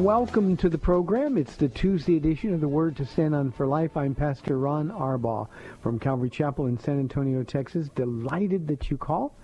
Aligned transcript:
Welcome 0.00 0.56
to 0.56 0.68
the 0.70 0.78
program. 0.78 1.36
It's 1.36 1.56
the 1.56 1.68
Tuesday 1.68 2.16
edition 2.16 2.54
of 2.54 2.62
the 2.62 2.68
Word 2.68 2.96
to 2.96 3.04
Stand 3.04 3.34
on 3.34 3.52
for 3.52 3.66
Life. 3.66 3.98
I'm 3.98 4.14
Pastor 4.14 4.58
Ron 4.58 4.88
Arbaugh 4.88 5.46
from 5.82 5.98
Calvary 5.98 6.30
Chapel 6.30 6.68
in 6.68 6.78
San 6.78 6.98
Antonio, 6.98 7.42
Texas. 7.42 7.90
Delighted 7.94 8.66
that 8.68 8.90
you 8.90 8.96
call. 8.96 9.36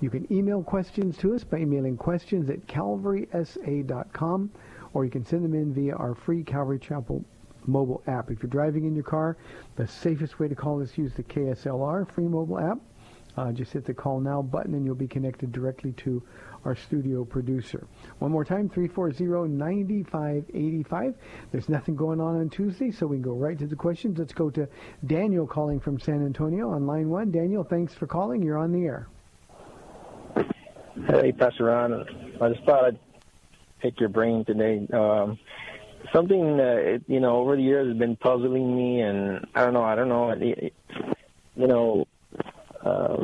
You 0.00 0.10
can 0.10 0.30
email 0.30 0.62
questions 0.62 1.16
to 1.18 1.34
us 1.34 1.42
by 1.42 1.58
emailing 1.58 1.96
questions 1.96 2.50
at 2.50 2.66
calvarysa.com 2.66 4.50
or 4.92 5.04
you 5.04 5.10
can 5.10 5.24
send 5.24 5.44
them 5.44 5.54
in 5.54 5.72
via 5.72 5.94
our 5.94 6.14
free 6.14 6.42
Calvary 6.42 6.78
Chapel 6.78 7.24
mobile 7.66 8.02
app. 8.06 8.30
If 8.30 8.42
you're 8.42 8.50
driving 8.50 8.84
in 8.84 8.94
your 8.94 9.04
car, 9.04 9.36
the 9.76 9.86
safest 9.86 10.38
way 10.38 10.48
to 10.48 10.54
call 10.54 10.80
is 10.80 10.96
use 10.96 11.12
the 11.14 11.22
KSLR 11.22 12.10
free 12.10 12.28
mobile 12.28 12.58
app. 12.58 12.78
Uh, 13.36 13.52
just 13.52 13.72
hit 13.72 13.84
the 13.84 13.92
call 13.92 14.20
now 14.20 14.40
button 14.40 14.74
and 14.74 14.86
you'll 14.86 14.94
be 14.94 15.08
connected 15.08 15.52
directly 15.52 15.92
to 15.92 16.22
our 16.66 16.76
studio 16.76 17.24
producer. 17.24 17.86
One 18.18 18.32
more 18.32 18.44
time, 18.44 18.68
340-9585. 18.68 21.14
There's 21.52 21.68
nothing 21.68 21.94
going 21.96 22.20
on 22.20 22.36
on 22.36 22.50
Tuesday, 22.50 22.90
so 22.90 23.06
we 23.06 23.16
can 23.16 23.22
go 23.22 23.34
right 23.34 23.58
to 23.58 23.66
the 23.66 23.76
questions. 23.76 24.18
Let's 24.18 24.32
go 24.32 24.50
to 24.50 24.66
Daniel 25.06 25.46
calling 25.46 25.78
from 25.80 26.00
San 26.00 26.26
Antonio 26.26 26.70
on 26.70 26.86
line 26.86 27.08
one. 27.08 27.30
Daniel, 27.30 27.62
thanks 27.62 27.94
for 27.94 28.08
calling. 28.08 28.42
You're 28.42 28.58
on 28.58 28.72
the 28.72 28.84
air. 28.84 29.06
Hey, 31.06 31.30
Pastor 31.32 31.64
Ron. 31.64 32.04
I 32.40 32.48
just 32.48 32.64
thought 32.64 32.84
I'd 32.84 32.98
pick 33.80 34.00
your 34.00 34.08
brain 34.08 34.44
today. 34.44 34.88
Um, 34.92 35.38
something 36.12 36.56
that 36.56 37.02
you 37.06 37.20
know 37.20 37.36
over 37.36 37.54
the 37.54 37.62
years 37.62 37.86
has 37.88 37.96
been 37.96 38.16
puzzling 38.16 38.76
me, 38.76 39.02
and 39.02 39.46
I 39.54 39.64
don't 39.64 39.74
know. 39.74 39.84
I 39.84 39.94
don't 39.94 40.08
know. 40.08 40.34
You 40.34 41.66
know, 41.66 42.06
uh, 42.84 43.18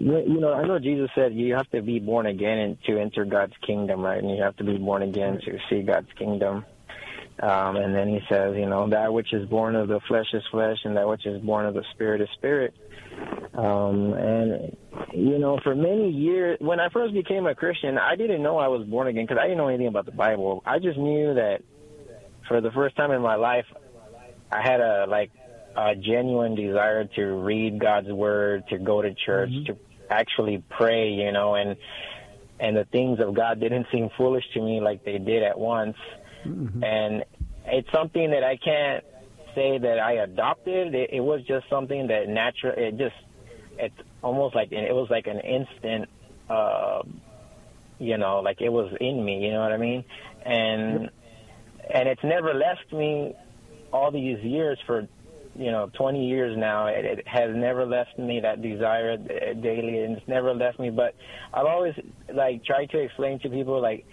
you 0.00 0.40
know. 0.40 0.52
I 0.52 0.66
know 0.66 0.78
Jesus 0.78 1.10
said 1.14 1.34
you 1.34 1.54
have 1.54 1.70
to 1.70 1.82
be 1.82 1.98
born 1.98 2.26
again 2.26 2.58
and 2.58 2.82
to 2.84 2.98
enter 2.98 3.24
God's 3.24 3.54
kingdom, 3.66 4.00
right? 4.00 4.22
And 4.22 4.30
you 4.30 4.42
have 4.42 4.56
to 4.56 4.64
be 4.64 4.78
born 4.78 5.02
again 5.02 5.40
to 5.44 5.58
see 5.68 5.82
God's 5.82 6.08
kingdom. 6.18 6.64
Um, 7.42 7.76
and 7.76 7.94
then 7.94 8.08
he 8.08 8.20
says, 8.28 8.54
you 8.54 8.66
know, 8.66 8.90
that 8.90 9.12
which 9.12 9.32
is 9.32 9.48
born 9.48 9.74
of 9.74 9.88
the 9.88 10.00
flesh 10.08 10.26
is 10.34 10.42
flesh, 10.50 10.76
and 10.84 10.96
that 10.96 11.08
which 11.08 11.24
is 11.24 11.40
born 11.42 11.64
of 11.64 11.74
the 11.74 11.84
spirit 11.94 12.20
is 12.20 12.28
spirit. 12.34 12.74
Um, 13.54 14.12
and 14.12 14.76
you 15.14 15.38
know, 15.38 15.58
for 15.62 15.74
many 15.74 16.10
years, 16.10 16.58
when 16.60 16.80
I 16.80 16.88
first 16.90 17.14
became 17.14 17.46
a 17.46 17.54
Christian, 17.54 17.98
I 17.98 18.16
didn't 18.16 18.42
know 18.42 18.58
I 18.58 18.68
was 18.68 18.86
born 18.86 19.08
again 19.08 19.24
because 19.24 19.38
I 19.40 19.44
didn't 19.44 19.58
know 19.58 19.68
anything 19.68 19.86
about 19.86 20.06
the 20.06 20.12
Bible. 20.12 20.62
I 20.66 20.78
just 20.78 20.98
knew 20.98 21.34
that 21.34 21.62
for 22.46 22.60
the 22.60 22.70
first 22.70 22.96
time 22.96 23.10
in 23.10 23.22
my 23.22 23.36
life, 23.36 23.66
I 24.52 24.62
had 24.62 24.80
a 24.80 25.06
like 25.08 25.30
a 25.76 25.94
genuine 25.94 26.54
desire 26.54 27.04
to 27.04 27.24
read 27.24 27.80
God's 27.80 28.08
word, 28.08 28.64
to 28.68 28.78
go 28.78 29.00
to 29.00 29.14
church, 29.14 29.50
to 29.66 29.76
actually 30.10 30.62
pray, 30.68 31.10
you 31.10 31.32
know, 31.32 31.54
and 31.54 31.76
and 32.58 32.76
the 32.76 32.84
things 32.84 33.20
of 33.20 33.34
God 33.34 33.60
didn't 33.60 33.86
seem 33.90 34.10
foolish 34.16 34.44
to 34.52 34.60
me 34.60 34.80
like 34.80 35.04
they 35.04 35.18
did 35.18 35.42
at 35.42 35.58
once. 35.58 35.96
And 36.82 37.24
it's 37.64 37.90
something 37.92 38.30
that 38.30 38.44
I 38.44 38.56
can't 38.56 39.04
say 39.54 39.78
that 39.78 39.98
I 39.98 40.12
adopted. 40.12 40.94
It, 40.94 41.10
it 41.12 41.20
was 41.20 41.42
just 41.46 41.68
something 41.70 42.08
that 42.08 42.28
natural. 42.28 42.74
It 42.76 42.98
just 42.98 43.16
it's 43.78 43.94
almost 44.22 44.54
like 44.54 44.72
it 44.72 44.94
was 44.94 45.08
like 45.10 45.26
an 45.26 45.40
instant. 45.40 46.08
Uh, 46.48 47.02
you 47.98 48.18
know, 48.18 48.40
like 48.40 48.60
it 48.60 48.70
was 48.70 48.92
in 49.00 49.24
me. 49.24 49.44
You 49.44 49.52
know 49.52 49.60
what 49.60 49.72
I 49.72 49.76
mean? 49.76 50.04
And 50.44 51.10
and 51.92 52.08
it's 52.08 52.24
never 52.24 52.54
left 52.54 52.92
me 52.92 53.34
all 53.92 54.10
these 54.10 54.38
years 54.42 54.78
for 54.86 55.08
you 55.56 55.70
know 55.70 55.90
20 55.94 56.28
years 56.28 56.56
now 56.56 56.86
it, 56.86 57.04
it 57.04 57.28
has 57.28 57.54
never 57.54 57.84
left 57.84 58.18
me 58.18 58.40
that 58.40 58.62
desire 58.62 59.16
daily 59.16 60.00
and 60.00 60.16
it's 60.16 60.28
never 60.28 60.54
left 60.54 60.78
me. 60.78 60.90
But 60.90 61.14
i've 61.52 61.66
always 61.66 61.94
like 62.32 62.64
tried 62.64 62.90
to 62.90 62.98
explain 62.98 63.40
to 63.40 63.48
people 63.48 63.80
like 63.80 64.06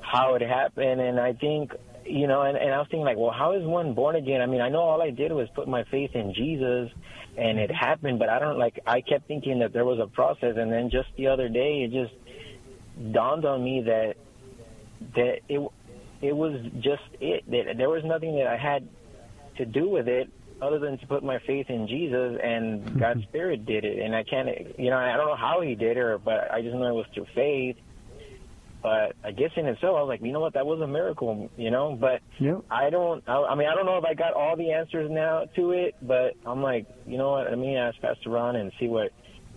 how 0.00 0.34
it 0.34 0.42
happened 0.42 1.00
and 1.00 1.18
i 1.18 1.32
think 1.32 1.72
you 2.04 2.26
know 2.26 2.42
and, 2.42 2.56
and 2.56 2.72
i 2.72 2.78
was 2.78 2.86
thinking 2.90 3.06
like 3.06 3.16
well 3.16 3.32
how 3.32 3.52
is 3.52 3.64
one 3.64 3.94
born 3.94 4.16
again? 4.16 4.42
I 4.42 4.46
mean 4.46 4.60
i 4.60 4.68
know 4.68 4.80
all 4.80 5.00
i 5.00 5.10
did 5.10 5.32
was 5.32 5.48
put 5.54 5.66
my 5.66 5.84
faith 5.84 6.10
in 6.14 6.34
jesus 6.34 6.90
and 7.36 7.58
it 7.58 7.70
happened 7.70 8.18
but 8.18 8.28
i 8.28 8.38
don't 8.38 8.58
like 8.58 8.78
i 8.86 9.00
kept 9.00 9.26
thinking 9.26 9.60
that 9.60 9.72
there 9.72 9.84
was 9.84 9.98
a 9.98 10.06
process 10.06 10.56
and 10.56 10.70
then 10.70 10.90
just 10.90 11.08
the 11.16 11.26
other 11.26 11.48
day 11.48 11.82
it 11.82 11.90
just 11.90 12.14
dawned 13.12 13.44
on 13.44 13.64
me 13.64 13.82
that 13.82 14.16
that 15.16 15.40
it 15.48 15.60
it 16.22 16.34
was 16.34 16.60
just 16.80 17.02
it 17.20 17.44
that 17.50 17.76
there 17.76 17.90
was 17.90 18.02
nothing 18.04 18.36
that 18.36 18.46
I 18.46 18.56
had 18.56 18.88
to 19.58 19.66
do 19.66 19.88
with 19.88 20.08
it 20.08 20.30
other 20.64 20.78
than 20.78 20.98
to 20.98 21.06
put 21.06 21.22
my 21.22 21.38
faith 21.46 21.66
in 21.68 21.86
Jesus 21.86 22.38
and 22.42 22.98
God's 23.00 23.22
Spirit 23.24 23.66
did 23.66 23.84
it. 23.84 24.00
And 24.00 24.14
I 24.14 24.24
can't 24.24 24.48
you 24.78 24.90
know 24.90 24.96
I 24.96 25.16
don't 25.16 25.26
know 25.26 25.36
how 25.36 25.60
He 25.60 25.74
did 25.74 25.96
it 25.96 26.24
but 26.24 26.50
I 26.50 26.62
just 26.62 26.74
know 26.74 26.88
it 26.88 26.94
was 26.94 27.06
through 27.14 27.26
faith. 27.34 27.76
But 28.82 29.16
I 29.24 29.30
guess 29.32 29.50
in 29.56 29.66
itself 29.66 29.96
I 29.96 30.02
was 30.02 30.08
like 30.08 30.22
you 30.22 30.32
know 30.32 30.40
what? 30.40 30.54
That 30.54 30.66
was 30.66 30.80
a 30.80 30.86
miracle 30.86 31.50
you 31.56 31.70
know? 31.70 31.96
But 31.98 32.20
Yep. 32.38 32.64
I 32.70 32.90
don't 32.90 33.22
I, 33.28 33.34
I 33.34 33.54
mean 33.54 33.68
I 33.68 33.74
don't 33.74 33.86
know 33.86 33.98
if 33.98 34.04
I 34.04 34.14
got 34.14 34.34
all 34.34 34.56
the 34.56 34.72
answers 34.72 35.10
now 35.10 35.44
to 35.56 35.72
it 35.72 35.94
but 36.02 36.34
I'm 36.46 36.62
like 36.62 36.86
you 37.06 37.18
know 37.18 37.32
what? 37.32 37.48
Let 37.48 37.58
me 37.58 37.76
ask 37.76 38.00
Pastor 38.00 38.30
Ron 38.30 38.56
and 38.56 38.72
see 38.80 38.88
what 38.88 39.10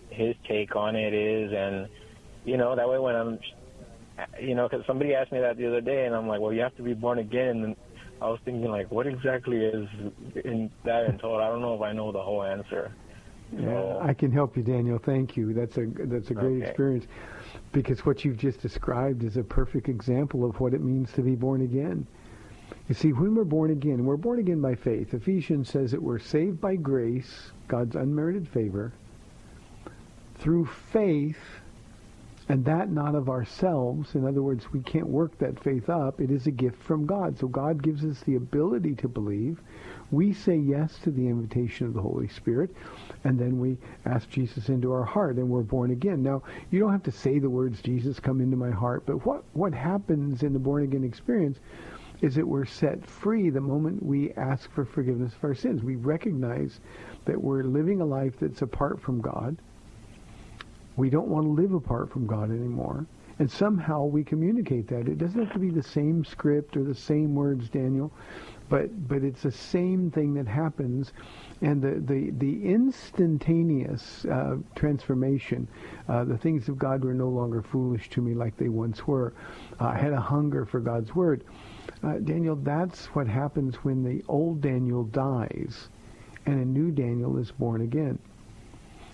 his 0.10 0.36
take 0.48 0.76
on 0.76 0.96
it 0.96 1.14
is. 1.14 1.52
And 1.54 1.88
you 2.46 2.58
know 2.58 2.76
that 2.76 2.88
way 2.88 3.00
when 3.00 3.16
I'm 3.16 3.40
you 4.40 4.56
know, 4.56 4.68
because 4.68 4.86
somebody 4.86 5.14
asked 5.14 5.32
me 5.32 5.40
that 5.40 5.58
the 5.58 5.68
other 5.68 5.82
day, 5.82 6.06
and 6.06 6.16
I'm 6.16 6.28
like, 6.28 6.40
well, 6.40 6.54
you 6.54 6.62
have 6.62 6.76
to 6.78 6.84
be 6.84 6.94
born 6.94 7.20
again. 7.20 7.76
I 8.22 8.28
was 8.30 8.40
thinking, 8.46 8.70
like, 8.72 8.92
what 8.92 9.06
exactly 9.08 9.58
is 9.58 9.88
in 10.44 10.72
that 10.84 11.06
entailed? 11.06 11.42
I 11.42 11.48
don't 11.50 11.62
know 11.62 11.76
if 11.76 11.82
I 11.82 11.94
know 11.94 12.12
the 12.12 12.22
whole 12.22 12.44
answer. 12.44 12.92
Yeah, 13.58 13.98
I 14.02 14.14
can 14.14 14.32
help 14.32 14.58
you, 14.58 14.64
Daniel. 14.64 14.98
Thank 14.98 15.38
you. 15.38 15.54
That's 15.54 15.78
a 15.78 15.86
that's 15.86 16.32
a 16.32 16.34
great 16.34 16.58
Okay. 16.58 16.68
experience 16.68 17.06
because 17.72 18.06
what 18.06 18.26
you've 18.26 18.38
just 18.38 18.62
described 18.62 19.24
is 19.24 19.38
a 19.38 19.44
perfect 19.44 19.88
example 19.88 20.44
of 20.44 20.60
what 20.60 20.74
it 20.74 20.82
means 20.82 21.14
to 21.14 21.22
be 21.22 21.36
born 21.36 21.62
again. 21.62 22.06
You 22.90 22.96
see, 22.96 23.14
when 23.14 23.36
we're 23.36 23.46
born 23.46 23.72
again, 23.72 24.04
we're 24.06 24.18
born 24.18 24.40
again 24.40 24.62
by 24.62 24.76
faith. 24.76 25.14
Ephesians 25.14 25.70
says 25.70 25.92
that 25.92 26.02
we're 26.02 26.20
saved 26.20 26.60
by 26.60 26.76
grace, 26.76 27.52
God's 27.70 27.96
unmerited 27.96 28.48
favor, 28.50 28.92
through 30.36 30.66
faith, 30.66 31.40
and 32.50 32.64
that 32.66 32.90
not 32.90 33.16
of 33.16 33.30
ourselves. 33.30 34.16
In 34.16 34.26
other 34.26 34.42
words, 34.42 34.72
we 34.72 34.80
can't 34.82 35.08
work 35.08 35.38
that 35.40 35.62
faith 35.62 35.90
up. 35.90 36.22
It 36.22 36.32
is 36.32 36.48
a 36.48 36.52
gift 36.52 36.82
from 36.82 37.06
God. 37.06 37.38
So 37.38 37.48
God 37.48 37.84
gives 37.84 38.06
us 38.06 38.22
the 38.22 38.36
ability 38.36 38.96
to 38.96 39.08
believe. 39.08 39.62
We 40.12 40.32
say 40.32 40.56
yes 40.56 40.98
to 41.00 41.12
the 41.12 41.28
invitation 41.28 41.88
of 41.88 41.94
the 41.94 42.02
Holy 42.02 42.30
Spirit, 42.30 42.74
and 43.26 43.38
then 43.38 43.60
we 43.60 43.78
ask 44.06 44.30
Jesus 44.30 44.70
into 44.70 44.94
our 44.94 45.04
heart, 45.04 45.36
and 45.36 45.50
we're 45.50 45.62
born 45.62 45.92
again. 45.92 46.24
Now, 46.24 46.44
you 46.72 46.80
don't 46.80 46.94
have 46.94 47.04
to 47.04 47.12
say 47.12 47.40
the 47.40 47.50
words, 47.50 47.82
Jesus, 47.82 48.20
come 48.20 48.40
into 48.40 48.56
my 48.56 48.72
heart, 48.72 49.04
but 49.06 49.26
what, 49.26 49.44
what 49.52 49.74
happens 49.74 50.44
in 50.44 50.54
the 50.54 50.60
born 50.60 50.84
again 50.84 51.04
experience 51.04 51.60
is 52.22 52.36
that 52.36 52.48
we're 52.48 52.66
set 52.66 53.06
free 53.06 53.50
the 53.50 53.62
moment 53.62 54.02
we 54.02 54.32
ask 54.34 54.72
for 54.72 54.86
forgiveness 54.86 55.34
of 55.34 55.44
our 55.44 55.54
sins. 55.54 55.84
We 55.84 55.98
recognize 55.98 56.80
that 57.26 57.42
we're 57.42 57.64
living 57.64 58.02
a 58.02 58.06
life 58.06 58.40
that's 58.40 58.62
apart 58.62 59.02
from 59.02 59.22
God. 59.22 59.58
We 60.98 61.10
don't 61.10 61.28
want 61.28 61.46
to 61.46 61.52
live 61.52 61.74
apart 61.74 62.12
from 62.12 62.28
God 62.28 62.50
anymore. 62.50 63.06
And 63.40 63.50
somehow 63.50 64.06
we 64.06 64.24
communicate 64.24 64.88
that. 64.88 65.08
It 65.08 65.20
doesn't 65.20 65.40
have 65.40 65.54
to 65.54 65.60
be 65.60 65.70
the 65.70 65.84
same 65.84 66.26
script 66.26 66.76
or 66.76 66.84
the 66.84 66.96
same 66.96 67.36
words, 67.36 67.70
Daniel, 67.70 68.12
but 68.68 69.08
but 69.08 69.24
it's 69.24 69.44
the 69.44 69.52
same 69.52 70.10
thing 70.10 70.34
that 70.34 70.48
happens, 70.48 71.14
and 71.62 71.82
the 71.82 72.02
the 72.12 72.32
the 72.32 72.66
instantaneous 72.66 74.26
uh, 74.26 74.58
transformation, 74.76 75.68
uh, 76.10 76.24
the 76.24 76.38
things 76.38 76.68
of 76.68 76.80
God 76.80 77.06
were 77.06 77.14
no 77.14 77.30
longer 77.30 77.62
foolish 77.62 78.10
to 78.10 78.22
me 78.22 78.34
like 78.34 78.58
they 78.58 78.70
once 78.70 79.06
were. 79.06 79.34
Uh, 79.80 79.86
I 79.86 79.98
had 79.98 80.14
a 80.14 80.20
hunger 80.20 80.66
for 80.66 80.80
God's 80.80 81.14
word. 81.16 81.44
Uh, 82.04 82.18
Daniel, 82.18 82.56
that's 82.56 83.06
what 83.08 83.28
happens 83.28 83.76
when 83.84 84.04
the 84.04 84.24
old 84.28 84.62
Daniel 84.62 85.04
dies, 85.04 85.90
and 86.48 86.60
a 86.60 86.66
new 86.66 86.92
Daniel 86.92 87.38
is 87.38 87.52
born 87.52 87.82
again. 87.82 88.18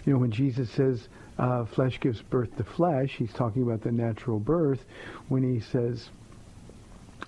You 0.05 0.13
know, 0.13 0.19
when 0.19 0.31
Jesus 0.31 0.69
says 0.69 1.09
uh, 1.37 1.65
flesh 1.65 1.99
gives 1.99 2.21
birth 2.21 2.55
to 2.57 2.63
flesh, 2.63 3.15
he's 3.17 3.33
talking 3.33 3.63
about 3.63 3.81
the 3.81 3.91
natural 3.91 4.39
birth. 4.39 4.83
When 5.29 5.43
he 5.43 5.59
says 5.59 6.09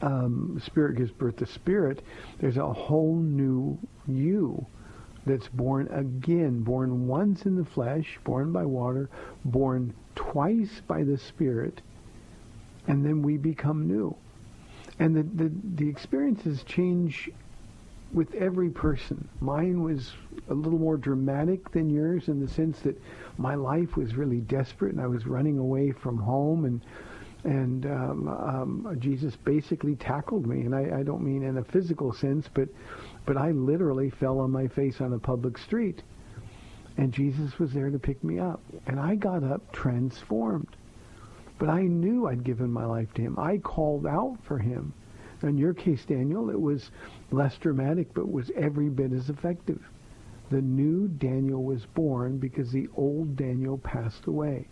um, 0.02 0.62
spirit 0.64 0.98
gives 0.98 1.12
birth 1.12 1.38
to 1.38 1.46
spirit, 1.46 2.02
there's 2.40 2.58
a 2.58 2.74
whole 2.74 3.16
new 3.16 3.78
you 4.08 4.66
that's 5.26 5.48
born 5.48 5.88
again, 5.88 6.62
born 6.62 7.08
once 7.08 7.46
in 7.46 7.56
the 7.56 7.66
flesh, 7.66 8.20
born 8.24 8.52
by 8.52 8.66
water, 8.66 9.10
born 9.44 9.94
twice 10.16 10.82
by 10.88 11.04
the 11.04 11.18
spirit, 11.18 11.82
and 12.88 13.04
then 13.04 13.22
we 13.22 13.38
become 13.38 13.88
new. 13.88 14.16
And 15.00 15.16
the, 15.16 15.24
the, 15.24 15.52
the 15.76 15.90
experiences 15.90 16.64
change 16.64 17.30
with 18.16 18.34
every 18.34 18.70
person. 18.70 19.28
Mine 19.42 19.84
was 19.84 20.14
a 20.50 20.54
little 20.54 20.80
more 20.80 20.96
dramatic 20.96 21.70
than 21.72 21.90
yours 21.90 22.30
in 22.30 22.40
the 22.40 22.48
sense 22.48 22.80
that 22.80 23.00
my 23.38 23.56
life 23.56 23.98
was 23.98 24.16
really 24.16 24.40
desperate 24.40 24.94
and 24.94 25.02
I 25.02 25.08
was 25.08 25.28
running 25.28 25.58
away 25.60 25.92
from 25.92 26.18
home 26.18 26.66
and 26.66 26.82
and 27.44 27.86
um, 27.86 28.28
um, 28.28 28.98
Jesus 29.00 29.36
basically 29.36 29.96
tackled 29.96 30.48
me, 30.48 30.62
and 30.62 30.74
I, 30.74 31.02
I 31.02 31.04
don't 31.04 31.22
mean 31.22 31.44
in 31.44 31.60
a 31.60 31.64
physical 31.64 32.12
sense, 32.12 32.50
but 32.52 32.68
but 33.28 33.38
I 33.38 33.52
literally 33.52 34.10
fell 34.10 34.40
on 34.40 34.50
my 34.50 34.68
face 34.68 35.00
on 35.00 35.14
a 35.14 35.20
public 35.20 35.60
street, 35.60 36.02
and 36.98 37.14
Jesus 37.14 37.60
was 37.60 37.72
there 37.72 37.92
to 37.92 38.00
pick 38.00 38.24
me 38.24 38.40
up, 38.40 38.62
and 38.88 39.00
I 39.00 39.14
got 39.14 39.44
up 39.44 39.72
transformed. 39.72 40.76
But 41.60 41.70
I 41.70 41.84
knew 41.84 42.28
I'd 42.28 42.44
given 42.44 42.72
my 42.72 42.86
life 42.86 43.14
to 43.14 43.22
him. 43.22 43.38
I 43.38 43.58
called 43.60 44.08
out 44.08 44.40
for 44.42 44.58
him. 44.58 44.94
In 45.46 45.58
your 45.58 45.74
case, 45.74 46.04
Daniel, 46.06 46.50
it 46.50 46.60
was 46.60 46.90
less 47.32 47.58
dramatic, 47.58 48.14
but 48.14 48.32
was 48.32 48.52
every 48.56 48.90
bit 48.90 49.14
as 49.14 49.30
effective. 49.30 49.80
The 50.50 50.62
new 50.62 51.08
Daniel 51.08 51.64
was 51.64 51.86
born 51.86 52.38
because 52.38 52.72
the 52.72 52.88
old 52.96 53.36
Daniel 53.36 53.78
passed 53.78 54.26
away. 54.26 54.68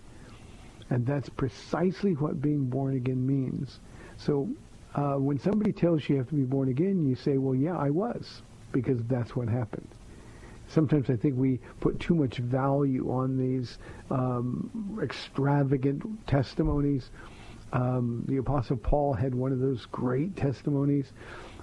And 0.89 1.05
that's 1.05 1.29
precisely 1.29 2.13
what 2.13 2.41
being 2.41 2.65
born 2.65 2.95
again 2.95 3.25
means. 3.25 3.79
So 4.17 4.49
uh, 4.95 5.15
when 5.15 5.39
somebody 5.39 5.71
tells 5.71 6.07
you 6.07 6.15
you 6.15 6.19
have 6.19 6.29
to 6.29 6.35
be 6.35 6.43
born 6.43 6.69
again, 6.69 7.05
you 7.07 7.15
say, 7.15 7.37
well, 7.37 7.55
yeah, 7.55 7.77
I 7.77 7.89
was, 7.89 8.41
because 8.71 9.01
that's 9.03 9.35
what 9.35 9.47
happened. 9.47 9.87
Sometimes 10.67 11.09
I 11.09 11.15
think 11.15 11.35
we 11.37 11.59
put 11.81 11.99
too 11.99 12.15
much 12.15 12.37
value 12.37 13.11
on 13.11 13.37
these 13.37 13.77
um, 14.09 14.99
extravagant 15.01 16.03
testimonies. 16.27 17.09
Um, 17.73 18.23
the 18.27 18.37
Apostle 18.37 18.77
Paul 18.77 19.13
had 19.13 19.33
one 19.33 19.51
of 19.51 19.59
those 19.59 19.85
great 19.87 20.37
testimonies, 20.37 21.11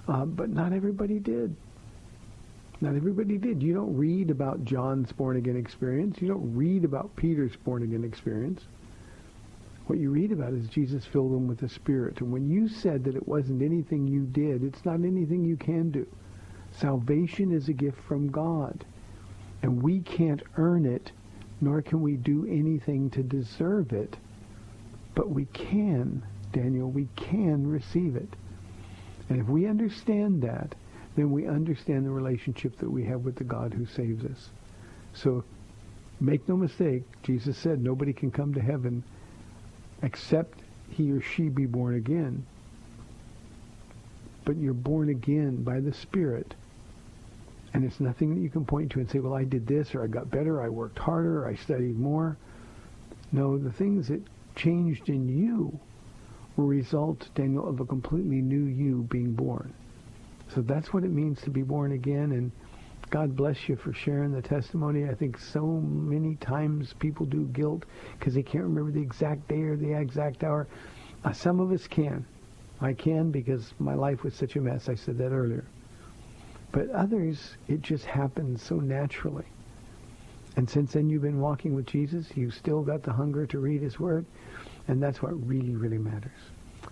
uh, 0.09 0.25
but 0.25 0.49
not 0.49 0.73
everybody 0.73 1.19
did. 1.19 1.55
Not 2.81 2.95
everybody 2.95 3.37
did. 3.37 3.63
You 3.63 3.73
don't 3.73 3.95
read 3.95 4.29
about 4.29 4.65
John's 4.65 5.11
born 5.13 5.37
again 5.37 5.55
experience. 5.55 6.21
You 6.21 6.27
don't 6.27 6.53
read 6.55 6.83
about 6.83 7.15
Peter's 7.15 7.55
born 7.55 7.83
again 7.83 8.03
experience. 8.03 8.65
What 9.87 9.99
you 9.99 10.09
read 10.09 10.31
about 10.31 10.53
is 10.53 10.67
Jesus 10.67 11.05
filled 11.05 11.31
them 11.31 11.47
with 11.47 11.59
the 11.59 11.69
Spirit. 11.69 12.19
And 12.19 12.31
when 12.31 12.49
you 12.49 12.67
said 12.67 13.03
that 13.05 13.15
it 13.15 13.27
wasn't 13.27 13.61
anything 13.61 14.07
you 14.07 14.23
did, 14.25 14.63
it's 14.63 14.83
not 14.83 14.95
anything 14.95 15.45
you 15.45 15.55
can 15.55 15.91
do. 15.91 16.05
Salvation 16.71 17.51
is 17.51 17.69
a 17.69 17.73
gift 17.73 17.99
from 18.01 18.29
God. 18.29 18.83
And 19.61 19.81
we 19.81 19.99
can't 19.99 20.41
earn 20.57 20.85
it, 20.85 21.11
nor 21.61 21.81
can 21.81 22.01
we 22.01 22.17
do 22.17 22.45
anything 22.47 23.09
to 23.11 23.23
deserve 23.23 23.93
it. 23.93 24.17
But 25.15 25.29
we 25.29 25.45
can, 25.45 26.23
Daniel, 26.53 26.89
we 26.89 27.07
can 27.15 27.67
receive 27.67 28.15
it. 28.15 28.29
And 29.29 29.39
if 29.39 29.47
we 29.47 29.67
understand 29.67 30.41
that, 30.43 30.75
then 31.15 31.31
we 31.31 31.47
understand 31.47 32.05
the 32.05 32.11
relationship 32.11 32.77
that 32.79 32.89
we 32.89 33.03
have 33.05 33.21
with 33.21 33.35
the 33.35 33.43
God 33.43 33.73
who 33.73 33.85
saves 33.85 34.23
us. 34.25 34.49
So 35.13 35.43
make 36.19 36.47
no 36.47 36.55
mistake, 36.55 37.03
Jesus 37.23 37.57
said 37.57 37.81
nobody 37.81 38.13
can 38.13 38.31
come 38.31 38.53
to 38.53 38.61
heaven 38.61 39.03
except 40.01 40.59
he 40.89 41.11
or 41.11 41.21
she 41.21 41.49
be 41.49 41.65
born 41.65 41.95
again. 41.95 42.45
But 44.45 44.57
you're 44.57 44.73
born 44.73 45.09
again 45.09 45.63
by 45.63 45.79
the 45.79 45.93
Spirit. 45.93 46.55
And 47.73 47.85
it's 47.85 47.99
nothing 47.99 48.35
that 48.35 48.41
you 48.41 48.49
can 48.49 48.65
point 48.65 48.91
to 48.91 48.99
and 48.99 49.09
say, 49.09 49.19
well, 49.19 49.33
I 49.33 49.45
did 49.45 49.65
this, 49.65 49.95
or 49.95 50.03
I 50.03 50.07
got 50.07 50.29
better, 50.29 50.61
I 50.61 50.67
worked 50.67 50.99
harder, 50.99 51.47
I 51.47 51.55
studied 51.55 51.97
more. 51.97 52.37
No, 53.31 53.57
the 53.57 53.71
things 53.71 54.09
that 54.09 54.21
changed 54.55 55.09
in 55.09 55.27
you 55.29 55.79
were 56.55 56.65
results, 56.65 57.29
Daniel, 57.35 57.67
of 57.67 57.79
a 57.79 57.85
completely 57.85 58.41
new 58.41 58.65
you 58.65 59.03
being 59.09 59.33
born. 59.33 59.73
So 60.53 60.61
that's 60.61 60.93
what 60.93 61.03
it 61.03 61.11
means 61.11 61.41
to 61.41 61.49
be 61.49 61.63
born 61.63 61.93
again. 61.93 62.31
And 62.33 62.51
God 63.09 63.35
bless 63.35 63.69
you 63.69 63.75
for 63.75 63.93
sharing 63.93 64.31
the 64.31 64.41
testimony. 64.41 65.07
I 65.07 65.13
think 65.15 65.37
so 65.37 65.65
many 65.65 66.35
times 66.35 66.93
people 66.99 67.25
do 67.25 67.45
guilt 67.47 67.83
because 68.17 68.33
they 68.33 68.43
can't 68.43 68.63
remember 68.63 68.91
the 68.91 69.01
exact 69.01 69.47
day 69.47 69.61
or 69.61 69.77
the 69.77 69.93
exact 69.93 70.43
hour. 70.43 70.67
Uh, 71.23 71.31
some 71.31 71.59
of 71.59 71.71
us 71.71 71.87
can. 71.87 72.25
I 72.81 72.93
can 72.93 73.31
because 73.31 73.73
my 73.79 73.93
life 73.93 74.23
was 74.23 74.33
such 74.33 74.55
a 74.55 74.61
mess. 74.61 74.89
I 74.89 74.95
said 74.95 75.17
that 75.19 75.31
earlier. 75.31 75.65
But 76.71 76.89
others, 76.89 77.57
it 77.67 77.81
just 77.81 78.05
happens 78.05 78.61
so 78.61 78.75
naturally. 78.75 79.45
And 80.57 80.69
since 80.69 80.93
then 80.93 81.09
you've 81.09 81.21
been 81.21 81.39
walking 81.39 81.75
with 81.75 81.85
Jesus, 81.85 82.27
you've 82.35 82.53
still 82.53 82.81
got 82.81 83.03
the 83.03 83.13
hunger 83.13 83.45
to 83.47 83.59
read 83.59 83.81
his 83.81 83.99
word. 83.99 84.25
And 84.87 85.01
that's 85.01 85.21
what 85.21 85.31
really, 85.47 85.75
really 85.75 85.97
matters. 85.97 86.31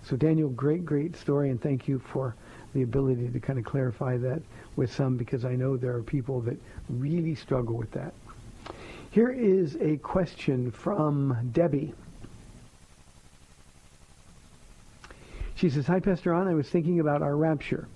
So 0.02 0.16
Daniel, 0.16 0.48
great, 0.48 0.84
great 0.84 1.16
story. 1.16 1.50
And 1.50 1.60
thank 1.60 1.86
you 1.86 1.98
for 1.98 2.34
the 2.74 2.82
ability 2.82 3.28
to 3.28 3.40
kind 3.40 3.58
of 3.58 3.64
clarify 3.64 4.16
that 4.18 4.40
with 4.76 4.92
some 4.94 5.16
because 5.16 5.44
I 5.44 5.56
know 5.56 5.76
there 5.76 5.94
are 5.94 6.02
people 6.02 6.40
that 6.42 6.56
really 6.88 7.34
struggle 7.34 7.76
with 7.76 7.90
that. 7.92 8.14
Here 9.10 9.30
is 9.30 9.76
a 9.80 9.96
question 9.98 10.70
from 10.70 11.50
Debbie. 11.52 11.92
She 15.56 15.68
says, 15.68 15.86
Hi, 15.88 16.00
Pastor 16.00 16.30
Ron. 16.30 16.48
I 16.48 16.54
was 16.54 16.68
thinking 16.68 17.00
about 17.00 17.20
our 17.20 17.36
rapture. 17.36 17.88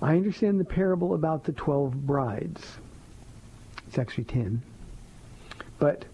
I 0.00 0.16
understand 0.16 0.58
the 0.58 0.64
parable 0.64 1.14
about 1.14 1.44
the 1.44 1.52
12 1.52 2.06
brides. 2.06 2.78
It's 3.92 3.98
actually 3.98 4.24
10. 4.24 4.62
But 5.78 6.06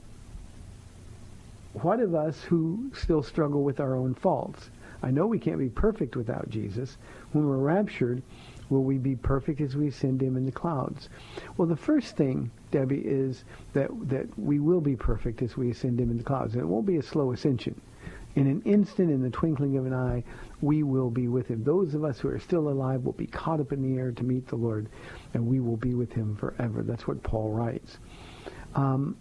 what 1.75 2.01
of 2.01 2.13
us 2.13 2.43
who 2.43 2.91
still 2.93 3.23
struggle 3.23 3.63
with 3.63 3.79
our 3.79 3.95
own 3.95 4.15
faults? 4.15 4.71
I 5.01 5.13
know 5.13 5.29
we 5.29 5.39
can't 5.39 5.61
be 5.61 5.69
perfect 5.69 6.17
without 6.17 6.51
Jesus. 6.51 6.97
When 7.31 7.47
we're 7.47 7.59
raptured, 7.59 8.21
will 8.69 8.83
we 8.83 8.99
be 8.99 9.15
perfect 9.15 9.61
as 9.61 9.77
we 9.77 9.87
ascend 9.87 10.21
him 10.21 10.37
in 10.37 10.45
the 10.45 10.51
clouds? 10.51 11.09
Well, 11.57 11.69
the 11.69 11.77
first 11.77 12.17
thing, 12.17 12.51
Debbie, 12.73 13.05
is 13.05 13.45
that, 13.75 13.91
that 14.09 14.27
we 14.37 14.59
will 14.59 14.81
be 14.81 14.97
perfect 14.97 15.41
as 15.41 15.57
we 15.57 15.71
ascend 15.71 16.01
him 16.01 16.11
in 16.11 16.19
the 16.19 16.25
clouds. 16.25 16.55
And 16.55 16.63
it 16.65 16.67
won't 16.67 16.85
be 16.85 16.97
a 16.97 17.03
slow 17.03 17.31
ascension. 17.31 17.81
In 18.39 18.47
an 18.47 18.63
instant, 18.65 19.11
in 19.11 19.21
the 19.21 19.31
twinkling 19.31 19.77
of 19.79 19.85
an 19.85 19.93
eye, 19.93 20.23
we 20.61 20.85
will 20.85 21.11
be 21.11 21.27
with 21.27 21.49
him. 21.49 21.65
Those 21.65 21.95
of 21.95 22.05
us 22.05 22.21
who 22.21 22.29
are 22.29 22.39
still 22.39 22.69
alive 22.69 23.03
will 23.03 23.15
be 23.15 23.27
caught 23.27 23.59
up 23.59 23.73
in 23.73 23.83
the 23.83 23.99
air 23.99 24.13
to 24.13 24.23
meet 24.23 24.47
the 24.47 24.55
Lord, 24.55 24.89
and 25.35 25.45
we 25.45 25.59
will 25.59 25.77
be 25.77 25.95
with 25.95 26.13
him 26.13 26.37
forever. 26.37 26.85
That's 26.85 27.09
what 27.09 27.21
Paul 27.25 27.51
writes. 27.51 27.99
Um, 28.77 29.17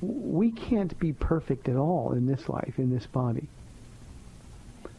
we 0.00 0.50
can't 0.52 0.98
be 0.98 1.12
perfect 1.12 1.68
at 1.68 1.76
all 1.76 2.12
in 2.12 2.26
this 2.26 2.48
life, 2.48 2.78
in 2.78 2.88
this 2.88 3.04
body. 3.04 3.46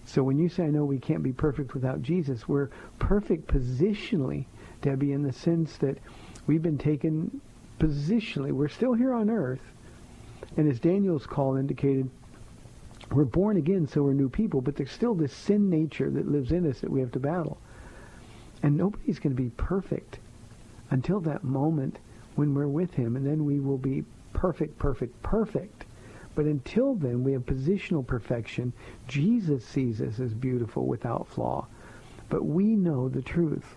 So 0.05 0.21
when 0.21 0.37
you 0.37 0.49
say, 0.49 0.65
I 0.65 0.69
know 0.69 0.85
we 0.85 0.99
can't 0.99 1.23
be 1.23 1.33
perfect 1.33 1.73
without 1.73 2.03
Jesus, 2.03 2.47
we're 2.47 2.69
perfect 2.99 3.47
positionally, 3.47 4.45
Debbie, 4.83 5.13
in 5.13 5.23
the 5.23 5.33
sense 5.33 5.77
that 5.77 5.97
we've 6.45 6.61
been 6.61 6.77
taken 6.77 7.41
positionally. 7.79 8.51
We're 8.51 8.67
still 8.67 8.93
here 8.93 9.15
on 9.15 9.31
earth. 9.31 9.61
And 10.57 10.71
as 10.71 10.79
Daniel's 10.79 11.25
call 11.25 11.55
indicated, 11.55 12.07
we're 13.11 13.25
born 13.25 13.57
again, 13.57 13.87
so 13.87 14.03
we're 14.03 14.13
new 14.13 14.29
people, 14.29 14.61
but 14.61 14.75
there's 14.75 14.91
still 14.91 15.15
this 15.15 15.33
sin 15.33 15.69
nature 15.69 16.09
that 16.09 16.29
lives 16.29 16.51
in 16.51 16.69
us 16.69 16.81
that 16.81 16.89
we 16.89 16.99
have 16.99 17.11
to 17.13 17.19
battle. 17.19 17.57
And 18.63 18.75
nobody's 18.75 19.19
going 19.19 19.35
to 19.35 19.41
be 19.41 19.51
perfect 19.51 20.19
until 20.89 21.19
that 21.21 21.43
moment 21.43 21.99
when 22.35 22.53
we're 22.53 22.67
with 22.67 22.93
him, 22.93 23.15
and 23.15 23.25
then 23.25 23.45
we 23.45 23.59
will 23.59 23.77
be 23.77 24.03
perfect, 24.33 24.77
perfect, 24.77 25.21
perfect. 25.23 25.85
But 26.35 26.45
until 26.45 26.93
then, 26.93 27.23
we 27.23 27.31
have 27.31 27.45
positional 27.45 28.05
perfection. 28.05 28.73
Jesus 29.07 29.65
sees 29.65 30.01
us 30.01 30.19
as 30.19 30.33
beautiful 30.33 30.85
without 30.85 31.27
flaw. 31.27 31.65
But 32.29 32.45
we 32.45 32.75
know 32.75 33.09
the 33.09 33.21
truth. 33.21 33.75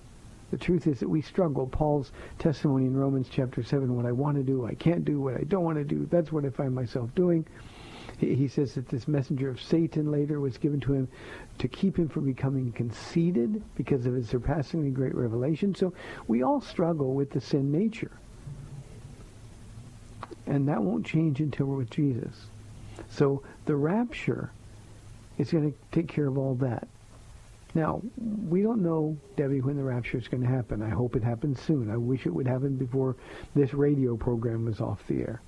The 0.51 0.59
truth 0.59 0.87
is 0.87 0.99
that 1.01 1.09
we 1.09 1.23
struggle. 1.23 1.67
Paul's 1.67 2.13
testimony 2.39 2.87
in 2.87 2.97
Romans 2.97 3.29
chapter 3.31 3.63
7, 3.63 3.95
what 3.95 4.05
I 4.05 4.13
want 4.13 4.37
to 4.37 4.43
do, 4.43 4.67
I 4.67 4.75
can't 4.75 5.05
do. 5.05 5.21
What 5.21 5.37
I 5.37 5.45
don't 5.45 5.65
want 5.65 5.79
to 5.79 5.85
do, 5.85 6.07
that's 6.11 6.33
what 6.33 6.45
I 6.45 6.51
find 6.51 6.75
myself 6.75 7.15
doing. 7.15 7.47
He, 8.21 8.49
says 8.49 8.75
that 8.75 8.89
this 8.89 9.09
messenger 9.09 9.49
of 9.49 9.63
Satan 9.63 10.11
later 10.11 10.41
was 10.41 10.59
given 10.59 10.79
to 10.81 10.93
him 10.93 11.09
to 11.59 11.69
keep 11.69 11.99
him 11.99 12.09
from 12.09 12.27
becoming 12.27 12.71
conceited 12.73 13.63
because 13.75 14.05
of 14.05 14.15
his 14.15 14.29
surpassingly 14.29 14.91
great 14.91 15.15
revelation. 15.15 15.75
So 15.75 15.95
we 16.29 16.43
all 16.43 16.61
struggle 16.61 17.15
with 17.15 17.31
the 17.31 17.41
sin 17.41 17.73
nature. 17.73 18.13
And 20.47 20.69
that 20.69 20.83
won't 20.83 21.07
change 21.07 21.41
until 21.41 21.67
we're 21.67 21.79
with 21.79 21.91
Jesus. 21.91 22.47
So 23.09 23.43
the 23.65 23.77
rapture 23.77 24.51
is 25.39 25.51
going 25.51 25.73
to 25.73 25.79
take 25.91 26.09
care 26.09 26.27
of 26.27 26.37
all 26.37 26.55
that. 26.57 26.87
Now, 27.75 28.03
we 28.19 28.63
don't 28.63 28.83
know, 28.83 29.17
Debbie, 29.37 29.61
when 29.61 29.77
the 29.77 29.85
rapture 29.85 30.19
is 30.19 30.29
going 30.29 30.43
to 30.43 30.49
happen. 30.49 30.83
I 30.83 30.91
hope 30.91 31.15
it 31.15 31.23
happens 31.23 31.61
soon. 31.61 31.91
I 31.91 31.97
wish 31.97 32.27
it 32.27 32.35
would 32.35 32.47
happen 32.47 32.77
before 32.77 33.17
this 33.55 33.73
radio 33.73 34.17
program 34.17 34.65
was 34.65 34.81
off 34.81 35.07
the 35.07 35.21
air. 35.21 35.41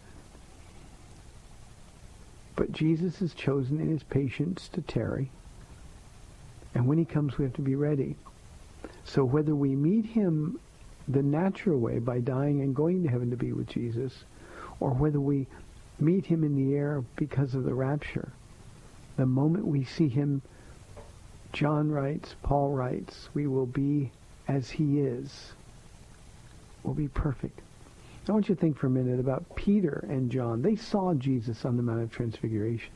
But 2.57 2.73
Jesus 2.73 3.19
has 3.19 3.35
chosen 3.35 3.81
in 3.81 3.89
his 3.89 4.03
patience 4.03 4.69
to 4.73 4.83
tarry. 4.83 5.31
And 6.75 6.87
when 6.87 6.99
he 6.99 7.05
comes, 7.05 7.39
we 7.39 7.45
have 7.45 7.55
to 7.55 7.63
be 7.63 7.75
ready. 7.75 8.17
So 9.05 9.25
whether 9.25 9.55
we 9.55 9.75
meet 9.75 10.05
him 10.05 10.59
the 11.09 11.23
natural 11.23 11.79
way 11.79 11.99
by 11.99 12.21
dying 12.21 12.61
and 12.61 12.75
going 12.75 13.03
to 13.03 13.09
heaven 13.09 13.31
to 13.31 13.37
be 13.37 13.53
with 13.53 13.69
Jesus, 13.69 14.25
or 14.81 14.91
whether 14.91 15.21
we 15.21 15.47
meet 15.99 16.27
him 16.27 16.45
in 16.45 16.55
the 16.57 16.75
air 16.75 17.05
because 17.17 17.55
of 17.55 17.65
the 17.65 17.75
rapture, 17.75 18.33
the 19.17 19.27
moment 19.27 19.67
we 19.67 19.85
see 19.85 20.09
him 20.09 20.43
John 21.53 21.91
writes, 21.91 22.35
Paul 22.43 22.71
writes, 22.71 23.29
we 23.35 23.47
will 23.47 23.67
be 23.67 24.11
as 24.49 24.71
he 24.71 25.01
is. 25.01 25.53
We'll 26.83 26.95
be 26.95 27.09
perfect. 27.09 27.61
I 28.29 28.33
want 28.33 28.49
you 28.49 28.55
to 28.55 28.61
think 28.61 28.79
for 28.79 28.87
a 28.87 28.91
minute 28.91 29.19
about 29.19 29.57
Peter 29.57 30.07
and 30.09 30.31
John. 30.31 30.63
They 30.63 30.77
saw 30.77 31.13
Jesus 31.13 31.65
on 31.65 31.77
the 31.77 31.83
Mount 31.83 32.03
of 32.03 32.11
Transfiguration. 32.13 32.93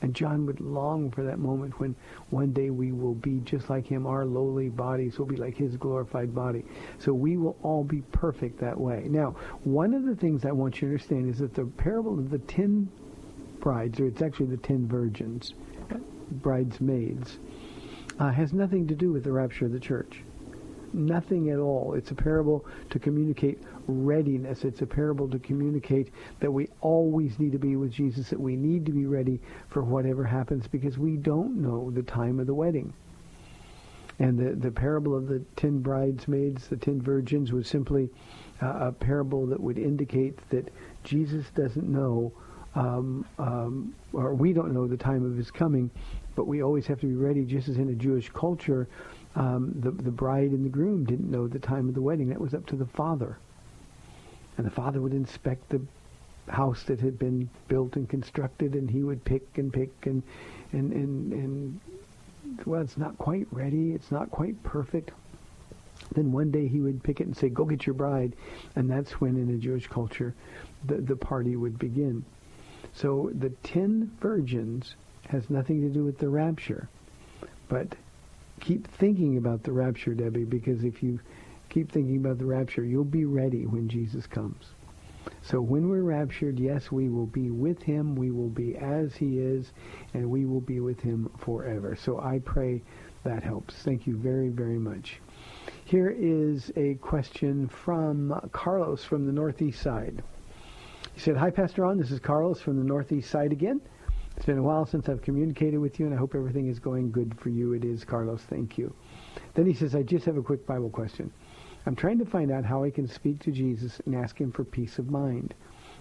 And 0.00 0.14
John 0.14 0.46
would 0.46 0.60
long 0.60 1.12
for 1.12 1.22
that 1.22 1.38
moment 1.38 1.78
when 1.78 1.94
one 2.30 2.52
day 2.52 2.70
we 2.70 2.90
will 2.90 3.14
be 3.14 3.38
just 3.44 3.70
like 3.70 3.86
him. 3.86 4.04
Our 4.04 4.24
lowly 4.24 4.68
bodies 4.68 5.16
will 5.16 5.26
be 5.26 5.36
like 5.36 5.56
his 5.56 5.76
glorified 5.76 6.34
body. 6.34 6.64
So 6.98 7.12
we 7.12 7.36
will 7.36 7.56
all 7.62 7.84
be 7.84 8.02
perfect 8.10 8.58
that 8.58 8.78
way. 8.78 9.06
Now, 9.08 9.36
one 9.62 9.94
of 9.94 10.04
the 10.04 10.16
things 10.16 10.44
I 10.44 10.50
want 10.50 10.82
you 10.82 10.88
to 10.88 10.94
understand 10.94 11.30
is 11.30 11.38
that 11.38 11.54
the 11.54 11.66
parable 11.66 12.18
of 12.18 12.30
the 12.30 12.38
ten 12.38 12.90
brides, 13.60 14.00
or 14.00 14.06
it's 14.06 14.22
actually 14.22 14.46
the 14.46 14.56
ten 14.56 14.88
virgins, 14.88 15.54
bridesmaids, 16.32 17.38
uh, 18.18 18.32
has 18.32 18.52
nothing 18.52 18.88
to 18.88 18.96
do 18.96 19.12
with 19.12 19.22
the 19.22 19.30
rapture 19.30 19.66
of 19.66 19.72
the 19.72 19.78
church. 19.78 20.24
Nothing 20.92 21.50
at 21.50 21.58
all. 21.58 21.94
It's 21.94 22.10
a 22.10 22.14
parable 22.14 22.66
to 22.90 22.98
communicate 22.98 23.58
readiness. 23.86 24.64
It's 24.64 24.82
a 24.82 24.86
parable 24.86 25.28
to 25.30 25.38
communicate 25.38 26.12
that 26.40 26.50
we 26.50 26.68
always 26.80 27.38
need 27.38 27.52
to 27.52 27.58
be 27.58 27.76
with 27.76 27.90
Jesus, 27.90 28.28
that 28.30 28.40
we 28.40 28.56
need 28.56 28.84
to 28.86 28.92
be 28.92 29.06
ready 29.06 29.40
for 29.70 29.82
whatever 29.82 30.24
happens 30.24 30.66
because 30.68 30.98
we 30.98 31.16
don't 31.16 31.56
know 31.56 31.90
the 31.90 32.02
time 32.02 32.38
of 32.40 32.46
the 32.46 32.54
wedding. 32.54 32.92
And 34.18 34.38
the, 34.38 34.54
the 34.54 34.70
parable 34.70 35.16
of 35.16 35.26
the 35.26 35.40
ten 35.56 35.78
bridesmaids, 35.78 36.68
the 36.68 36.76
ten 36.76 37.00
virgins, 37.00 37.52
was 37.52 37.66
simply 37.66 38.10
uh, 38.60 38.88
a 38.88 38.92
parable 38.92 39.46
that 39.46 39.58
would 39.58 39.78
indicate 39.78 40.38
that 40.50 40.70
Jesus 41.02 41.46
doesn't 41.54 41.88
know, 41.88 42.32
um, 42.74 43.26
um, 43.38 43.94
or 44.12 44.34
we 44.34 44.52
don't 44.52 44.72
know 44.72 44.86
the 44.86 44.96
time 44.96 45.24
of 45.24 45.36
his 45.36 45.50
coming, 45.50 45.90
but 46.36 46.46
we 46.46 46.62
always 46.62 46.86
have 46.86 47.00
to 47.00 47.06
be 47.06 47.14
ready, 47.14 47.44
just 47.44 47.68
as 47.68 47.78
in 47.78 47.88
a 47.88 47.94
Jewish 47.94 48.28
culture, 48.30 48.86
um, 49.34 49.72
the, 49.80 49.90
the 49.90 50.10
bride 50.10 50.50
and 50.50 50.64
the 50.64 50.70
groom 50.70 51.04
didn't 51.04 51.30
know 51.30 51.48
the 51.48 51.58
time 51.58 51.88
of 51.88 51.94
the 51.94 52.02
wedding. 52.02 52.28
That 52.28 52.40
was 52.40 52.54
up 52.54 52.66
to 52.66 52.76
the 52.76 52.86
father. 52.86 53.38
And 54.56 54.66
the 54.66 54.70
father 54.70 55.00
would 55.00 55.14
inspect 55.14 55.70
the 55.70 55.80
house 56.48 56.82
that 56.84 57.00
had 57.00 57.18
been 57.18 57.48
built 57.68 57.96
and 57.96 58.08
constructed, 58.08 58.74
and 58.74 58.90
he 58.90 59.02
would 59.02 59.24
pick 59.24 59.46
and 59.56 59.72
pick 59.72 59.90
and, 60.06 60.22
and, 60.72 60.92
and, 60.92 61.32
and 61.32 61.80
well, 62.66 62.82
it's 62.82 62.98
not 62.98 63.16
quite 63.18 63.46
ready. 63.50 63.92
It's 63.92 64.10
not 64.10 64.30
quite 64.30 64.62
perfect. 64.62 65.12
Then 66.14 66.32
one 66.32 66.50
day 66.50 66.68
he 66.68 66.80
would 66.80 67.02
pick 67.02 67.20
it 67.20 67.26
and 67.26 67.36
say, 67.36 67.48
go 67.48 67.64
get 67.64 67.86
your 67.86 67.94
bride. 67.94 68.34
And 68.76 68.90
that's 68.90 69.20
when 69.20 69.36
in 69.36 69.54
a 69.54 69.58
Jewish 69.58 69.86
culture, 69.86 70.34
the, 70.84 70.96
the 70.96 71.16
party 71.16 71.56
would 71.56 71.78
begin. 71.78 72.24
So 72.92 73.30
the 73.32 73.50
ten 73.62 74.10
virgins 74.20 74.96
has 75.28 75.48
nothing 75.48 75.80
to 75.80 75.88
do 75.88 76.04
with 76.04 76.18
the 76.18 76.28
rapture. 76.28 76.88
But 77.68 77.94
keep 78.62 78.86
thinking 78.86 79.36
about 79.36 79.64
the 79.64 79.72
rapture, 79.72 80.14
Debbie, 80.14 80.44
because 80.44 80.84
if 80.84 81.02
you 81.02 81.20
keep 81.68 81.90
thinking 81.90 82.16
about 82.16 82.38
the 82.38 82.46
rapture, 82.46 82.84
you'll 82.84 83.04
be 83.04 83.24
ready 83.24 83.66
when 83.66 83.88
Jesus 83.88 84.26
comes. 84.26 84.66
So 85.42 85.60
when 85.60 85.88
we're 85.88 86.02
raptured, 86.02 86.58
yes, 86.58 86.92
we 86.92 87.08
will 87.08 87.26
be 87.26 87.50
with 87.50 87.82
him. 87.82 88.14
We 88.14 88.30
will 88.30 88.48
be 88.48 88.76
as 88.76 89.14
he 89.16 89.38
is, 89.38 89.72
and 90.14 90.30
we 90.30 90.46
will 90.46 90.60
be 90.60 90.80
with 90.80 91.00
him 91.00 91.30
forever. 91.38 91.96
So 91.96 92.20
I 92.20 92.40
pray 92.44 92.82
that 93.24 93.42
helps. 93.42 93.74
Thank 93.74 94.06
you 94.06 94.16
very, 94.16 94.48
very 94.48 94.78
much. 94.78 95.20
Here 95.84 96.14
is 96.16 96.72
a 96.76 96.94
question 96.94 97.68
from 97.68 98.48
Carlos 98.52 99.04
from 99.04 99.26
the 99.26 99.32
Northeast 99.32 99.82
side. 99.82 100.22
He 101.14 101.20
said, 101.20 101.36
Hi, 101.36 101.50
Pastor 101.50 101.82
Ron. 101.82 101.98
This 101.98 102.10
is 102.10 102.20
Carlos 102.20 102.60
from 102.60 102.78
the 102.78 102.84
Northeast 102.84 103.30
side 103.30 103.52
again. 103.52 103.80
It's 104.36 104.46
been 104.46 104.58
a 104.58 104.62
while 104.62 104.86
since 104.86 105.08
I've 105.08 105.22
communicated 105.22 105.78
with 105.78 106.00
you, 106.00 106.06
and 106.06 106.14
I 106.14 106.18
hope 106.18 106.34
everything 106.34 106.68
is 106.68 106.78
going 106.78 107.12
good 107.12 107.38
for 107.38 107.48
you. 107.48 107.74
It 107.74 107.84
is, 107.84 108.04
Carlos. 108.04 108.42
Thank 108.42 108.78
you. 108.78 108.94
Then 109.54 109.66
he 109.66 109.74
says, 109.74 109.94
I 109.94 110.02
just 110.02 110.24
have 110.24 110.36
a 110.36 110.42
quick 110.42 110.66
Bible 110.66 110.90
question. 110.90 111.30
I'm 111.86 111.96
trying 111.96 112.18
to 112.18 112.24
find 112.24 112.50
out 112.50 112.64
how 112.64 112.82
I 112.84 112.90
can 112.90 113.06
speak 113.06 113.40
to 113.40 113.50
Jesus 113.50 114.00
and 114.06 114.14
ask 114.14 114.40
him 114.40 114.50
for 114.50 114.64
peace 114.64 114.98
of 114.98 115.10
mind. 115.10 115.54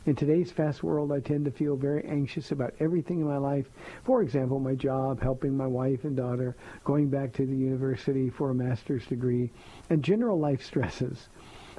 In 0.06 0.16
today's 0.16 0.52
fast 0.52 0.82
world, 0.82 1.12
I 1.12 1.20
tend 1.20 1.46
to 1.46 1.52
feel 1.52 1.76
very 1.76 2.04
anxious 2.06 2.52
about 2.52 2.74
everything 2.80 3.20
in 3.20 3.28
my 3.28 3.38
life. 3.38 3.68
For 4.04 4.24
example, 4.24 4.60
my 4.60 4.74
job, 4.74 5.22
helping 5.22 5.56
my 5.56 5.68
wife 5.68 6.04
and 6.04 6.18
daughter, 6.18 6.56
going 6.84 7.10
back 7.10 7.34
to 7.34 7.46
the 7.46 7.56
university 7.56 8.30
for 8.30 8.50
a 8.50 8.56
master's 8.56 9.06
degree, 9.06 9.52
and 9.92 10.04
general 10.04 10.40
life 10.40 10.64
stresses. 10.64 11.30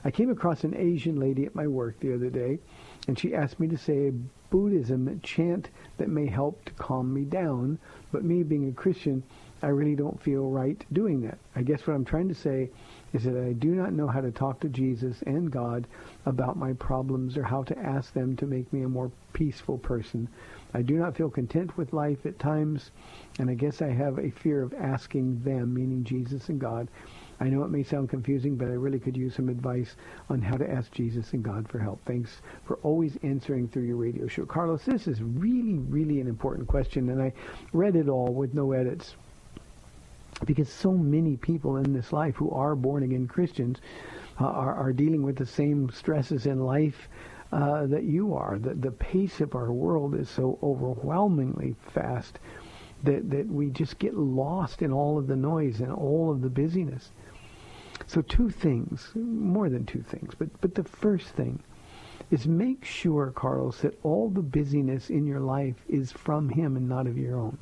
I 0.05 0.13
came 0.13 0.31
across 0.31 0.63
an 0.63 0.77
Asian 0.77 1.19
lady 1.19 1.47
at 1.47 1.55
my 1.57 1.67
work 1.67 1.99
the 1.99 2.15
other 2.15 2.31
day, 2.31 2.61
and 3.09 3.19
she 3.19 3.35
asked 3.35 3.59
me 3.59 3.67
to 3.69 3.77
say 3.77 4.09
a 4.09 4.13
Buddhism 4.53 5.19
chant 5.23 5.71
that 5.97 6.11
may 6.11 6.27
help 6.27 6.63
to 6.67 6.73
calm 6.75 7.15
me 7.15 7.23
down. 7.25 7.79
But 8.13 8.23
me 8.23 8.43
being 8.43 8.69
a 8.69 8.73
Christian, 8.73 9.23
I 9.63 9.69
really 9.69 9.97
don't 9.97 10.21
feel 10.21 10.51
right 10.51 10.85
doing 10.93 11.23
that. 11.23 11.39
I 11.57 11.63
guess 11.63 11.87
what 11.87 11.95
I'm 11.95 12.05
trying 12.05 12.29
to 12.29 12.35
say 12.35 12.69
is 13.15 13.25
that 13.25 13.43
I 13.43 13.55
do 13.55 13.69
not 13.69 13.95
know 13.95 14.09
how 14.09 14.21
to 14.21 14.31
talk 14.31 14.61
to 14.61 14.69
Jesus 14.69 15.23
and 15.23 15.51
God 15.51 15.87
about 16.27 16.59
my 16.59 16.75
problems 16.75 17.39
or 17.39 17.45
how 17.45 17.63
to 17.63 17.79
ask 17.79 18.13
them 18.13 18.37
to 18.37 18.47
make 18.47 18.71
me 18.75 18.83
a 18.83 18.89
more 18.91 19.11
peaceful 19.33 19.79
person. 19.79 20.29
I 20.75 20.83
do 20.83 20.97
not 20.97 21.17
feel 21.17 21.31
content 21.31 21.75
with 21.79 21.95
life 21.95 22.27
at 22.27 22.39
times, 22.39 22.91
and 23.39 23.49
I 23.49 23.55
guess 23.55 23.81
I 23.81 23.89
have 23.89 24.19
a 24.19 24.31
fear 24.31 24.63
of 24.63 24.75
asking 24.75 25.43
them, 25.45 25.73
meaning 25.73 26.05
Jesus 26.05 26.51
and 26.51 26.61
God, 26.61 26.89
I 27.41 27.49
know 27.49 27.65
it 27.65 27.71
may 27.71 27.83
sound 27.83 28.09
confusing, 28.09 28.57
but 28.57 28.69
I 28.69 28.73
really 28.75 29.01
could 29.01 29.17
use 29.17 29.35
some 29.35 29.49
advice 29.49 29.97
on 30.29 30.41
how 30.41 30.57
to 30.57 30.71
ask 30.71 30.93
Jesus 30.93 31.33
and 31.33 31.43
God 31.43 31.69
for 31.69 31.79
help. 31.79 32.01
Thanks 32.05 32.41
for 32.65 32.77
always 32.83 33.19
answering 33.23 33.69
through 33.69 33.85
your 33.85 33.97
radio 33.97 34.27
show. 34.29 34.47
Carlos, 34.47 34.85
this 34.85 35.09
is 35.09 35.23
really, 35.23 35.79
really 35.79 36.21
an 36.21 36.29
important 36.29 36.69
question, 36.69 37.09
and 37.11 37.21
I 37.21 37.33
read 37.73 37.97
it 37.97 38.09
all 38.09 38.33
with 38.33 38.55
no 38.55 38.73
edits 38.73 39.17
because 40.45 40.69
so 40.69 40.93
many 40.93 41.37
people 41.37 41.77
in 41.77 41.93
this 41.93 42.13
life 42.13 42.37
who 42.37 42.51
are 42.51 42.75
born-again 42.75 43.27
Christians 43.29 43.79
uh, 44.41 44.45
are, 44.45 44.75
are 44.75 44.93
dealing 44.93 45.23
with 45.23 45.37
the 45.37 45.47
same 45.47 45.91
stresses 45.91 46.47
in 46.47 46.61
life 46.61 47.09
uh, 47.53 47.87
that 47.87 48.05
you 48.05 48.35
are. 48.35 48.59
The, 48.59 48.75
the 48.75 48.91
pace 48.91 49.41
of 49.41 49.55
our 49.55 49.73
world 49.73 50.15
is 50.15 50.29
so 50.29 50.59
overwhelmingly 50.63 51.77
fast 51.93 52.39
that, 53.05 53.31
that 53.31 53.47
we 53.47 53.69
just 53.71 53.99
get 53.99 54.17
lost 54.17 54.83
in 54.83 54.93
all 54.93 55.19
of 55.19 55.27
the 55.27 55.37
noise 55.37 55.81
and 55.81 55.93
all 55.93 56.31
of 56.31 56.41
the 56.41 56.49
busyness. 56.49 57.11
So 58.13 58.21
two 58.21 58.51
things, 58.51 59.11
more 59.15 59.71
than 59.71 59.87
two 59.87 60.03
things, 60.03 60.35
but, 60.39 60.49
but 60.61 60.75
the 60.75 60.85
first 60.85 61.29
thing 61.29 61.63
is 62.31 62.47
make 62.47 62.85
sure, 62.85 63.31
Carlos, 63.31 63.81
that 63.81 63.99
all 64.03 64.29
the 64.29 64.43
busyness 64.43 65.09
in 65.09 65.27
your 65.27 65.41
life 65.41 65.77
is 65.89 66.13
from 66.13 66.51
him 66.51 66.77
and 66.77 66.87
not 66.87 67.07
of 67.07 67.17
your 67.17 67.39
own. 67.39 67.57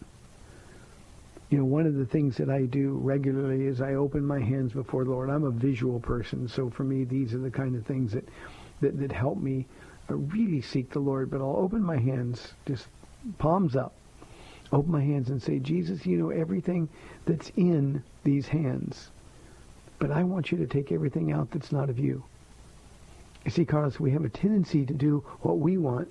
You 1.50 1.58
know, 1.58 1.64
one 1.64 1.86
of 1.86 1.94
the 1.94 2.04
things 2.04 2.36
that 2.38 2.50
I 2.50 2.64
do 2.64 2.98
regularly 3.00 3.64
is 3.64 3.80
I 3.80 3.94
open 3.94 4.26
my 4.26 4.40
hands 4.40 4.72
before 4.72 5.04
the 5.04 5.10
Lord. 5.10 5.30
I'm 5.30 5.44
a 5.44 5.52
visual 5.52 6.00
person, 6.00 6.48
so 6.48 6.68
for 6.68 6.82
me, 6.82 7.04
these 7.04 7.32
are 7.32 7.38
the 7.38 7.52
kind 7.52 7.76
of 7.76 7.86
things 7.86 8.10
that, 8.10 8.28
that, 8.80 8.98
that 8.98 9.12
help 9.12 9.38
me 9.38 9.68
uh, 10.10 10.16
really 10.16 10.62
seek 10.62 10.90
the 10.90 10.98
Lord. 10.98 11.30
But 11.30 11.42
I'll 11.42 11.58
open 11.58 11.80
my 11.80 11.98
hands, 11.98 12.54
just 12.66 12.88
palms 13.38 13.76
up, 13.76 13.94
open 14.72 14.90
my 14.90 15.04
hands 15.04 15.30
and 15.30 15.40
say, 15.40 15.60
Jesus, 15.60 16.04
you 16.06 16.18
know 16.18 16.30
everything 16.30 16.88
that's 17.24 17.52
in 17.54 18.02
these 18.24 18.48
hands. 18.48 19.12
But 20.00 20.10
I 20.10 20.24
want 20.24 20.50
you 20.50 20.58
to 20.58 20.66
take 20.66 20.90
everything 20.90 21.30
out 21.30 21.50
that's 21.50 21.70
not 21.70 21.90
of 21.90 21.98
you. 21.98 22.24
You 23.44 23.50
see, 23.50 23.64
Carlos, 23.64 24.00
we 24.00 24.10
have 24.10 24.24
a 24.24 24.30
tendency 24.30 24.84
to 24.86 24.94
do 24.94 25.24
what 25.42 25.58
we 25.58 25.76
want, 25.76 26.08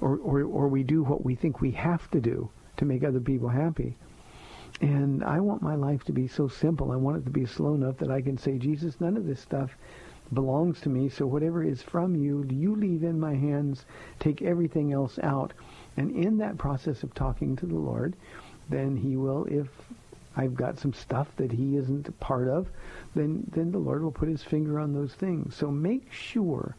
or, 0.00 0.18
or, 0.18 0.42
or 0.42 0.68
we 0.68 0.82
do 0.82 1.02
what 1.02 1.24
we 1.24 1.34
think 1.34 1.60
we 1.60 1.70
have 1.72 2.10
to 2.10 2.20
do 2.20 2.50
to 2.76 2.84
make 2.84 3.04
other 3.04 3.20
people 3.20 3.48
happy. 3.48 3.96
And 4.80 5.22
I 5.22 5.40
want 5.40 5.62
my 5.62 5.74
life 5.74 6.04
to 6.04 6.12
be 6.12 6.26
so 6.26 6.48
simple. 6.48 6.90
I 6.90 6.96
want 6.96 7.18
it 7.18 7.24
to 7.24 7.30
be 7.30 7.46
slow 7.46 7.74
enough 7.74 7.98
that 7.98 8.10
I 8.10 8.20
can 8.20 8.36
say, 8.36 8.58
Jesus, 8.58 9.00
none 9.00 9.16
of 9.16 9.26
this 9.26 9.40
stuff 9.40 9.76
belongs 10.32 10.80
to 10.80 10.88
me. 10.88 11.08
So 11.08 11.26
whatever 11.26 11.62
is 11.62 11.82
from 11.82 12.16
you, 12.16 12.46
you 12.48 12.74
leave 12.74 13.04
in 13.04 13.20
my 13.20 13.34
hands. 13.34 13.84
Take 14.18 14.42
everything 14.42 14.92
else 14.92 15.18
out. 15.22 15.52
And 15.96 16.10
in 16.12 16.38
that 16.38 16.58
process 16.58 17.02
of 17.02 17.14
talking 17.14 17.56
to 17.56 17.66
the 17.66 17.74
Lord, 17.74 18.14
then 18.68 18.96
he 18.96 19.16
will, 19.16 19.44
if 19.44 19.68
I've 20.36 20.54
got 20.54 20.78
some 20.78 20.92
stuff 20.92 21.28
that 21.36 21.52
he 21.52 21.76
isn't 21.76 22.08
a 22.08 22.12
part 22.12 22.48
of, 22.48 22.68
then, 23.14 23.44
then 23.52 23.72
the 23.72 23.78
Lord 23.78 24.02
will 24.02 24.12
put 24.12 24.28
his 24.28 24.42
finger 24.42 24.78
on 24.78 24.94
those 24.94 25.12
things. 25.14 25.56
So 25.56 25.70
make 25.70 26.12
sure 26.12 26.76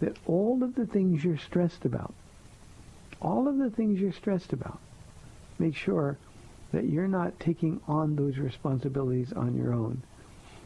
that 0.00 0.16
all 0.26 0.62
of 0.62 0.74
the 0.74 0.86
things 0.86 1.24
you're 1.24 1.38
stressed 1.38 1.84
about, 1.84 2.14
all 3.20 3.46
of 3.46 3.58
the 3.58 3.70
things 3.70 4.00
you're 4.00 4.12
stressed 4.12 4.52
about, 4.52 4.78
make 5.58 5.76
sure 5.76 6.18
that 6.72 6.88
you're 6.88 7.08
not 7.08 7.38
taking 7.38 7.80
on 7.86 8.16
those 8.16 8.38
responsibilities 8.38 9.32
on 9.32 9.54
your 9.54 9.72
own. 9.72 10.02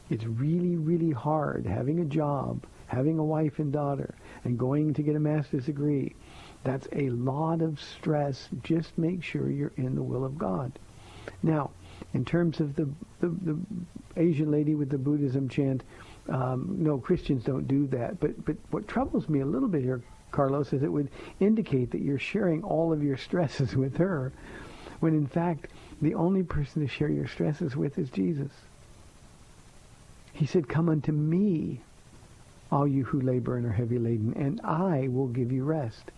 It's 0.08 0.24
really, 0.24 0.76
really 0.76 1.10
hard 1.10 1.66
having 1.66 2.00
a 2.00 2.04
job, 2.04 2.64
having 2.86 3.18
a 3.18 3.24
wife 3.24 3.58
and 3.58 3.72
daughter, 3.72 4.14
and 4.44 4.58
going 4.58 4.94
to 4.94 5.02
get 5.02 5.16
a 5.16 5.20
master's 5.20 5.66
degree. 5.66 6.14
That's 6.64 6.88
a 6.92 7.10
lot 7.10 7.60
of 7.60 7.80
stress. 7.80 8.48
Just 8.62 8.96
make 8.96 9.22
sure 9.22 9.50
you're 9.50 9.72
in 9.76 9.94
the 9.94 10.02
will 10.02 10.24
of 10.24 10.38
God. 10.38 10.78
Now, 11.42 11.70
in 12.14 12.24
terms 12.24 12.60
of 12.60 12.74
the, 12.74 12.88
the, 13.20 13.28
the 13.28 13.58
Asian 14.16 14.50
lady 14.50 14.74
with 14.74 14.90
the 14.90 14.98
Buddhism 14.98 15.48
chant, 15.48 15.82
um, 16.28 16.76
no, 16.78 16.98
Christians 16.98 17.44
don't 17.44 17.68
do 17.68 17.86
that. 17.88 18.20
But, 18.20 18.44
but 18.44 18.56
what 18.70 18.88
troubles 18.88 19.28
me 19.28 19.40
a 19.40 19.46
little 19.46 19.68
bit 19.68 19.82
here, 19.82 20.02
Carlos, 20.30 20.72
is 20.72 20.82
it 20.82 20.92
would 20.92 21.10
indicate 21.40 21.90
that 21.90 22.00
you're 22.00 22.18
sharing 22.18 22.62
all 22.62 22.92
of 22.92 23.02
your 23.02 23.16
stresses 23.16 23.76
with 23.76 23.96
her, 23.96 24.32
when 25.00 25.14
in 25.14 25.26
fact, 25.26 25.68
the 26.00 26.14
only 26.14 26.42
person 26.42 26.82
to 26.82 26.88
share 26.88 27.08
your 27.08 27.26
stresses 27.26 27.76
with 27.76 27.98
is 27.98 28.10
Jesus. 28.10 28.50
He 30.32 30.46
said, 30.46 30.68
come 30.68 30.88
unto 30.88 31.12
me, 31.12 31.80
all 32.70 32.86
you 32.86 33.04
who 33.04 33.20
labor 33.20 33.56
and 33.56 33.66
are 33.66 33.72
heavy 33.72 33.98
laden, 33.98 34.34
and 34.34 34.60
I 34.62 35.08
will 35.08 35.26
give 35.26 35.50
you 35.50 35.64
rest. 35.64 36.10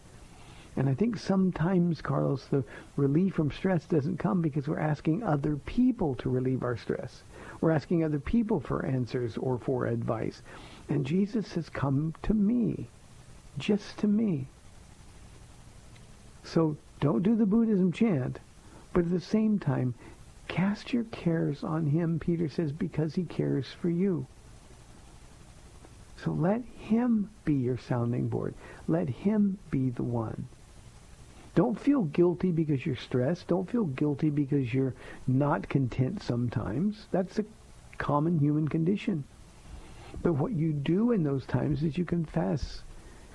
And 0.76 0.88
I 0.88 0.94
think 0.94 1.18
sometimes, 1.18 2.00
Carlos, 2.00 2.44
the 2.46 2.64
relief 2.96 3.34
from 3.34 3.50
stress 3.50 3.84
doesn't 3.86 4.18
come 4.18 4.40
because 4.40 4.68
we're 4.68 4.78
asking 4.78 5.22
other 5.22 5.56
people 5.56 6.14
to 6.16 6.30
relieve 6.30 6.62
our 6.62 6.76
stress. 6.76 7.22
We're 7.60 7.72
asking 7.72 8.04
other 8.04 8.20
people 8.20 8.60
for 8.60 8.86
answers 8.86 9.36
or 9.36 9.58
for 9.58 9.86
advice. 9.86 10.42
And 10.88 11.04
Jesus 11.04 11.54
has 11.54 11.68
come 11.68 12.14
to 12.22 12.34
me. 12.34 12.88
Just 13.58 13.98
to 13.98 14.06
me. 14.06 14.46
So 16.44 16.76
don't 17.00 17.22
do 17.22 17.34
the 17.34 17.46
Buddhism 17.46 17.92
chant, 17.92 18.38
but 18.92 19.04
at 19.04 19.10
the 19.10 19.20
same 19.20 19.58
time, 19.58 19.94
cast 20.48 20.92
your 20.92 21.04
cares 21.04 21.62
on 21.64 21.86
him, 21.86 22.18
Peter 22.18 22.48
says, 22.48 22.72
because 22.72 23.14
he 23.14 23.24
cares 23.24 23.66
for 23.72 23.90
you. 23.90 24.26
So 26.16 26.32
let 26.32 26.62
him 26.76 27.30
be 27.44 27.54
your 27.54 27.78
sounding 27.78 28.28
board. 28.28 28.54
Let 28.86 29.08
him 29.08 29.58
be 29.70 29.90
the 29.90 30.02
one. 30.02 30.46
Don't 31.60 31.78
feel 31.78 32.04
guilty 32.04 32.52
because 32.52 32.86
you're 32.86 32.96
stressed. 32.96 33.48
Don't 33.48 33.70
feel 33.70 33.84
guilty 33.84 34.30
because 34.30 34.72
you're 34.72 34.94
not 35.26 35.68
content 35.68 36.22
sometimes. 36.22 37.06
That's 37.10 37.38
a 37.38 37.44
common 37.98 38.38
human 38.38 38.66
condition. 38.66 39.24
But 40.22 40.36
what 40.36 40.52
you 40.52 40.72
do 40.72 41.12
in 41.12 41.22
those 41.22 41.44
times 41.44 41.82
is 41.82 41.98
you 41.98 42.06
confess, 42.06 42.80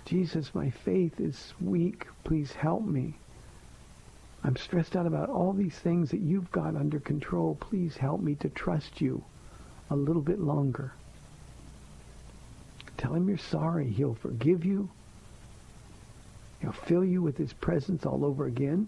Jesus, 0.05 0.55
my 0.55 0.72
faith 0.72 1.20
is 1.20 1.53
weak. 1.62 2.08
Please 2.24 2.51
help 2.51 2.84
me. 2.84 3.13
I'm 4.44 4.55
stressed 4.55 4.96
out 4.96 5.05
about 5.05 5.29
all 5.29 5.53
these 5.53 5.77
things 5.77 6.10
that 6.10 6.22
you've 6.22 6.51
got 6.51 6.75
under 6.75 7.00
control. 7.00 7.55
Please 7.60 7.96
help 7.96 8.22
me 8.22 8.34
to 8.38 8.50
trust 8.50 9.01
you 9.01 9.24
a 9.91 9.96
little 9.96 10.24
bit 10.24 10.39
longer. 10.39 10.94
Tell 12.98 13.14
him 13.14 13.29
you're 13.29 13.38
sorry. 13.38 13.92
He'll 13.92 14.16
forgive 14.16 14.66
you. 14.66 14.90
He'll 16.61 16.72
fill 16.72 17.03
you 17.03 17.22
with 17.22 17.37
his 17.37 17.53
presence 17.53 18.05
all 18.05 18.25
over 18.25 18.46
again, 18.46 18.87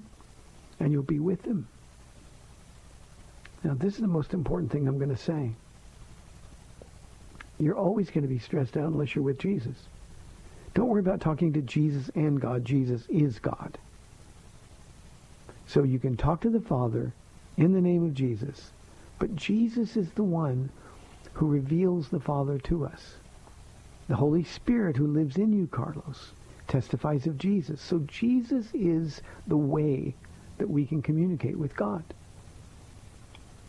and 0.79 0.91
you'll 0.91 1.03
be 1.03 1.19
with 1.19 1.43
him. 1.43 1.67
Now, 3.63 3.73
this 3.73 3.95
is 3.95 4.01
the 4.01 4.07
most 4.07 4.33
important 4.33 4.71
thing 4.71 4.87
I'm 4.87 4.97
going 4.97 5.15
to 5.15 5.17
say. 5.17 5.51
You're 7.59 7.77
always 7.77 8.09
going 8.09 8.21
to 8.21 8.27
be 8.27 8.39
stressed 8.39 8.77
out 8.77 8.85
unless 8.85 9.15
you're 9.15 9.23
with 9.23 9.39
Jesus. 9.39 9.75
Don't 10.73 10.89
worry 10.89 10.99
about 10.99 11.21
talking 11.21 11.53
to 11.53 11.61
Jesus 11.61 12.09
and 12.13 12.39
God. 12.39 12.63
Jesus 12.63 13.05
is 13.09 13.39
God. 13.39 13.77
So 15.65 15.83
you 15.83 15.99
can 15.99 16.15
talk 16.15 16.41
to 16.41 16.49
the 16.49 16.61
Father 16.61 17.13
in 17.57 17.73
the 17.73 17.81
name 17.81 18.05
of 18.05 18.13
Jesus. 18.13 18.71
But 19.19 19.35
Jesus 19.35 19.97
is 19.97 20.11
the 20.11 20.23
one 20.23 20.69
who 21.33 21.47
reveals 21.47 22.09
the 22.09 22.19
Father 22.19 22.59
to 22.59 22.85
us. 22.85 23.15
The 24.07 24.15
Holy 24.15 24.43
Spirit 24.43 24.95
who 24.95 25.07
lives 25.07 25.37
in 25.37 25.51
you, 25.51 25.67
Carlos, 25.67 26.31
testifies 26.67 27.27
of 27.27 27.37
Jesus. 27.37 27.81
So 27.81 27.99
Jesus 28.07 28.67
is 28.73 29.21
the 29.47 29.57
way 29.57 30.15
that 30.57 30.69
we 30.69 30.85
can 30.85 31.01
communicate 31.01 31.57
with 31.57 31.75
God. 31.75 32.03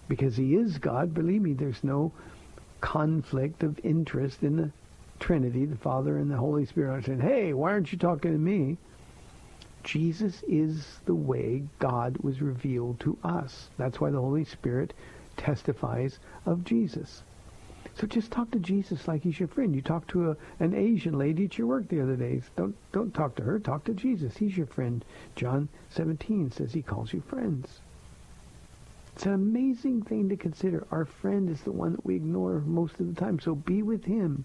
Because 0.09 0.37
he 0.37 0.55
is 0.55 0.79
God, 0.79 1.13
believe 1.13 1.43
me, 1.43 1.53
there's 1.53 1.85
no 1.85 2.13
conflict 2.81 3.63
of 3.63 3.79
interest 3.85 4.43
in 4.43 4.57
the 4.57 4.71
Trinity, 5.21 5.67
the 5.67 5.77
Father 5.77 6.17
and 6.17 6.31
the 6.31 6.37
Holy 6.37 6.65
Spirit. 6.65 6.95
I'm 6.95 7.03
saying, 7.03 7.21
hey, 7.21 7.53
why 7.53 7.73
aren't 7.73 7.93
you 7.93 7.99
talking 7.99 8.33
to 8.33 8.39
me? 8.39 8.79
Jesus 9.85 10.43
is 10.47 11.01
the 11.07 11.15
way 11.15 11.63
God 11.79 12.19
was 12.19 12.41
revealed 12.41 13.01
to 13.01 13.19
us. 13.25 13.69
That's 13.79 14.01
why 14.01 14.11
the 14.11 14.21
Holy 14.21 14.45
Spirit 14.45 14.93
testifies 15.37 16.19
of 16.47 16.65
Jesus. 16.65 17.23
So 17.99 18.07
just 18.07 18.31
talk 18.31 18.53
to 18.53 18.61
Jesus 18.61 19.09
like 19.09 19.25
he's 19.25 19.41
your 19.41 19.49
friend. 19.49 19.75
You 19.75 19.83
talked 19.83 20.11
to 20.11 20.31
a, 20.31 20.37
an 20.61 20.73
Asian 20.73 21.19
lady 21.19 21.47
at 21.47 21.59
your 21.59 21.67
work 21.67 21.89
the 21.89 22.01
other 22.01 22.15
day. 22.15 22.41
Don't 22.55 22.77
don't 22.93 23.13
talk 23.13 23.35
to 23.37 23.43
her. 23.43 23.59
Talk 23.59 23.85
to 23.85 23.93
Jesus. 23.95 24.37
He's 24.37 24.57
your 24.57 24.67
friend. 24.67 25.05
John 25.35 25.69
17 25.91 26.53
says 26.53 26.73
he 26.73 26.83
calls 26.83 27.13
you 27.13 27.21
friends. 27.23 27.81
It's 29.17 29.27
an 29.27 29.33
amazing 29.33 30.03
thing 30.03 30.29
to 30.29 30.37
consider. 30.37 30.87
Our 30.93 31.07
friend 31.07 31.51
is 31.51 31.63
the 31.63 31.73
one 31.73 31.91
that 31.91 32.07
we 32.07 32.15
ignore 32.15 32.61
most 32.61 33.01
of 33.01 33.13
the 33.13 33.21
time. 33.21 33.41
So 33.41 33.57
be 33.57 33.83
with 33.83 34.05
him. 34.05 34.45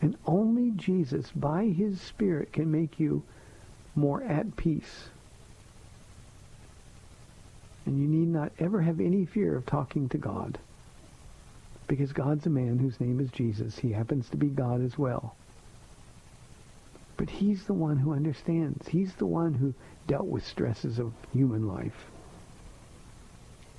And 0.00 0.16
only 0.24 0.70
Jesus, 0.70 1.32
by 1.32 1.64
his 1.64 2.00
Spirit, 2.00 2.52
can 2.52 2.70
make 2.70 3.00
you 3.00 3.24
more 3.96 4.22
at 4.22 4.56
peace. 4.56 5.08
And 7.84 7.98
you 7.98 8.06
need 8.06 8.28
not 8.28 8.52
ever 8.60 8.82
have 8.82 9.00
any 9.00 9.26
fear 9.26 9.56
of 9.56 9.66
talking 9.66 10.08
to 10.10 10.18
God. 10.18 10.60
Because 11.90 12.12
God's 12.12 12.46
a 12.46 12.50
man 12.50 12.78
whose 12.78 13.00
name 13.00 13.18
is 13.18 13.32
Jesus. 13.32 13.80
He 13.80 13.90
happens 13.90 14.28
to 14.28 14.36
be 14.36 14.46
God 14.46 14.80
as 14.80 14.96
well. 14.96 15.34
But 17.16 17.28
he's 17.28 17.64
the 17.64 17.74
one 17.74 17.96
who 17.96 18.12
understands. 18.12 18.86
He's 18.86 19.12
the 19.16 19.26
one 19.26 19.54
who 19.54 19.74
dealt 20.06 20.26
with 20.26 20.46
stresses 20.46 21.00
of 21.00 21.12
human 21.32 21.66
life. 21.66 22.06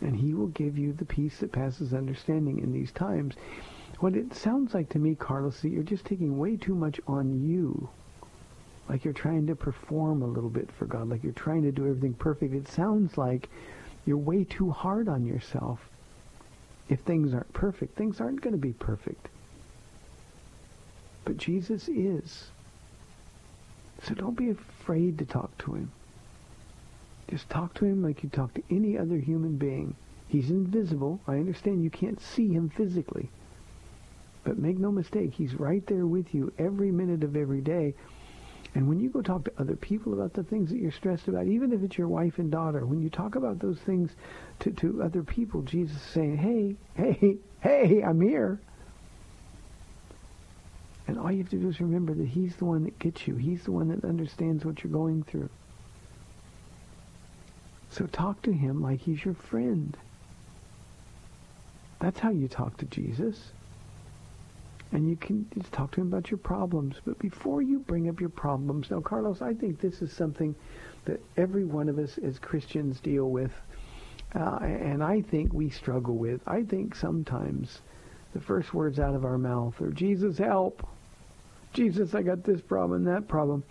And 0.02 0.14
he 0.14 0.34
will 0.34 0.48
give 0.48 0.78
you 0.78 0.92
the 0.92 1.06
peace 1.06 1.38
that 1.38 1.54
passes 1.54 1.94
understanding 1.94 2.60
in 2.60 2.74
these 2.74 2.92
times. 2.92 3.36
What 4.02 4.18
it 4.18 4.36
sounds 4.36 4.74
like 4.74 4.90
to 4.90 5.00
me, 5.00 5.16
Carlos, 5.16 5.56
is 5.56 5.62
that 5.62 5.70
you're 5.70 5.84
just 5.84 6.04
taking 6.04 6.38
way 6.38 6.58
too 6.58 6.76
much 6.76 7.00
on 7.08 7.48
you 7.48 7.88
like 8.90 9.06
you're 9.06 9.14
trying 9.14 9.48
to 9.48 9.56
perform 9.56 10.22
a 10.22 10.28
little 10.28 10.50
bit 10.50 10.70
for 10.70 10.86
God, 10.86 11.08
like 11.08 11.24
you're 11.24 11.32
trying 11.32 11.64
to 11.64 11.72
do 11.72 11.88
everything 11.88 12.14
perfect. 12.14 12.54
It 12.54 12.68
sounds 12.68 13.18
like 13.18 13.48
you're 14.06 14.18
way 14.18 14.44
too 14.44 14.70
hard 14.70 15.08
on 15.08 15.26
yourself. 15.26 15.80
If 16.92 17.00
things 17.00 17.34
aren't 17.34 17.54
perfect, 17.54 17.96
things 17.96 18.20
aren't 18.20 18.42
going 18.42 18.52
to 18.52 18.60
be 18.60 18.74
perfect. 18.74 19.30
But 21.24 21.38
Jesus 21.38 21.88
is. 21.88 22.50
So 24.04 24.14
don't 24.14 24.36
be 24.36 24.50
afraid 24.50 25.18
to 25.20 25.26
talk 25.26 25.58
to 25.60 25.74
him. 25.76 25.92
Just 27.30 27.50
talk 27.50 27.74
to 27.76 27.86
him 27.86 28.04
like 28.04 28.24
you 28.24 28.30
talk 28.30 28.54
to 28.56 28.64
any 28.70 28.98
other 28.98 29.16
human 29.16 29.56
being. 29.56 29.96
He's 30.28 30.50
invisible. 30.50 31.22
I 31.30 31.36
understand 31.36 31.82
you 31.82 31.90
can't 31.90 32.20
see 32.20 32.50
him 32.50 32.68
physically. 32.68 33.30
But 34.44 34.60
make 34.60 34.78
no 34.78 34.92
mistake, 34.92 35.34
he's 35.34 35.56
right 35.56 35.86
there 35.88 36.06
with 36.06 36.36
you 36.36 36.52
every 36.58 36.92
minute 36.92 37.24
of 37.24 37.38
every 37.38 37.62
day. 37.62 37.94
And 38.74 38.88
when 38.88 39.00
you 39.02 39.10
go 39.10 39.22
talk 39.22 39.44
to 39.46 39.52
other 39.60 39.76
people 39.76 40.14
about 40.14 40.34
the 40.34 40.44
things 40.44 40.70
that 40.70 40.78
you're 40.78 40.92
stressed 40.92 41.28
about, 41.28 41.48
even 41.48 41.74
if 41.74 41.84
it's 41.84 41.98
your 41.98 42.08
wife 42.08 42.38
and 42.38 42.50
daughter, 42.50 42.86
when 42.86 43.02
you 43.02 43.10
talk 43.10 43.36
about 43.36 43.60
those 43.60 43.80
things 43.80 44.12
to, 44.60 44.72
to 44.72 45.04
other 45.04 45.24
people, 45.24 45.62
Jesus 45.62 45.98
is 45.98 46.02
saying, 46.04 46.38
hey, 46.38 46.76
hey, 46.96 47.38
hey, 47.60 48.02
I'm 48.02 48.22
here. 48.22 48.60
And 51.08 51.20
all 51.20 51.30
you 51.30 51.40
have 51.40 51.50
to 51.50 51.58
do 51.58 51.68
is 51.68 51.82
remember 51.82 52.14
that 52.14 52.28
he's 52.28 52.56
the 52.56 52.66
one 52.66 52.86
that 52.86 52.98
gets 52.98 53.28
you. 53.28 53.36
He's 53.36 53.64
the 53.64 53.74
one 53.74 53.90
that 53.90 54.06
understands 54.06 54.64
what 54.64 54.84
you're 54.84 54.94
going 54.94 55.24
through. 55.24 55.50
So 57.90 58.06
talk 58.06 58.42
to 58.44 58.54
him 58.54 58.82
like 58.82 59.02
he's 59.02 59.26
your 59.26 59.34
friend. 59.34 59.98
That's 62.00 62.20
how 62.20 62.30
you 62.30 62.48
talk 62.48 62.78
to 62.78 62.86
Jesus 62.86 63.52
and 64.92 65.10
you 65.10 65.16
can 65.16 65.48
just 65.58 65.72
talk 65.72 65.92
to 65.92 66.02
him 66.02 66.08
about 66.08 66.32
your 66.32 66.38
problems. 66.38 66.96
But 67.06 67.20
before 67.20 67.62
you 67.62 67.80
bring 67.80 68.10
up 68.10 68.20
your 68.20 68.30
problems, 68.30 68.92
now, 68.92 69.00
Carlos, 69.00 69.42
I 69.42 69.54
think 69.54 69.80
this 69.80 70.02
is 70.02 70.12
something 70.12 70.56
that 71.06 71.22
every 71.38 71.66
one 71.66 71.90
of 71.90 71.98
us 71.98 72.18
as 72.18 72.40
Christians 72.40 73.00
deal 73.00 73.30
with 73.30 73.52
uh, 74.34 74.60
and 74.62 75.04
I 75.04 75.22
think 75.22 75.54
we 75.54 75.70
struggle 75.70 76.16
with. 76.16 76.42
I 76.48 76.64
think 76.64 76.96
sometimes 76.96 77.82
the 78.34 78.40
first 78.40 78.74
words 78.74 79.00
out 79.00 79.14
of 79.14 79.26
our 79.26 79.38
mouth 79.38 79.80
are, 79.82 79.92
Jesus, 79.92 80.38
help. 80.38 80.88
Jesus, 81.74 82.16
I 82.16 82.22
got 82.22 82.44
this 82.44 82.62
problem 82.62 83.06
and 83.06 83.16
that 83.16 83.28
problem. 83.28 83.64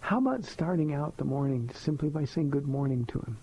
How 0.00 0.18
about 0.18 0.44
starting 0.44 0.94
out 0.94 1.16
the 1.16 1.24
morning 1.24 1.70
simply 1.74 2.08
by 2.08 2.24
saying 2.24 2.50
good 2.50 2.68
morning 2.68 3.04
to 3.06 3.18
him? 3.18 3.36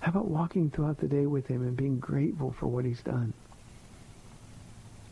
How 0.00 0.10
about 0.10 0.28
walking 0.28 0.70
throughout 0.70 0.98
the 0.98 1.06
day 1.06 1.26
with 1.26 1.46
him 1.46 1.62
and 1.62 1.76
being 1.76 2.00
grateful 2.00 2.50
for 2.50 2.66
what 2.66 2.84
he's 2.84 3.02
done? 3.02 3.32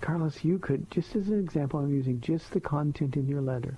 Carlos, 0.01 0.43
you 0.43 0.59
could, 0.59 0.91
just 0.91 1.15
as 1.15 1.29
an 1.29 1.39
example, 1.39 1.81
I'm 1.81 1.93
using 1.93 2.21
just 2.21 2.51
the 2.53 2.61
content 2.61 3.17
in 3.17 3.29
your 3.29 3.43
letter. 3.43 3.77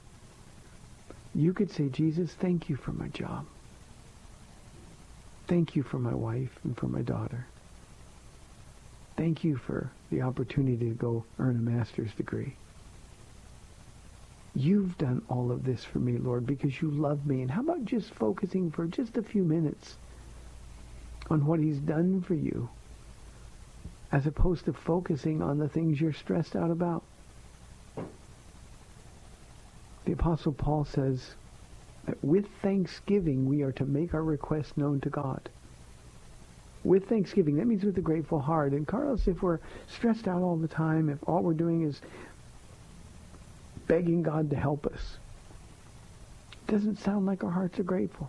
You 1.35 1.53
could 1.53 1.71
say, 1.71 1.89
Jesus, 1.89 2.33
thank 2.35 2.69
you 2.69 2.77
for 2.77 2.93
my 2.93 3.09
job. 3.09 3.47
Thank 5.49 5.75
you 5.75 5.83
for 5.83 5.99
my 5.99 6.15
wife 6.15 6.59
and 6.65 6.77
for 6.77 6.87
my 6.87 7.03
daughter. 7.03 7.47
Thank 9.17 9.45
you 9.45 9.57
for 9.57 9.91
the 10.11 10.23
opportunity 10.23 10.89
to 10.89 10.95
go 10.95 11.25
earn 11.39 11.57
a 11.57 11.71
master's 11.71 12.13
degree. 12.15 12.55
You've 14.55 14.97
done 14.99 15.23
all 15.29 15.51
of 15.51 15.65
this 15.65 15.85
for 15.85 15.99
me, 15.99 16.19
Lord, 16.19 16.47
because 16.47 16.81
you 16.81 16.91
love 16.91 17.27
me. 17.27 17.43
And 17.43 17.51
how 17.51 17.63
about 17.63 17.85
just 17.85 18.15
focusing 18.15 18.71
for 18.71 18.87
just 18.87 19.17
a 19.17 19.23
few 19.23 19.43
minutes 19.43 19.97
on 21.31 21.47
what 21.47 21.61
he's 21.61 21.79
done 21.79 22.21
for 22.23 22.35
you 22.35 22.69
as 24.12 24.27
opposed 24.27 24.66
to 24.66 24.72
focusing 24.72 25.42
on 25.42 25.59
the 25.59 25.68
things 25.68 26.01
you're 26.01 26.12
stressed 26.12 26.55
out 26.55 26.70
about? 26.70 27.03
The 30.05 30.12
Apostle 30.12 30.53
Paul 30.53 30.85
says 30.85 31.35
that 32.07 32.22
with 32.22 32.46
thanksgiving 32.61 33.48
we 33.48 33.62
are 33.62 33.72
to 33.72 33.85
make 33.85 34.14
our 34.14 34.22
requests 34.22 34.77
known 34.77 35.01
to 35.01 35.11
God. 35.11 35.48
With 36.85 37.09
thanksgiving, 37.09 37.57
that 37.57 37.66
means 37.66 37.85
with 37.85 37.96
a 37.98 38.03
grateful 38.03 38.40
heart. 38.40 38.72
And 38.72 38.87
Carlos, 38.87 39.29
if 39.29 39.40
we're 39.42 39.61
stressed 39.87 40.27
out 40.27 40.42
all 40.42 40.57
the 40.57 40.68
time, 40.68 41.09
if 41.09 41.18
all 41.29 41.42
we're 41.42 41.55
doing 41.55 41.83
is 41.83 42.01
begging 43.87 44.22
God 44.22 44.51
to 44.51 44.57
help 44.57 44.87
us, 44.87 45.18
it 46.66 46.72
doesn't 46.72 46.98
sound 46.98 47.25
like 47.25 47.44
our 47.44 47.51
hearts 47.51 47.79
are 47.79 47.85
grateful. 47.85 48.29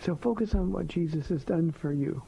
So 0.00 0.16
focus 0.16 0.54
on 0.54 0.72
what 0.72 0.88
Jesus 0.88 1.28
has 1.28 1.44
done 1.44 1.70
for 1.70 1.92
you. 1.92 2.22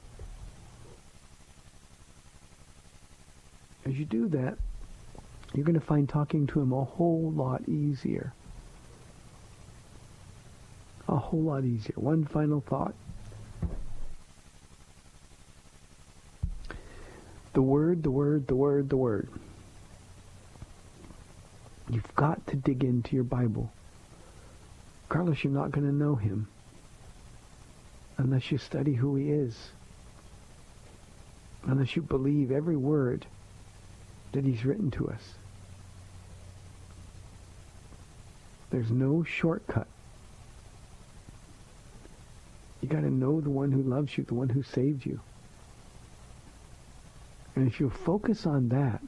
As 3.90 3.98
you 3.98 4.04
do 4.04 4.28
that, 4.28 4.56
you're 5.52 5.64
going 5.64 5.78
to 5.78 5.84
find 5.84 6.08
talking 6.08 6.46
to 6.48 6.60
him 6.60 6.72
a 6.72 6.84
whole 6.84 7.32
lot 7.32 7.68
easier. 7.68 8.32
A 11.08 11.16
whole 11.16 11.42
lot 11.42 11.64
easier. 11.64 11.94
One 11.96 12.24
final 12.24 12.60
thought. 12.60 12.94
The 17.52 17.62
word, 17.62 18.04
the 18.04 18.12
word, 18.12 18.46
the 18.46 18.54
word, 18.54 18.88
the 18.90 18.96
word. 18.96 19.28
You've 21.88 22.14
got 22.14 22.46
to 22.46 22.56
dig 22.56 22.84
into 22.84 23.16
your 23.16 23.24
Bible. 23.24 23.72
Carlos, 25.08 25.42
you're 25.42 25.52
not 25.52 25.72
going 25.72 25.86
to 25.86 25.92
know 25.92 26.14
him 26.14 26.46
unless 28.18 28.52
you 28.52 28.58
study 28.58 28.94
who 28.94 29.16
he 29.16 29.30
is. 29.32 29.72
Unless 31.64 31.96
you 31.96 32.02
believe 32.02 32.52
every 32.52 32.76
word 32.76 33.26
that 34.32 34.44
he's 34.44 34.64
written 34.64 34.90
to 34.92 35.08
us. 35.08 35.34
There's 38.70 38.90
no 38.90 39.24
shortcut. 39.24 39.88
You 42.80 42.88
got 42.88 43.00
to 43.00 43.10
know 43.10 43.40
the 43.40 43.50
one 43.50 43.72
who 43.72 43.82
loves 43.82 44.16
you, 44.16 44.24
the 44.24 44.34
one 44.34 44.48
who 44.48 44.62
saved 44.62 45.04
you. 45.04 45.20
And 47.56 47.66
if 47.66 47.80
you 47.80 47.90
focus 47.90 48.46
on 48.46 48.68
that, 48.68 49.02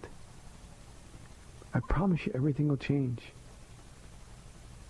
I 1.73 1.81
promise 1.89 2.27
you 2.27 2.33
everything 2.35 2.69
will 2.69 2.77
change. 2.77 3.23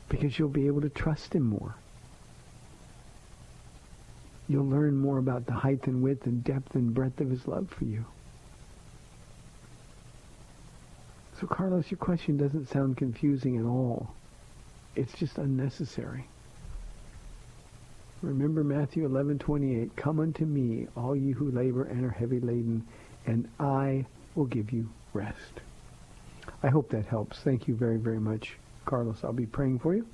Because 0.08 0.38
you'll 0.38 0.48
be 0.48 0.66
able 0.66 0.80
to 0.80 0.88
trust 0.88 1.34
him 1.34 1.44
more. 1.44 1.74
You'll 4.48 4.66
learn 4.66 4.96
more 4.96 5.18
about 5.18 5.46
the 5.46 5.52
height 5.52 5.86
and 5.86 6.02
width 6.02 6.26
and 6.26 6.42
depth 6.42 6.74
and 6.74 6.92
breadth 6.92 7.20
of 7.20 7.30
his 7.30 7.46
love 7.46 7.68
for 7.70 7.84
you. 7.84 8.04
So 11.42 11.48
Carlos, 11.48 11.90
your 11.90 11.98
question 11.98 12.36
doesn't 12.36 12.68
sound 12.68 12.96
confusing 12.96 13.56
at 13.56 13.64
all. 13.64 14.14
It's 14.94 15.12
just 15.14 15.38
unnecessary. 15.38 16.28
Remember 18.20 18.62
Matthew 18.62 19.04
11:28, 19.04 19.96
"Come 19.96 20.20
unto 20.20 20.44
me, 20.46 20.86
all 20.96 21.16
ye 21.16 21.32
who 21.32 21.50
labor 21.50 21.82
and 21.82 22.04
are 22.04 22.10
heavy 22.10 22.38
laden, 22.38 22.86
and 23.26 23.48
I 23.58 24.06
will 24.36 24.46
give 24.46 24.70
you 24.70 24.88
rest." 25.12 25.62
I 26.62 26.68
hope 26.68 26.90
that 26.90 27.06
helps. 27.06 27.40
Thank 27.40 27.66
you 27.66 27.74
very, 27.74 27.96
very 27.96 28.20
much, 28.20 28.56
Carlos. 28.84 29.24
I'll 29.24 29.32
be 29.32 29.46
praying 29.46 29.80
for 29.80 29.96
you. 29.96 30.06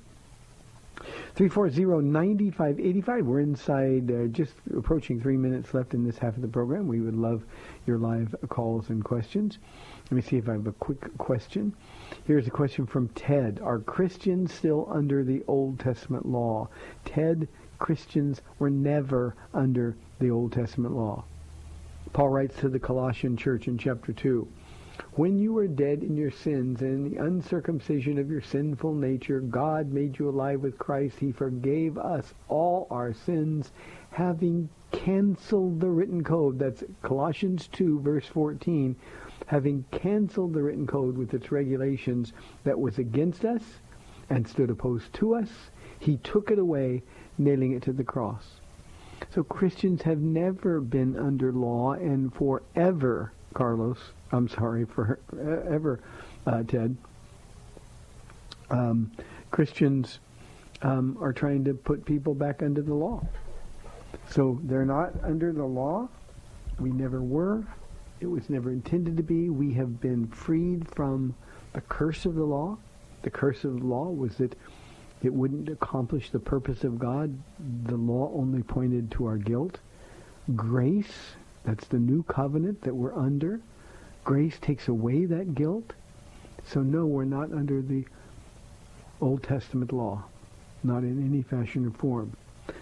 340-9585. 1.35 3.23
We're 3.23 3.39
inside, 3.39 4.11
uh, 4.11 4.27
just 4.27 4.53
approaching 4.75 5.19
three 5.21 5.37
minutes 5.37 5.73
left 5.73 5.93
in 5.93 6.03
this 6.03 6.17
half 6.17 6.35
of 6.35 6.41
the 6.41 6.47
program. 6.47 6.87
We 6.87 7.01
would 7.01 7.15
love 7.15 7.43
your 7.85 7.97
live 7.97 8.35
calls 8.49 8.89
and 8.89 9.03
questions. 9.03 9.57
Let 10.05 10.11
me 10.11 10.21
see 10.21 10.37
if 10.37 10.49
I 10.49 10.53
have 10.53 10.67
a 10.67 10.71
quick 10.73 11.17
question. 11.17 11.73
Here's 12.25 12.47
a 12.47 12.51
question 12.51 12.85
from 12.85 13.09
Ted. 13.09 13.59
Are 13.61 13.79
Christians 13.79 14.53
still 14.53 14.87
under 14.91 15.23
the 15.23 15.43
Old 15.47 15.79
Testament 15.79 16.25
law? 16.25 16.69
Ted, 17.05 17.47
Christians 17.77 18.41
were 18.57 18.69
never 18.69 19.35
under 19.53 19.95
the 20.19 20.31
Old 20.31 20.51
Testament 20.51 20.95
law. 20.95 21.23
Paul 22.11 22.29
writes 22.29 22.57
to 22.57 22.69
the 22.69 22.79
Colossian 22.79 23.37
church 23.37 23.67
in 23.67 23.77
chapter 23.77 24.11
2. 24.11 24.47
When 25.13 25.37
you 25.37 25.53
were 25.53 25.67
dead 25.67 26.03
in 26.03 26.15
your 26.15 26.31
sins 26.31 26.81
and 26.81 27.05
in 27.05 27.11
the 27.11 27.23
uncircumcision 27.23 28.17
of 28.17 28.29
your 28.29 28.41
sinful 28.41 28.93
nature, 28.93 29.39
God 29.39 29.91
made 29.91 30.17
you 30.17 30.29
alive 30.29 30.61
with 30.61 30.77
Christ. 30.77 31.19
He 31.19 31.31
forgave 31.31 31.97
us 31.97 32.33
all 32.47 32.87
our 32.89 33.13
sins, 33.13 33.71
having 34.11 34.69
canceled 34.91 35.79
the 35.79 35.89
written 35.89 36.23
code. 36.23 36.59
That's 36.59 36.83
Colossians 37.01 37.67
2, 37.67 37.99
verse 38.01 38.25
14. 38.27 38.95
Having 39.47 39.85
canceled 39.91 40.53
the 40.53 40.63
written 40.63 40.87
code 40.87 41.17
with 41.17 41.33
its 41.33 41.51
regulations 41.51 42.33
that 42.63 42.79
was 42.79 42.97
against 42.97 43.45
us 43.45 43.63
and 44.29 44.47
stood 44.47 44.69
opposed 44.69 45.11
to 45.13 45.35
us, 45.35 45.49
he 45.99 46.17
took 46.17 46.51
it 46.51 46.59
away, 46.59 47.03
nailing 47.37 47.71
it 47.71 47.81
to 47.83 47.93
the 47.93 48.03
cross. 48.03 48.59
So 49.33 49.43
Christians 49.43 50.01
have 50.03 50.19
never 50.19 50.79
been 50.79 51.17
under 51.17 51.51
law 51.51 51.93
and 51.93 52.33
forever, 52.33 53.33
Carlos, 53.53 53.97
I'm 54.31 54.47
sorry, 54.47 54.85
forever, 54.85 55.99
uh, 56.45 56.63
Ted, 56.63 56.95
um, 58.69 59.11
Christians 59.51 60.19
um, 60.81 61.17
are 61.19 61.33
trying 61.33 61.63
to 61.65 61.73
put 61.73 62.05
people 62.05 62.33
back 62.33 62.61
under 62.61 62.81
the 62.81 62.93
law. 62.93 63.25
So 64.29 64.59
they're 64.63 64.85
not 64.85 65.13
under 65.23 65.51
the 65.51 65.65
law. 65.65 66.07
We 66.79 66.91
never 66.91 67.21
were. 67.21 67.63
It 68.19 68.27
was 68.27 68.49
never 68.49 68.71
intended 68.71 69.17
to 69.17 69.23
be. 69.23 69.49
We 69.49 69.73
have 69.73 69.99
been 69.99 70.27
freed 70.27 70.87
from 70.93 71.35
the 71.73 71.81
curse 71.81 72.25
of 72.25 72.35
the 72.35 72.43
law. 72.43 72.77
The 73.21 73.29
curse 73.29 73.63
of 73.63 73.79
the 73.79 73.85
law 73.85 74.09
was 74.09 74.35
that 74.37 74.55
it 75.23 75.33
wouldn't 75.33 75.69
accomplish 75.69 76.29
the 76.29 76.39
purpose 76.39 76.83
of 76.83 76.99
God. 76.99 77.37
The 77.85 77.97
law 77.97 78.31
only 78.33 78.63
pointed 78.63 79.11
to 79.11 79.25
our 79.25 79.37
guilt. 79.37 79.79
Grace, 80.55 81.35
that's 81.69 81.87
the 81.87 81.99
new 81.99 82.23
covenant 82.23 82.81
that 82.81 82.95
we're 82.95 83.15
under. 83.15 83.61
Grace 84.23 84.57
takes 84.59 84.87
away 84.87 85.25
that 85.25 85.53
guilt. 85.53 85.93
So 86.65 86.81
no, 86.81 87.05
we're 87.05 87.25
not 87.25 87.53
under 87.53 87.79
the 87.83 88.05
Old 89.21 89.43
Testament 89.43 89.93
law, 89.93 90.23
not 90.83 91.03
in 91.03 91.23
any 91.23 91.43
fashion 91.43 91.85
or 91.85 91.91
form. 91.91 92.35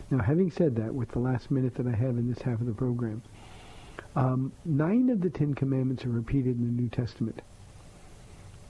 Now, 0.10 0.20
having 0.20 0.50
said 0.52 0.78
that, 0.78 0.96
with 0.96 1.12
the 1.12 1.20
last 1.20 1.52
minute 1.52 1.76
that 1.76 1.86
I 1.86 1.92
have 1.92 2.18
in 2.18 2.30
this 2.30 2.42
half 2.42 2.62
of 2.62 2.66
the 2.66 2.74
program, 2.74 3.22
um, 4.16 4.54
nine 4.64 5.10
of 5.10 5.20
the 5.20 5.30
Ten 5.30 5.54
Commandments 5.54 6.06
are 6.06 6.10
repeated 6.10 6.58
in 6.58 6.66
the 6.66 6.82
New 6.82 6.90
Testament. 6.90 7.42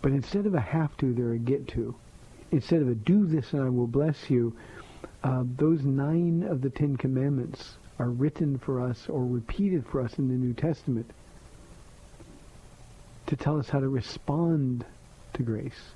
But 0.02 0.14
instead 0.14 0.48
of 0.48 0.56
a 0.56 0.60
have 0.60 0.98
to, 0.98 1.14
they're 1.14 1.34
a 1.34 1.38
get 1.38 1.68
to. 1.70 1.94
Instead 2.52 2.82
of 2.82 2.90
a 2.90 2.96
do 2.96 3.28
this 3.28 3.54
and 3.54 3.62
I 3.62 3.70
will 3.70 3.88
bless 3.88 4.32
you, 4.32 4.56
uh, 5.24 5.44
those 5.46 5.84
nine 5.84 6.42
of 6.42 6.62
the 6.62 6.72
Ten 6.72 6.98
Commandments 6.98 7.78
are 8.00 8.10
written 8.10 8.58
for 8.58 8.82
us 8.82 9.08
or 9.10 9.26
repeated 9.26 9.86
for 9.86 10.02
us 10.02 10.18
in 10.18 10.28
the 10.28 10.36
New 10.36 10.54
Testament 10.54 11.10
to 13.28 13.36
tell 13.36 13.60
us 13.60 13.70
how 13.70 13.80
to 13.80 13.90
respond 13.90 14.86
to 15.34 15.44
grace. 15.44 15.94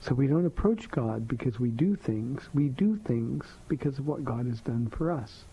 So 0.00 0.14
we 0.14 0.26
don't 0.26 0.46
approach 0.46 0.90
God 0.90 1.26
because 1.26 1.58
we 1.58 1.70
do 1.70 1.96
things. 1.96 2.42
We 2.54 2.68
do 2.68 2.96
things 3.06 3.44
because 3.68 3.98
of 3.98 4.06
what 4.06 4.24
God 4.24 4.46
has 4.46 4.60
done 4.60 4.88
for 4.88 5.10
us. 5.10 5.44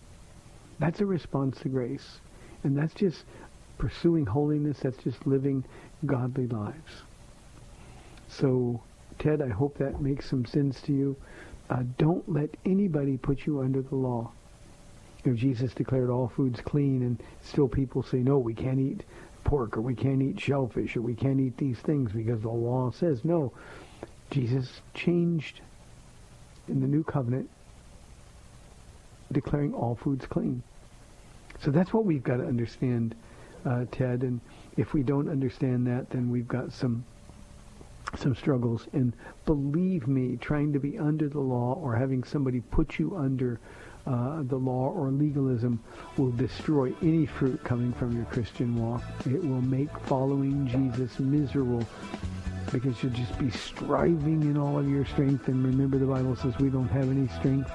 That's 0.78 1.00
a 1.00 1.06
response 1.06 1.60
to 1.60 1.68
grace. 1.68 2.20
And 2.62 2.76
that's 2.76 2.94
just 2.94 3.24
pursuing 3.78 4.26
holiness. 4.26 4.78
That's 4.80 5.02
just 5.02 5.26
living 5.26 5.64
godly 6.06 6.46
lives. 6.46 7.02
So, 8.28 8.82
Ted, 9.18 9.42
I 9.42 9.48
hope 9.48 9.78
that 9.78 10.00
makes 10.00 10.28
some 10.28 10.44
sense 10.44 10.80
to 10.82 10.92
you. 10.92 11.16
Uh, 11.70 11.82
don't 11.98 12.28
let 12.28 12.50
anybody 12.64 13.16
put 13.16 13.46
you 13.46 13.60
under 13.60 13.82
the 13.82 13.94
law. 13.94 14.32
You 15.24 15.30
know, 15.30 15.36
Jesus 15.36 15.72
declared 15.72 16.10
all 16.10 16.28
foods 16.28 16.60
clean, 16.60 17.02
and 17.02 17.22
still 17.42 17.68
people 17.68 18.02
say, 18.02 18.18
no, 18.18 18.38
we 18.38 18.54
can't 18.54 18.78
eat 18.78 19.04
pork, 19.42 19.76
or 19.76 19.80
we 19.80 19.94
can't 19.94 20.22
eat 20.22 20.40
shellfish, 20.40 20.96
or 20.96 21.02
we 21.02 21.14
can't 21.14 21.40
eat 21.40 21.56
these 21.56 21.78
things 21.78 22.12
because 22.12 22.42
the 22.42 22.48
law 22.48 22.90
says 22.90 23.24
no. 23.24 23.52
Jesus 24.30 24.80
changed 24.94 25.60
in 26.68 26.80
the 26.80 26.86
new 26.86 27.04
covenant, 27.04 27.48
declaring 29.32 29.74
all 29.74 29.94
foods 29.94 30.26
clean. 30.26 30.62
So 31.60 31.70
that's 31.70 31.92
what 31.92 32.04
we've 32.04 32.22
got 32.22 32.38
to 32.38 32.46
understand, 32.46 33.14
uh, 33.64 33.84
Ted. 33.90 34.22
And 34.22 34.40
if 34.76 34.92
we 34.92 35.02
don't 35.02 35.28
understand 35.28 35.86
that, 35.86 36.10
then 36.10 36.30
we've 36.30 36.48
got 36.48 36.72
some 36.72 37.04
some 38.18 38.34
struggles. 38.34 38.86
And 38.92 39.12
believe 39.44 40.06
me, 40.06 40.36
trying 40.36 40.72
to 40.72 40.78
be 40.78 40.98
under 40.98 41.28
the 41.28 41.40
law 41.40 41.74
or 41.74 41.96
having 41.96 42.22
somebody 42.22 42.60
put 42.60 42.98
you 42.98 43.16
under 43.16 43.58
uh, 44.06 44.42
the 44.42 44.56
law 44.56 44.90
or 44.90 45.10
legalism 45.10 45.82
will 46.16 46.30
destroy 46.32 46.92
any 47.02 47.26
fruit 47.26 47.62
coming 47.64 47.92
from 47.92 48.14
your 48.14 48.26
Christian 48.26 48.76
walk. 48.76 49.02
It 49.26 49.42
will 49.42 49.62
make 49.62 49.90
following 50.00 50.66
Jesus 50.66 51.18
miserable 51.18 51.84
because 52.70 53.02
you'll 53.02 53.12
just 53.12 53.36
be 53.38 53.50
striving 53.50 54.42
in 54.42 54.58
all 54.58 54.78
of 54.78 54.88
your 54.88 55.04
strength. 55.06 55.48
And 55.48 55.64
remember, 55.64 55.98
the 55.98 56.06
Bible 56.06 56.36
says 56.36 56.56
we 56.58 56.70
don't 56.70 56.88
have 56.88 57.10
any 57.10 57.26
strength, 57.28 57.70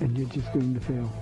and 0.00 0.16
you're 0.16 0.28
just 0.28 0.52
going 0.52 0.74
to 0.74 0.80
fail. 0.80 1.12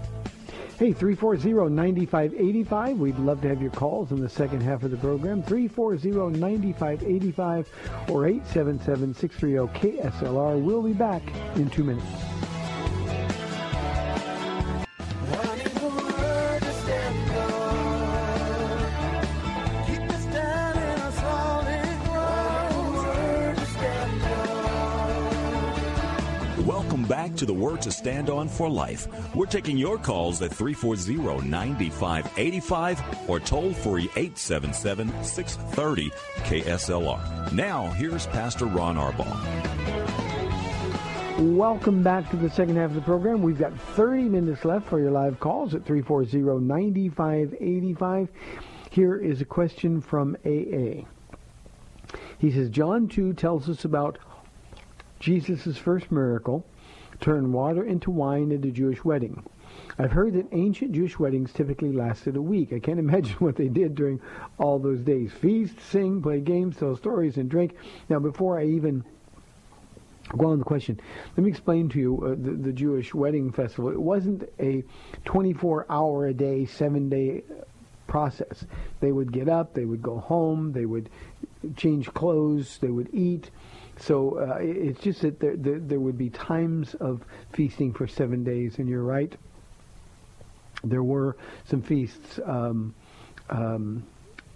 Hey, 0.79 0.93
340-9585. 0.93 2.99
We'd 2.99 3.19
love 3.19 3.41
to 3.43 3.49
have 3.49 3.61
your 3.63 3.71
calls 3.71 4.11
in 4.11 4.21
the 4.21 4.29
second 4.29 4.63
half 4.63 4.83
of 4.83 4.91
the 4.91 4.97
program. 4.97 5.45
340-9585 5.45 7.67
or 8.09 8.29
877-630-KSLR. 8.29 10.61
We'll 10.61 10.83
be 10.83 10.93
back 10.93 11.23
in 11.57 11.71
two 11.71 11.85
minutes. 11.85 12.32
To 27.43 27.47
the 27.47 27.53
Word 27.53 27.83
to 27.83 27.91
Stand 27.91 28.31
On 28.31 28.49
for 28.49 28.71
Life. 28.71 29.09
We're 29.35 29.47
taking 29.47 29.77
your 29.77 29.99
calls 29.99 30.41
at 30.43 30.53
340-9585 30.53 33.29
or 33.29 33.41
toll 33.41 33.73
free 33.73 34.07
877-630 34.07 36.13
KSLR. 36.45 37.53
Now, 37.53 37.89
here's 37.95 38.29
Pastor 38.29 38.67
Ron 38.67 38.95
Arbaugh. 38.95 39.27
Welcome 41.57 42.05
back 42.05 42.31
to 42.31 42.37
the 42.37 42.49
second 42.49 42.77
half 42.77 42.91
of 42.91 42.95
the 42.95 43.01
program. 43.01 43.43
We've 43.43 43.59
got 43.59 43.77
30 43.97 44.29
minutes 44.29 44.65
left 44.65 44.87
for 44.87 45.01
your 45.01 45.11
live 45.11 45.41
calls 45.41 45.75
at 45.75 45.85
340-9585. 45.85 48.29
Here 48.91 49.17
is 49.17 49.41
a 49.41 49.45
question 49.45 50.01
from 50.01 50.37
AA. 50.47 51.07
He 52.39 52.53
says, 52.53 52.71
John 52.71 53.09
2 53.09 53.33
tells 53.33 53.69
us 53.69 53.85
about 53.85 54.19
Jesus' 55.19 55.77
first 55.77 56.13
miracle, 56.13 56.65
turn 57.23 57.53
water 57.53 57.85
into 57.85 58.11
wine 58.11 58.53
at 58.53 58.65
a 58.65 58.71
Jewish 58.71 59.03
wedding. 59.05 59.43
I've 59.99 60.13
heard 60.13 60.35
that 60.35 60.49
ancient 60.53 60.93
Jewish 60.93 61.19
weddings 61.19 61.53
typically 61.53 61.93
lasted 61.93 62.37
a 62.37 62.43
week. 62.43 62.73
I 62.73 62.79
can't 62.79 62.99
imagine 62.99 63.37
what 63.37 63.57
they 63.57 63.69
did 63.69 63.95
during 63.95 64.21
all 64.59 64.79
those 64.79 65.01
days. 65.01 65.33
Feast, 65.33 65.81
sing, 65.81 66.21
play 66.21 66.41
games, 66.41 66.77
tell 66.77 66.97
stories, 66.97 67.39
and 67.39 67.49
drink. 67.49 67.77
Now, 68.11 68.19
before 68.19 68.59
I 68.59 68.67
even 68.67 69.05
go 70.37 70.51
on 70.51 70.59
the 70.59 70.65
question, 70.65 71.01
let 71.37 71.45
me 71.45 71.51
explain 71.51 71.89
to 71.91 71.99
you 71.99 72.23
uh, 72.25 72.29
the, 72.31 72.57
the 72.57 72.73
Jewish 72.73 73.15
wedding 73.15 73.53
festival. 73.53 73.91
It 73.91 74.01
wasn't 74.01 74.49
a 74.59 74.83
24-hour 75.25 76.27
a 76.27 76.35
day, 76.35 76.67
seven-day 76.67 77.43
process. 78.07 78.65
They 79.01 79.13
would 79.13 79.33
get 79.33 79.49
up, 79.49 79.75
they 79.75 79.85
would 79.85 80.03
go 80.03 80.19
home, 80.19 80.73
they 80.73 80.87
would 80.87 81.09
change 81.77 82.13
clothes, 82.13 82.79
they 82.79 82.91
would 82.91 83.09
eat. 83.13 83.51
So 84.03 84.39
uh, 84.39 84.59
it's 84.61 85.01
just 85.01 85.23
that 85.23 85.39
there, 85.39 85.57
there, 85.57 85.79
there 85.79 86.01
would 86.01 86.19
be 86.19 86.29
times 86.31 86.95
of 86.95 87.23
feasting 87.53 87.93
for 87.93 88.09
seven 88.09 88.43
days, 88.43 88.79
and 88.79 88.89
you're 88.89 89.05
right. 89.05 89.33
There 90.83 91.05
were 91.05 91.37
some 91.67 91.83
feasts. 91.83 92.41
Um, 92.45 92.95
um, 93.49 94.05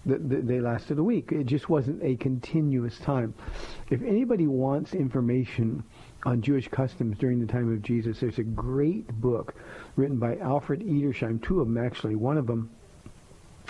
th- 0.05 0.19
th- 0.29 0.43
they 0.43 0.59
lasted 0.59 0.99
a 0.99 1.03
week. 1.03 1.31
It 1.31 1.45
just 1.45 1.69
wasn't 1.69 2.03
a 2.03 2.17
continuous 2.17 2.97
time. 2.99 3.33
If 3.89 4.01
anybody 4.01 4.47
wants 4.47 4.93
information 4.93 5.81
on 6.25 6.41
Jewish 6.41 6.67
customs 6.67 7.17
during 7.17 7.39
the 7.39 7.47
time 7.47 7.71
of 7.71 7.81
Jesus, 7.81 8.19
there's 8.19 8.39
a 8.39 8.43
great 8.43 9.07
book 9.21 9.55
written 9.95 10.17
by 10.17 10.35
Alfred 10.37 10.81
Edersheim, 10.81 11.41
two 11.41 11.61
of 11.61 11.67
them 11.67 11.77
actually. 11.77 12.15
One 12.15 12.37
of 12.37 12.47
them 12.47 12.69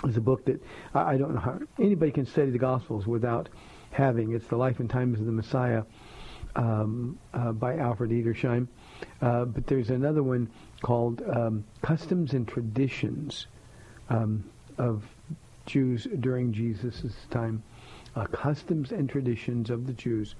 is 0.04 0.16
a 0.16 0.20
book 0.20 0.44
that 0.46 0.60
I 0.92 1.16
don't 1.16 1.34
know 1.34 1.40
how 1.40 1.60
anybody 1.78 2.10
can 2.10 2.26
study 2.26 2.50
the 2.50 2.58
Gospels 2.58 3.06
without 3.06 3.48
having. 3.90 4.32
It's 4.32 4.46
The 4.46 4.56
Life 4.56 4.80
and 4.80 4.88
Times 4.88 5.20
of 5.20 5.26
the 5.26 5.32
Messiah 5.32 5.82
um, 6.56 7.18
uh, 7.34 7.52
by 7.52 7.76
Alfred 7.76 8.10
Edersheim. 8.10 8.68
Uh, 9.22 9.44
but 9.44 9.66
there's 9.66 9.90
another 9.90 10.22
one 10.22 10.50
called 10.82 11.22
um, 11.28 11.64
Customs 11.82 12.32
and 12.32 12.46
Traditions 12.46 13.46
um, 14.08 14.44
of 14.76 15.04
Jews 15.66 16.06
during 16.20 16.52
Jesus' 16.52 17.14
time. 17.30 17.62
Uh, 18.16 18.26
Customs 18.26 18.92
and 18.92 19.08
Traditions 19.08 19.70
of 19.70 19.86
the 19.86 19.92
Jews. 19.92 20.34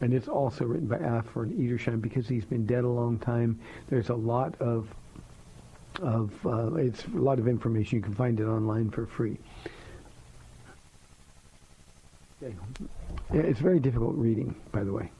And 0.00 0.12
it's 0.12 0.28
also 0.28 0.64
written 0.64 0.88
by 0.88 0.98
Alfred 0.98 1.50
Edersheim 1.50 2.00
because 2.00 2.28
he's 2.28 2.44
been 2.44 2.66
dead 2.66 2.84
a 2.84 2.88
long 2.88 3.18
time. 3.18 3.60
There's 3.88 4.08
a 4.08 4.14
lot 4.14 4.60
of 4.60 4.88
of 6.00 6.32
uh, 6.46 6.74
it's 6.74 7.04
a 7.04 7.18
lot 7.18 7.38
of 7.38 7.46
information. 7.46 7.96
You 7.96 8.02
can 8.02 8.14
find 8.14 8.40
it 8.40 8.44
online 8.44 8.90
for 8.90 9.06
free. 9.06 9.38
It's 13.32 13.60
very 13.60 13.80
difficult 13.80 14.14
reading, 14.16 14.54
by 14.72 14.84
the 14.84 14.92
way. 14.92 15.10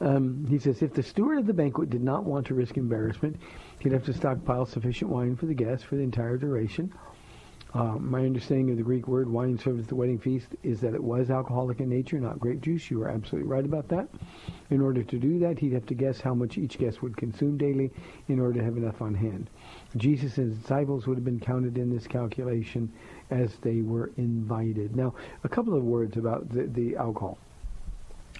Um, 0.00 0.46
he 0.48 0.58
says, 0.58 0.82
if 0.82 0.94
the 0.94 1.02
steward 1.02 1.38
of 1.38 1.46
the 1.46 1.52
banquet 1.52 1.90
did 1.90 2.02
not 2.02 2.24
want 2.24 2.46
to 2.46 2.54
risk 2.54 2.76
embarrassment, 2.76 3.36
he'd 3.80 3.92
have 3.92 4.04
to 4.06 4.14
stockpile 4.14 4.64
sufficient 4.64 5.10
wine 5.10 5.36
for 5.36 5.46
the 5.46 5.54
guests 5.54 5.84
for 5.84 5.96
the 5.96 6.02
entire 6.02 6.38
duration. 6.38 6.92
Uh, 7.72 7.96
my 7.98 8.24
understanding 8.24 8.70
of 8.70 8.78
the 8.78 8.82
Greek 8.82 9.06
word 9.06 9.28
wine 9.28 9.56
served 9.56 9.80
at 9.80 9.86
the 9.86 9.94
wedding 9.94 10.18
feast 10.18 10.48
is 10.64 10.80
that 10.80 10.94
it 10.94 11.02
was 11.02 11.30
alcoholic 11.30 11.78
in 11.78 11.88
nature, 11.88 12.18
not 12.18 12.40
grape 12.40 12.60
juice. 12.60 12.90
You 12.90 13.02
are 13.02 13.08
absolutely 13.08 13.48
right 13.48 13.64
about 13.64 13.86
that. 13.88 14.08
In 14.70 14.80
order 14.80 15.04
to 15.04 15.18
do 15.18 15.38
that, 15.40 15.58
he'd 15.58 15.74
have 15.74 15.86
to 15.86 15.94
guess 15.94 16.20
how 16.20 16.34
much 16.34 16.58
each 16.58 16.78
guest 16.78 17.00
would 17.02 17.16
consume 17.16 17.58
daily 17.58 17.92
in 18.26 18.40
order 18.40 18.58
to 18.58 18.64
have 18.64 18.76
enough 18.76 19.00
on 19.00 19.14
hand. 19.14 19.50
Jesus 19.96 20.34
disciples 20.34 21.06
would 21.06 21.16
have 21.16 21.24
been 21.24 21.40
counted 21.40 21.76
in 21.76 21.90
this 21.94 22.06
calculation 22.06 22.92
as 23.30 23.56
they 23.62 23.80
were 23.80 24.10
invited. 24.16 24.94
Now, 24.94 25.14
a 25.42 25.48
couple 25.48 25.76
of 25.76 25.82
words 25.82 26.16
about 26.16 26.48
the, 26.48 26.64
the 26.64 26.96
alcohol. 26.96 27.38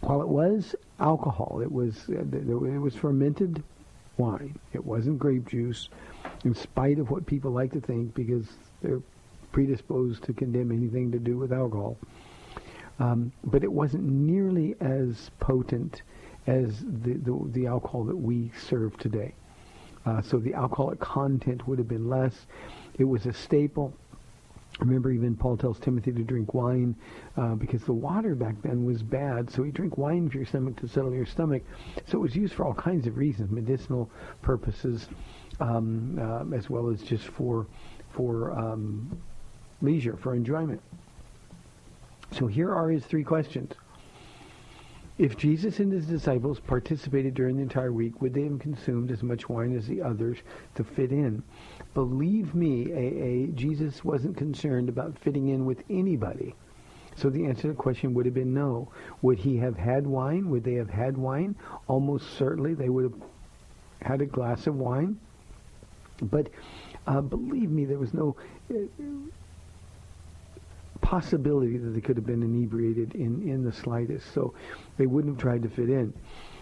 While 0.01 0.23
it 0.23 0.29
was 0.29 0.75
alcohol, 0.99 1.61
it 1.63 1.71
was 1.71 2.09
uh, 2.09 2.23
it 2.33 2.81
was 2.81 2.95
fermented 2.95 3.63
wine. 4.17 4.59
It 4.73 4.85
wasn't 4.85 5.19
grape 5.19 5.49
juice, 5.49 5.89
in 6.45 6.55
spite 6.55 6.99
of 6.99 7.11
what 7.11 7.27
people 7.27 7.51
like 7.51 7.73
to 7.73 7.81
think, 7.81 8.15
because 8.15 8.47
they're 8.83 9.03
predisposed 9.53 10.23
to 10.25 10.33
condemn 10.33 10.71
anything 10.71 11.11
to 11.13 11.19
do 11.19 11.37
with 11.37 11.53
alcohol. 11.53 11.97
Um, 12.99 13.33
but 13.45 13.65
it 13.65 13.73
wasn't 13.73 14.05
nearly 14.05 14.77
as 14.81 15.31
potent 15.41 16.03
as 16.47 16.81
the, 16.81 17.15
the, 17.15 17.39
the 17.53 17.67
alcohol 17.67 18.05
that 18.05 18.17
we 18.17 18.53
serve 18.69 18.97
today. 18.99 19.35
Uh, 20.07 20.23
so 20.23 20.39
the 20.39 20.55
alcoholic 20.55 20.99
content 21.01 21.67
would 21.69 21.79
have 21.79 21.89
been 21.89 22.09
less. 22.09 22.47
It 22.99 23.05
was 23.05 23.27
a 23.27 23.33
staple. 23.33 23.93
Remember, 24.79 25.11
even 25.11 25.37
Paul 25.37 25.57
tells 25.57 25.79
Timothy 25.79 26.13
to 26.13 26.23
drink 26.23 26.55
wine 26.55 26.95
uh, 27.37 27.55
because 27.55 27.83
the 27.85 27.93
water 27.93 28.35
back 28.35 28.55
then 28.63 28.87
was 28.87 29.03
bad. 29.03 29.51
So 29.51 29.63
you 29.63 29.73
drink 29.73 29.99
wine 29.99 30.31
for 30.31 30.39
your 30.39 30.47
stomach 30.47 30.77
to 30.81 30.89
settle 30.89 31.13
your 31.13 31.27
stomach. 31.27 31.63
So 32.07 32.19
it 32.19 32.21
was 32.21 32.35
used 32.35 32.55
for 32.55 32.65
all 32.65 32.75
kinds 32.75 33.07
of 33.07 33.19
reasons, 33.19 33.51
medicinal 33.51 34.11
purposes, 34.41 35.09
um, 35.59 36.19
uh, 36.19 36.57
as 36.57 36.71
well 36.71 36.89
as 36.89 37.03
just 37.03 37.27
for 37.27 37.67
for 38.13 38.53
um, 38.59 39.21
leisure, 39.83 40.17
for 40.17 40.35
enjoyment. 40.35 40.81
So 42.33 42.47
here 42.47 42.75
are 42.75 42.91
his 42.91 43.05
three 43.05 43.25
questions. 43.25 43.73
If 45.21 45.37
Jesus 45.37 45.81
and 45.81 45.93
his 45.93 46.07
disciples 46.07 46.61
participated 46.61 47.35
during 47.35 47.57
the 47.57 47.63
entire 47.63 47.93
week, 47.93 48.23
would 48.23 48.33
they 48.33 48.45
have 48.45 48.59
consumed 48.59 49.11
as 49.11 49.23
much 49.23 49.51
wine 49.51 49.77
as 49.77 49.87
the 49.87 50.01
others 50.01 50.39
to 50.77 50.83
fit 50.83 51.13
in? 51.13 51.43
Believe 51.93 52.55
me, 52.55 52.87
AA, 52.91 53.53
Jesus 53.55 54.03
wasn't 54.03 54.39
concerned 54.39 54.89
about 54.89 55.19
fitting 55.19 55.49
in 55.49 55.67
with 55.67 55.85
anybody. 55.91 56.55
So 57.17 57.29
the 57.29 57.45
answer 57.45 57.63
to 57.63 57.69
the 57.69 57.75
question 57.75 58.15
would 58.15 58.25
have 58.25 58.35
been 58.35 58.55
no. 58.55 58.89
Would 59.21 59.39
he 59.39 59.59
have 59.59 59.77
had 59.77 60.07
wine? 60.07 60.49
Would 60.49 60.65
they 60.65 60.77
have 60.77 60.89
had 60.89 61.19
wine? 61.19 61.55
Almost 61.87 62.39
certainly 62.39 62.73
they 62.73 62.89
would 62.89 63.05
have 63.05 63.21
had 64.01 64.23
a 64.23 64.27
glass 64.27 64.67
of 64.67 64.77
wine. 64.77 65.21
But 66.23 66.49
uh, 67.07 67.21
believe 67.21 67.71
me, 67.71 67.85
there 67.85 67.99
was 67.99 68.15
no 68.15 68.37
uh, 68.71 68.77
possibility 71.11 71.77
that 71.77 71.91
they 71.91 72.01
could 72.01 72.17
have 72.17 72.25
been 72.25 72.45
inebriated 72.45 73.17
in, 73.17 73.43
in 73.43 73.65
the 73.65 73.73
slightest. 73.73 74.33
So 74.33 74.55
they 74.97 75.07
wouldn't 75.07 75.35
have 75.35 75.43
tried 75.43 75.61
to 75.65 75.69
fit 75.69 75.91
in. 75.91 76.15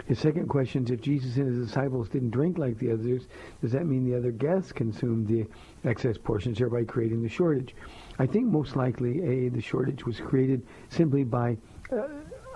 His 0.06 0.18
second 0.18 0.48
question 0.48 0.84
is 0.84 0.90
if 0.90 1.02
Jesus 1.02 1.36
and 1.36 1.54
his 1.54 1.66
disciples 1.66 2.08
didn't 2.08 2.30
drink 2.30 2.56
like 2.56 2.78
the 2.78 2.90
others, 2.90 3.24
does 3.60 3.72
that 3.72 3.84
mean 3.84 4.10
the 4.10 4.16
other 4.16 4.30
guests 4.30 4.72
consumed 4.72 5.28
the 5.28 5.44
excess 5.84 6.16
portions, 6.16 6.56
thereby 6.56 6.84
creating 6.84 7.22
the 7.22 7.28
shortage? 7.28 7.74
I 8.18 8.24
think 8.24 8.46
most 8.46 8.74
likely, 8.74 9.20
A, 9.20 9.50
the 9.50 9.60
shortage 9.60 10.06
was 10.06 10.18
created 10.18 10.66
simply 10.88 11.24
by 11.24 11.58
uh, 11.92 12.08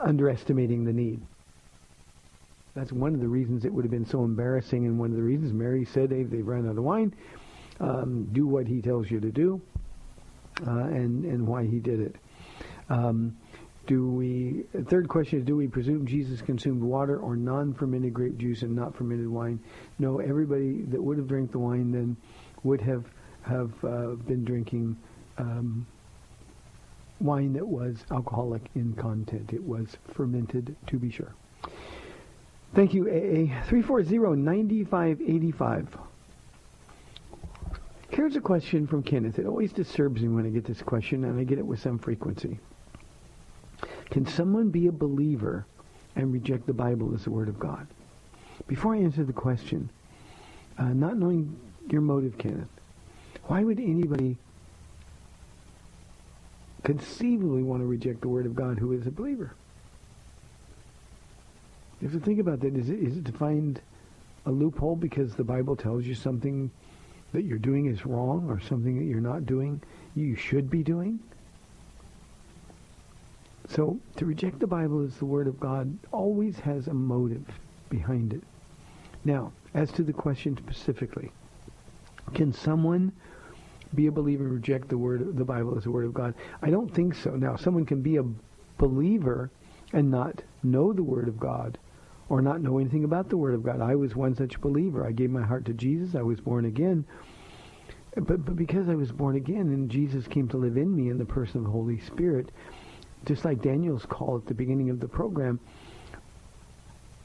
underestimating 0.02 0.86
the 0.86 0.94
need. 0.94 1.20
That's 2.74 2.90
one 2.90 3.12
of 3.12 3.20
the 3.20 3.28
reasons 3.28 3.66
it 3.66 3.72
would 3.74 3.84
have 3.84 3.90
been 3.92 4.06
so 4.06 4.24
embarrassing, 4.24 4.86
and 4.86 4.98
one 4.98 5.10
of 5.10 5.16
the 5.16 5.22
reasons 5.22 5.52
Mary 5.52 5.84
said, 5.84 6.10
hey, 6.10 6.22
they've 6.22 6.46
run 6.46 6.66
out 6.66 6.78
of 6.78 6.84
wine, 6.84 7.14
um, 7.80 8.24
do 8.32 8.46
what 8.46 8.66
he 8.66 8.80
tells 8.80 9.10
you 9.10 9.20
to 9.20 9.30
do, 9.30 9.60
and, 10.60 11.24
and 11.24 11.46
why 11.46 11.66
he 11.66 11.78
did 11.78 12.00
it. 12.00 12.16
Um, 12.88 13.36
do 13.86 14.08
we? 14.08 14.64
Third 14.84 15.08
question 15.08 15.40
is: 15.40 15.44
Do 15.44 15.56
we 15.56 15.66
presume 15.66 16.06
Jesus 16.06 16.40
consumed 16.40 16.82
water 16.82 17.18
or 17.18 17.36
non-fermented 17.36 18.14
grape 18.14 18.38
juice 18.38 18.62
and 18.62 18.76
not 18.76 18.94
fermented 18.94 19.28
wine? 19.28 19.58
No. 19.98 20.20
Everybody 20.20 20.82
that 20.82 21.02
would 21.02 21.18
have 21.18 21.26
drank 21.26 21.50
the 21.50 21.58
wine 21.58 21.90
then 21.90 22.16
would 22.62 22.80
have 22.80 23.04
have 23.42 23.72
uh, 23.84 24.14
been 24.26 24.44
drinking 24.44 24.96
um, 25.38 25.86
wine 27.20 27.52
that 27.54 27.66
was 27.66 28.04
alcoholic 28.10 28.62
in 28.74 28.92
content. 28.94 29.52
It 29.52 29.62
was 29.62 29.96
fermented, 30.12 30.74
to 30.88 30.98
be 30.98 31.10
sure. 31.10 31.32
Thank 32.74 32.94
you, 32.94 33.06
AA. 33.08 33.46
340-9585. 33.68 35.88
Here's 38.22 38.36
a 38.36 38.40
question 38.40 38.86
from 38.86 39.02
Kenneth. 39.02 39.40
It 39.40 39.46
always 39.46 39.72
disturbs 39.72 40.22
me 40.22 40.28
when 40.28 40.46
I 40.46 40.50
get 40.50 40.64
this 40.64 40.80
question, 40.80 41.24
and 41.24 41.40
I 41.40 41.42
get 41.42 41.58
it 41.58 41.66
with 41.66 41.82
some 41.82 41.98
frequency. 41.98 42.60
Can 44.10 44.24
someone 44.26 44.70
be 44.70 44.86
a 44.86 44.92
believer 44.92 45.66
and 46.14 46.32
reject 46.32 46.68
the 46.68 46.72
Bible 46.72 47.12
as 47.16 47.24
the 47.24 47.32
Word 47.32 47.48
of 47.48 47.58
God? 47.58 47.84
Before 48.68 48.94
I 48.94 48.98
answer 48.98 49.24
the 49.24 49.32
question, 49.32 49.90
uh, 50.78 50.90
not 50.90 51.16
knowing 51.16 51.58
your 51.90 52.00
motive, 52.00 52.38
Kenneth, 52.38 52.68
why 53.48 53.64
would 53.64 53.80
anybody 53.80 54.36
conceivably 56.84 57.64
want 57.64 57.82
to 57.82 57.86
reject 57.86 58.20
the 58.20 58.28
Word 58.28 58.46
of 58.46 58.54
God 58.54 58.78
who 58.78 58.92
is 58.92 59.04
a 59.08 59.10
believer? 59.10 59.52
You 62.00 62.08
have 62.08 62.20
to 62.20 62.24
think 62.24 62.38
about 62.38 62.60
that. 62.60 62.76
Is 62.76 62.88
it, 62.88 63.00
is 63.00 63.16
it 63.16 63.24
to 63.24 63.32
find 63.32 63.80
a 64.46 64.52
loophole 64.52 64.94
because 64.94 65.34
the 65.34 65.42
Bible 65.42 65.74
tells 65.74 66.04
you 66.04 66.14
something 66.14 66.70
that 67.32 67.44
you're 67.44 67.58
doing 67.58 67.86
is 67.86 68.04
wrong 68.06 68.48
or 68.48 68.60
something 68.60 68.98
that 68.98 69.04
you're 69.04 69.20
not 69.20 69.46
doing 69.46 69.80
you 70.14 70.36
should 70.36 70.70
be 70.70 70.82
doing? 70.82 71.18
So 73.68 73.98
to 74.16 74.26
reject 74.26 74.60
the 74.60 74.66
Bible 74.66 75.04
as 75.04 75.16
the 75.16 75.24
Word 75.24 75.46
of 75.46 75.58
God 75.58 75.96
always 76.10 76.58
has 76.60 76.88
a 76.88 76.94
motive 76.94 77.46
behind 77.88 78.32
it. 78.32 78.42
Now, 79.24 79.52
as 79.74 79.90
to 79.92 80.02
the 80.02 80.12
question 80.12 80.56
specifically, 80.56 81.30
can 82.34 82.52
someone 82.52 83.12
be 83.94 84.06
a 84.06 84.12
believer 84.12 84.44
and 84.44 84.54
reject 84.54 84.88
the 84.88 84.98
word, 84.98 85.36
the 85.36 85.44
Bible 85.44 85.76
as 85.76 85.84
the 85.84 85.90
Word 85.90 86.04
of 86.04 86.14
God? 86.14 86.34
I 86.60 86.70
don't 86.70 86.92
think 86.92 87.14
so. 87.14 87.30
Now, 87.30 87.56
someone 87.56 87.86
can 87.86 88.02
be 88.02 88.16
a 88.16 88.24
believer 88.78 89.50
and 89.92 90.10
not 90.10 90.42
know 90.62 90.92
the 90.92 91.02
Word 91.02 91.28
of 91.28 91.38
God 91.38 91.78
or 92.32 92.40
not 92.40 92.62
know 92.62 92.78
anything 92.78 93.04
about 93.04 93.28
the 93.28 93.36
Word 93.36 93.52
of 93.52 93.62
God. 93.62 93.82
I 93.82 93.94
was 93.94 94.16
one 94.16 94.34
such 94.34 94.58
believer. 94.58 95.06
I 95.06 95.12
gave 95.12 95.28
my 95.28 95.42
heart 95.42 95.66
to 95.66 95.74
Jesus. 95.74 96.14
I 96.14 96.22
was 96.22 96.40
born 96.40 96.64
again. 96.64 97.04
But, 98.14 98.46
but 98.46 98.56
because 98.56 98.88
I 98.88 98.94
was 98.94 99.12
born 99.12 99.36
again 99.36 99.68
and 99.68 99.90
Jesus 99.90 100.26
came 100.26 100.48
to 100.48 100.56
live 100.56 100.78
in 100.78 100.96
me 100.96 101.10
in 101.10 101.18
the 101.18 101.26
person 101.26 101.58
of 101.58 101.64
the 101.64 101.70
Holy 101.70 102.00
Spirit, 102.00 102.50
just 103.26 103.44
like 103.44 103.60
Daniel's 103.60 104.06
call 104.06 104.38
at 104.38 104.46
the 104.46 104.54
beginning 104.54 104.88
of 104.88 104.98
the 104.98 105.08
program, 105.08 105.60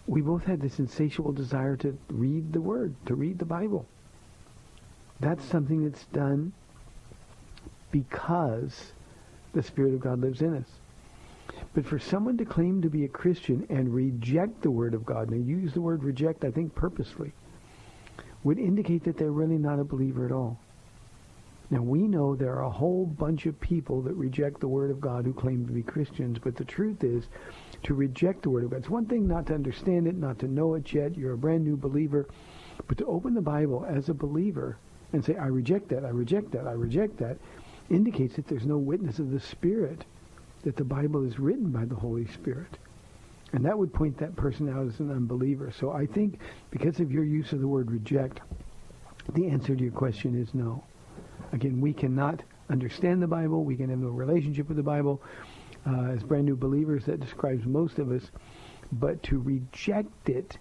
we 0.07 0.19
both 0.19 0.43
had 0.43 0.59
this 0.59 0.77
insatiable 0.77 1.31
desire 1.31 1.77
to 1.77 1.97
read 2.09 2.51
the 2.51 2.59
Word, 2.59 2.93
to 3.05 3.15
read 3.15 3.39
the 3.39 3.45
Bible. 3.45 3.87
That's 5.21 5.45
something 5.45 5.85
that's 5.85 6.03
done 6.07 6.51
because 7.91 8.91
the 9.53 9.63
Spirit 9.63 9.93
of 9.93 10.01
God 10.01 10.19
lives 10.19 10.41
in 10.41 10.53
us. 10.53 10.67
But 11.73 11.85
for 11.85 11.99
someone 11.99 12.37
to 12.37 12.45
claim 12.45 12.81
to 12.81 12.89
be 12.89 13.05
a 13.05 13.09
Christian 13.09 13.65
and 13.69 13.93
reject 13.93 14.61
the 14.61 14.71
Word 14.71 14.93
of 14.93 15.05
God, 15.05 15.29
and 15.29 15.47
use 15.47 15.73
the 15.73 15.81
word 15.81 16.03
reject, 16.03 16.43
I 16.43 16.51
think, 16.51 16.73
purposely, 16.75 17.33
would 18.43 18.59
indicate 18.59 19.03
that 19.03 19.17
they're 19.17 19.31
really 19.31 19.57
not 19.57 19.79
a 19.79 19.83
believer 19.83 20.25
at 20.25 20.31
all. 20.31 20.59
Now, 21.69 21.81
we 21.81 22.07
know 22.07 22.33
there 22.33 22.55
are 22.55 22.63
a 22.63 22.69
whole 22.69 23.05
bunch 23.05 23.45
of 23.45 23.59
people 23.59 24.01
that 24.03 24.13
reject 24.13 24.61
the 24.61 24.69
Word 24.69 24.89
of 24.89 25.01
God 25.01 25.25
who 25.25 25.33
claim 25.33 25.65
to 25.67 25.73
be 25.73 25.83
Christians, 25.83 26.39
but 26.39 26.55
the 26.55 26.63
truth 26.63 27.03
is, 27.03 27.27
to 27.83 27.93
reject 27.93 28.43
the 28.43 28.49
Word 28.49 28.63
of 28.63 28.69
God, 28.69 28.77
it's 28.77 28.89
one 28.89 29.05
thing 29.05 29.27
not 29.27 29.47
to 29.47 29.53
understand 29.53 30.07
it, 30.07 30.15
not 30.15 30.39
to 30.39 30.47
know 30.47 30.75
it 30.75 30.93
yet, 30.93 31.17
you're 31.17 31.33
a 31.33 31.37
brand 31.37 31.65
new 31.65 31.75
believer, 31.75 32.25
but 32.87 32.97
to 32.99 33.05
open 33.05 33.33
the 33.33 33.41
Bible 33.41 33.85
as 33.85 34.07
a 34.07 34.13
believer 34.13 34.77
and 35.11 35.23
say, 35.23 35.35
I 35.35 35.47
reject 35.47 35.89
that, 35.89 36.05
I 36.05 36.09
reject 36.09 36.51
that, 36.51 36.67
I 36.67 36.71
reject 36.71 37.17
that, 37.17 37.37
indicates 37.89 38.35
that 38.35 38.47
there's 38.47 38.65
no 38.65 38.77
witness 38.77 39.19
of 39.19 39.31
the 39.31 39.39
Spirit, 39.39 40.05
that 40.67 40.75
the 40.75 40.83
Bible 40.83 41.25
is 41.25 41.39
written 41.39 41.71
by 41.71 41.85
the 41.85 41.95
Holy 41.95 42.27
Spirit. 42.27 42.77
And 43.53 43.63
that 43.63 43.79
would 43.79 43.93
point 43.93 44.17
that 44.17 44.35
person 44.35 44.67
out 44.67 44.85
as 44.85 44.99
an 44.99 45.09
unbeliever. 45.09 45.71
So 45.71 45.93
I 45.93 46.05
think 46.05 46.39
because 46.71 46.99
of 46.99 47.09
your 47.09 47.23
use 47.23 47.53
of 47.53 47.61
the 47.61 47.67
word 47.69 47.89
reject, 47.89 48.41
the 49.33 49.47
answer 49.47 49.77
to 49.77 49.81
your 49.81 49.93
question 49.93 50.37
is 50.37 50.53
no. 50.53 50.83
Again, 51.53 51.79
we 51.79 51.93
cannot 51.93 52.43
understand 52.69 53.21
the 53.21 53.27
Bible. 53.27 53.63
We 53.63 53.77
can 53.77 53.89
have 53.89 53.99
no 53.99 54.09
relationship 54.09 54.67
with 54.67 54.75
the 54.75 54.83
Bible. 54.83 55.21
Uh, 55.85 56.07
as 56.07 56.21
brand 56.21 56.43
new 56.43 56.57
believers, 56.57 57.05
that 57.05 57.21
describes 57.21 57.65
most 57.65 57.97
of 57.97 58.11
us. 58.11 58.23
But 58.91 59.23
to 59.23 59.39
reject 59.39 60.27
it 60.27 60.57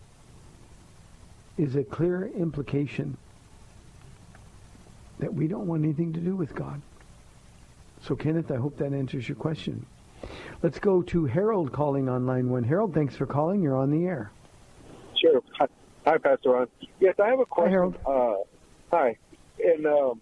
is 1.58 1.74
a 1.74 1.82
clear 1.82 2.28
implication 2.28 3.16
that 5.18 5.34
we 5.34 5.48
don't 5.48 5.66
want 5.66 5.82
anything 5.82 6.12
to 6.12 6.20
do 6.20 6.36
with 6.36 6.54
God. 6.54 6.80
So, 8.02 8.14
Kenneth, 8.14 8.52
I 8.52 8.56
hope 8.56 8.78
that 8.78 8.92
answers 8.92 9.28
your 9.28 9.34
question. 9.34 9.84
Let's 10.62 10.78
go 10.78 11.02
to 11.02 11.26
Harold 11.26 11.72
calling 11.72 12.08
on 12.08 12.26
line 12.26 12.50
one. 12.50 12.64
Harold, 12.64 12.94
thanks 12.94 13.16
for 13.16 13.26
calling. 13.26 13.62
You're 13.62 13.76
on 13.76 13.90
the 13.90 14.06
air. 14.06 14.30
Sure. 15.20 15.40
Hi, 15.58 15.66
hi 16.04 16.18
Pastor 16.18 16.50
Ron. 16.50 16.66
Yes, 17.00 17.14
I 17.22 17.28
have 17.28 17.40
a 17.40 17.46
question. 17.46 17.72
Harold. 17.72 17.96
Uh, 18.06 18.34
hi. 18.90 19.16
And 19.62 19.86
um, 19.86 20.20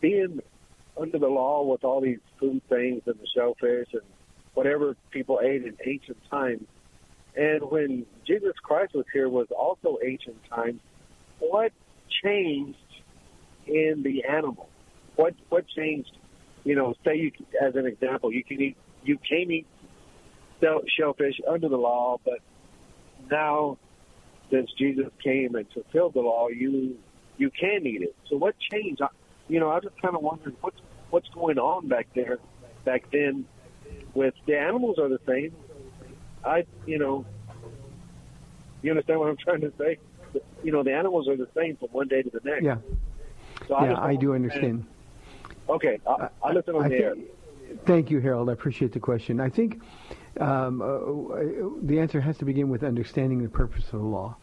being 0.00 0.40
under 1.00 1.18
the 1.18 1.28
law 1.28 1.62
with 1.64 1.84
all 1.84 2.00
these 2.00 2.18
food 2.40 2.62
things 2.68 3.02
and 3.06 3.14
the 3.16 3.26
shellfish 3.34 3.88
and 3.92 4.02
whatever 4.54 4.96
people 5.10 5.40
ate 5.42 5.64
in 5.64 5.76
ancient 5.84 6.18
times, 6.30 6.66
and 7.36 7.62
when 7.70 8.06
Jesus 8.26 8.54
Christ 8.62 8.94
was 8.94 9.04
here 9.12 9.28
was 9.28 9.48
also 9.56 9.98
ancient 10.04 10.38
times, 10.48 10.80
what 11.38 11.72
changed 12.24 12.78
in 13.66 14.02
the 14.02 14.24
animal? 14.24 14.68
What 15.16 15.34
what 15.50 15.66
changed? 15.68 16.16
You 16.64 16.74
know, 16.74 16.94
say 17.04 17.16
you 17.16 17.32
as 17.60 17.76
an 17.76 17.86
example, 17.86 18.32
you 18.32 18.42
can 18.42 18.60
eat 18.60 18.76
you 19.06 19.18
can 19.18 19.50
eat 19.50 19.66
shell- 20.60 20.82
shellfish 20.98 21.40
under 21.48 21.68
the 21.68 21.76
law, 21.76 22.18
but 22.24 22.40
now 23.30 23.78
since 24.50 24.70
Jesus 24.78 25.06
came 25.22 25.54
and 25.54 25.66
fulfilled 25.72 26.14
the 26.14 26.20
law, 26.20 26.48
you 26.48 26.98
you 27.38 27.50
can 27.50 27.86
eat 27.86 28.02
it. 28.02 28.14
So 28.28 28.36
what 28.36 28.54
changed? 28.72 29.02
I, 29.02 29.08
you 29.48 29.60
know, 29.60 29.70
I 29.70 29.80
just 29.80 30.00
kind 30.00 30.14
of 30.14 30.22
wondered 30.22 30.56
what's 30.60 30.78
what's 31.10 31.28
going 31.30 31.58
on 31.58 31.88
back 31.88 32.08
there, 32.14 32.38
back 32.84 33.04
then. 33.12 33.46
With 34.14 34.34
the 34.46 34.58
animals 34.58 34.98
are 34.98 35.08
the 35.08 35.18
same. 35.26 35.54
I, 36.42 36.64
you 36.86 36.98
know, 36.98 37.26
you 38.82 38.90
understand 38.90 39.20
what 39.20 39.28
I'm 39.28 39.36
trying 39.36 39.60
to 39.60 39.72
say? 39.78 39.98
You 40.62 40.72
know, 40.72 40.82
the 40.82 40.92
animals 40.92 41.28
are 41.28 41.36
the 41.36 41.48
same 41.54 41.76
from 41.76 41.88
one 41.90 42.08
day 42.08 42.22
to 42.22 42.30
the 42.30 42.40
next. 42.42 42.64
Yeah, 42.64 42.78
So 43.68 43.78
yeah, 43.82 43.96
I 43.98 44.14
do 44.14 44.28
don't 44.28 44.36
understand. 44.36 44.86
Okay, 45.68 45.98
I, 46.08 46.28
I 46.42 46.52
listen 46.52 46.76
on 46.76 46.84
I 46.84 46.88
the 46.88 46.96
air. 46.96 47.14
Thank 47.84 48.10
you, 48.10 48.20
Harold. 48.20 48.48
I 48.48 48.52
appreciate 48.52 48.92
the 48.92 49.00
question. 49.00 49.40
I 49.40 49.48
think 49.48 49.80
um, 50.40 50.82
uh, 50.82 51.86
the 51.86 51.98
answer 51.98 52.20
has 52.20 52.36
to 52.38 52.44
begin 52.44 52.68
with 52.68 52.82
understanding 52.82 53.42
the 53.42 53.48
purpose 53.48 53.84
of 53.86 54.00
the 54.00 54.06
law. 54.06 54.36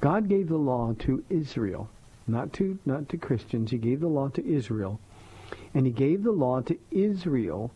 God 0.00 0.28
gave 0.28 0.48
the 0.48 0.56
law 0.56 0.94
to 1.00 1.24
Israel, 1.28 1.88
not 2.26 2.52
to 2.54 2.78
not 2.86 3.08
to 3.08 3.16
Christians. 3.16 3.70
He 3.70 3.78
gave 3.78 4.00
the 4.00 4.08
law 4.08 4.28
to 4.28 4.46
Israel, 4.46 5.00
and 5.74 5.86
He 5.86 5.92
gave 5.92 6.22
the 6.22 6.32
law 6.32 6.60
to 6.62 6.78
Israel 6.90 7.72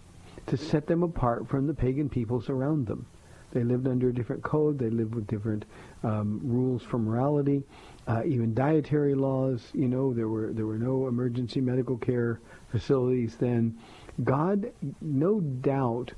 to 0.47 0.57
set 0.57 0.87
them 0.87 1.03
apart 1.03 1.49
from 1.49 1.67
the 1.67 1.75
pagan 1.75 2.09
peoples 2.09 2.49
around 2.49 2.87
them. 2.87 3.07
They 3.53 3.65
lived 3.65 3.87
under 3.87 4.09
a 4.09 4.15
different 4.15 4.43
code. 4.43 4.79
They 4.79 4.89
lived 4.89 5.15
with 5.15 5.27
different 5.27 5.67
um, 6.03 6.41
rules 6.43 6.83
for 6.83 6.99
morality, 6.99 7.63
uh, 8.09 8.23
even 8.25 8.55
dietary 8.55 9.15
laws. 9.15 9.69
You 9.75 9.89
know, 9.89 10.15
there 10.15 10.29
were 10.29 10.53
there 10.53 10.67
were 10.67 10.79
no 10.79 11.07
emergency 11.07 11.61
medical 11.61 11.99
care 11.99 12.41
facilities 12.71 13.37
then. 13.37 13.79
God, 14.25 14.73
no 15.01 15.41
doubt, 15.41 16.13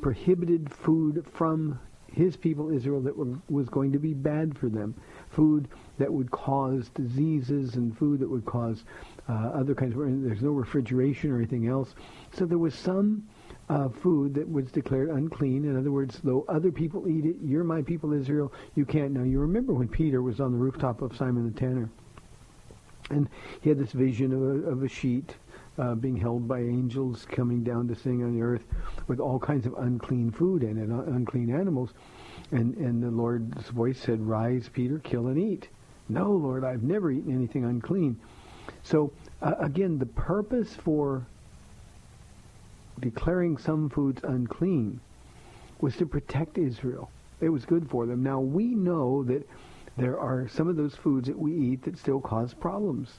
prohibited 0.00 0.72
food 0.72 1.24
from 1.32 1.78
his 2.12 2.36
people 2.36 2.70
Israel 2.70 3.00
that 3.02 3.16
were, 3.16 3.38
was 3.48 3.68
going 3.68 3.92
to 3.92 3.98
be 3.98 4.14
bad 4.14 4.58
for 4.58 4.68
them. 4.68 4.94
Food 5.30 5.68
that 5.98 6.12
would 6.12 6.30
cause 6.30 6.88
diseases 6.90 7.74
and 7.74 7.96
food 7.96 8.20
that 8.20 8.28
would 8.28 8.44
cause 8.44 8.84
uh, 9.28 9.50
other 9.54 9.74
kinds 9.74 9.94
of... 9.94 10.00
There's 10.22 10.42
no 10.42 10.50
refrigeration 10.50 11.30
or 11.30 11.36
anything 11.36 11.68
else. 11.68 11.94
So 12.32 12.46
there 12.46 12.58
was 12.58 12.74
some 12.74 13.28
uh, 13.68 13.88
food 13.88 14.34
that 14.34 14.50
was 14.50 14.70
declared 14.70 15.10
unclean. 15.10 15.64
In 15.64 15.76
other 15.76 15.90
words, 15.90 16.20
though 16.22 16.44
other 16.48 16.70
people 16.70 17.08
eat 17.08 17.24
it, 17.24 17.36
you're 17.42 17.64
my 17.64 17.82
people 17.82 18.12
Israel, 18.12 18.52
you 18.74 18.84
can't. 18.84 19.12
Now, 19.12 19.24
you 19.24 19.38
remember 19.40 19.74
when 19.74 19.88
Peter 19.88 20.22
was 20.22 20.40
on 20.40 20.52
the 20.52 20.58
rooftop 20.58 21.02
of 21.02 21.16
Simon 21.16 21.52
the 21.52 21.58
Tanner, 21.58 21.90
and 23.10 23.28
he 23.60 23.68
had 23.68 23.78
this 23.78 23.92
vision 23.92 24.32
of 24.32 24.42
a, 24.42 24.70
of 24.70 24.82
a 24.82 24.88
sheet 24.88 25.34
uh, 25.78 25.94
being 25.94 26.16
held 26.16 26.48
by 26.48 26.60
angels 26.60 27.26
coming 27.30 27.62
down 27.62 27.88
to 27.88 27.94
sing 27.94 28.22
on 28.22 28.34
the 28.34 28.42
earth 28.42 28.64
with 29.08 29.20
all 29.20 29.38
kinds 29.38 29.66
of 29.66 29.74
unclean 29.78 30.30
food 30.30 30.62
in 30.62 30.78
it, 30.78 30.90
un- 30.90 31.14
unclean 31.14 31.54
animals. 31.54 31.90
And, 32.50 32.76
and 32.76 33.02
the 33.02 33.10
Lord's 33.10 33.68
voice 33.68 33.98
said, 33.98 34.20
Rise, 34.20 34.70
Peter, 34.72 34.98
kill 34.98 35.26
and 35.26 35.38
eat. 35.38 35.68
No, 36.08 36.30
Lord, 36.32 36.64
I've 36.64 36.82
never 36.82 37.10
eaten 37.10 37.34
anything 37.34 37.64
unclean. 37.64 38.18
So, 38.82 39.12
uh, 39.42 39.54
again, 39.58 39.98
the 39.98 40.06
purpose 40.06 40.74
for 40.74 41.26
declaring 43.00 43.58
some 43.58 43.90
foods 43.90 44.22
unclean 44.22 45.00
was 45.80 45.96
to 45.96 46.06
protect 46.06 46.56
Israel. 46.56 47.10
It 47.40 47.50
was 47.50 47.66
good 47.66 47.90
for 47.90 48.06
them. 48.06 48.22
Now, 48.22 48.40
we 48.40 48.74
know 48.74 49.24
that 49.24 49.46
there 49.96 50.18
are 50.18 50.48
some 50.48 50.68
of 50.68 50.76
those 50.76 50.94
foods 50.94 51.28
that 51.28 51.38
we 51.38 51.52
eat 51.52 51.82
that 51.82 51.98
still 51.98 52.20
cause 52.20 52.54
problems. 52.54 53.10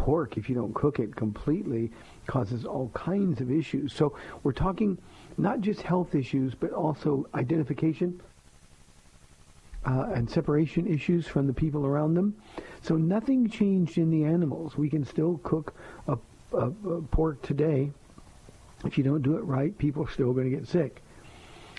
Pork, 0.00 0.38
if 0.38 0.48
you 0.48 0.54
don't 0.54 0.74
cook 0.74 0.98
it 0.98 1.14
completely, 1.14 1.92
causes 2.26 2.64
all 2.64 2.88
kinds 2.94 3.42
of 3.42 3.50
issues. 3.50 3.92
So 3.92 4.16
we're 4.42 4.52
talking 4.52 4.96
not 5.36 5.60
just 5.60 5.82
health 5.82 6.14
issues, 6.14 6.54
but 6.54 6.72
also 6.72 7.26
identification 7.34 8.18
uh, 9.86 10.06
and 10.14 10.28
separation 10.28 10.86
issues 10.86 11.26
from 11.26 11.46
the 11.46 11.52
people 11.52 11.84
around 11.84 12.14
them. 12.14 12.34
So 12.80 12.96
nothing 12.96 13.50
changed 13.50 13.98
in 13.98 14.10
the 14.10 14.24
animals. 14.24 14.78
We 14.78 14.88
can 14.88 15.04
still 15.04 15.38
cook 15.42 15.74
a, 16.08 16.16
a, 16.54 16.68
a 16.68 17.02
pork 17.02 17.42
today. 17.42 17.90
If 18.86 18.96
you 18.96 19.04
don't 19.04 19.20
do 19.20 19.36
it 19.36 19.44
right, 19.44 19.76
people 19.76 20.02
are 20.04 20.10
still 20.10 20.32
going 20.32 20.50
to 20.50 20.56
get 20.56 20.66
sick. 20.66 21.02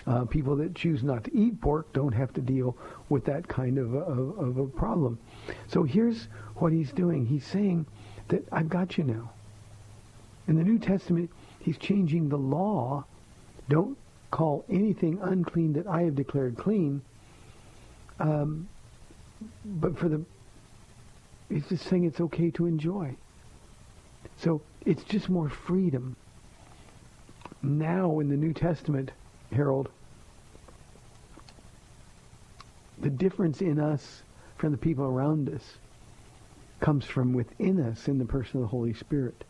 Uh, 0.06 0.24
people 0.26 0.54
that 0.56 0.76
choose 0.76 1.02
not 1.02 1.24
to 1.24 1.36
eat 1.36 1.60
pork 1.60 1.92
don't 1.92 2.12
have 2.12 2.32
to 2.34 2.40
deal 2.40 2.76
with 3.08 3.24
that 3.24 3.48
kind 3.48 3.78
of, 3.78 3.94
of, 3.94 4.38
of 4.38 4.58
a 4.58 4.66
problem. 4.66 5.18
So 5.66 5.82
here's 5.82 6.28
what 6.56 6.72
he's 6.72 6.92
doing. 6.92 7.26
He's 7.26 7.44
saying 7.44 7.84
that 8.32 8.48
I've 8.50 8.68
got 8.68 8.96
you 8.96 9.04
now. 9.04 9.30
In 10.48 10.56
the 10.56 10.64
New 10.64 10.78
Testament, 10.78 11.30
he's 11.60 11.78
changing 11.78 12.28
the 12.28 12.38
law. 12.38 13.04
Don't 13.68 13.96
call 14.30 14.64
anything 14.68 15.18
unclean 15.22 15.74
that 15.74 15.86
I 15.86 16.02
have 16.02 16.16
declared 16.16 16.56
clean. 16.56 17.02
Um, 18.18 18.68
but 19.64 19.98
for 19.98 20.08
the, 20.08 20.24
he's 21.50 21.68
just 21.68 21.86
saying 21.86 22.04
it's 22.04 22.20
okay 22.20 22.50
to 22.52 22.66
enjoy. 22.66 23.14
So 24.38 24.62
it's 24.86 25.04
just 25.04 25.28
more 25.28 25.50
freedom. 25.50 26.16
Now 27.62 28.18
in 28.20 28.30
the 28.30 28.36
New 28.36 28.54
Testament, 28.54 29.12
Harold, 29.52 29.90
the 32.98 33.10
difference 33.10 33.60
in 33.60 33.78
us 33.78 34.22
from 34.56 34.72
the 34.72 34.78
people 34.78 35.04
around 35.04 35.50
us 35.50 35.76
comes 36.82 37.06
from 37.06 37.32
within 37.32 37.80
us 37.80 38.08
in 38.08 38.18
the 38.18 38.24
person 38.24 38.56
of 38.56 38.62
the 38.62 38.68
Holy 38.68 38.92
Spirit. 38.92 39.44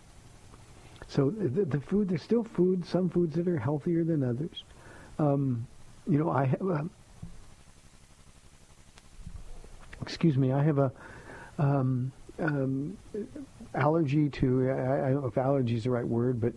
So 1.09 1.31
the, 1.31 1.65
the 1.65 1.81
food, 1.81 2.11
there's 2.11 2.23
still 2.23 2.45
food, 2.45 2.85
some 2.85 3.09
foods 3.09 3.35
that 3.37 3.49
are 3.49 3.59
healthier 3.59 4.05
than 4.05 4.23
others. 4.23 4.63
Um, 5.19 5.67
you 6.07 6.19
know, 6.19 6.31
I 6.31 6.45
have 6.45 6.61
a, 6.61 6.87
excuse 10.03 10.37
me, 10.37 10.53
I 10.53 10.63
have 10.63 10.79
a 10.79 10.93
um, 11.59 12.13
um, 12.39 12.99
allergy 13.75 14.29
to, 14.29 14.71
I, 14.71 15.09
I 15.09 15.11
don't 15.11 15.23
know 15.23 15.29
if 15.29 15.39
allergy 15.39 15.77
is 15.77 15.85
the 15.85 15.91
right 15.91 16.07
word, 16.07 16.39
but, 16.39 16.53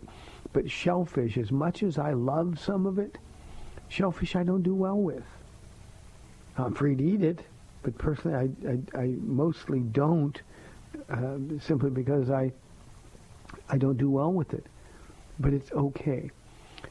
but 0.52 0.70
shellfish, 0.70 1.38
as 1.38 1.50
much 1.50 1.82
as 1.82 1.96
I 1.98 2.12
love 2.12 2.58
some 2.60 2.86
of 2.86 2.98
it, 2.98 3.16
shellfish 3.88 4.36
I 4.36 4.42
don't 4.42 4.62
do 4.62 4.74
well 4.74 4.98
with. 4.98 5.24
I'm 6.58 6.74
free 6.74 6.96
to 6.96 7.02
eat 7.02 7.22
it, 7.22 7.40
but 7.82 7.96
personally 7.96 8.36
I, 8.36 8.98
I, 8.98 9.02
I 9.02 9.06
mostly 9.20 9.80
don't 9.80 10.40
uh, 11.10 11.36
simply 11.60 11.90
because 11.90 12.30
I 12.30 12.52
I 13.68 13.78
don't 13.78 13.96
do 13.96 14.10
well 14.10 14.32
with 14.32 14.54
it. 14.54 14.66
But 15.38 15.52
it's 15.52 15.70
okay. 15.72 16.30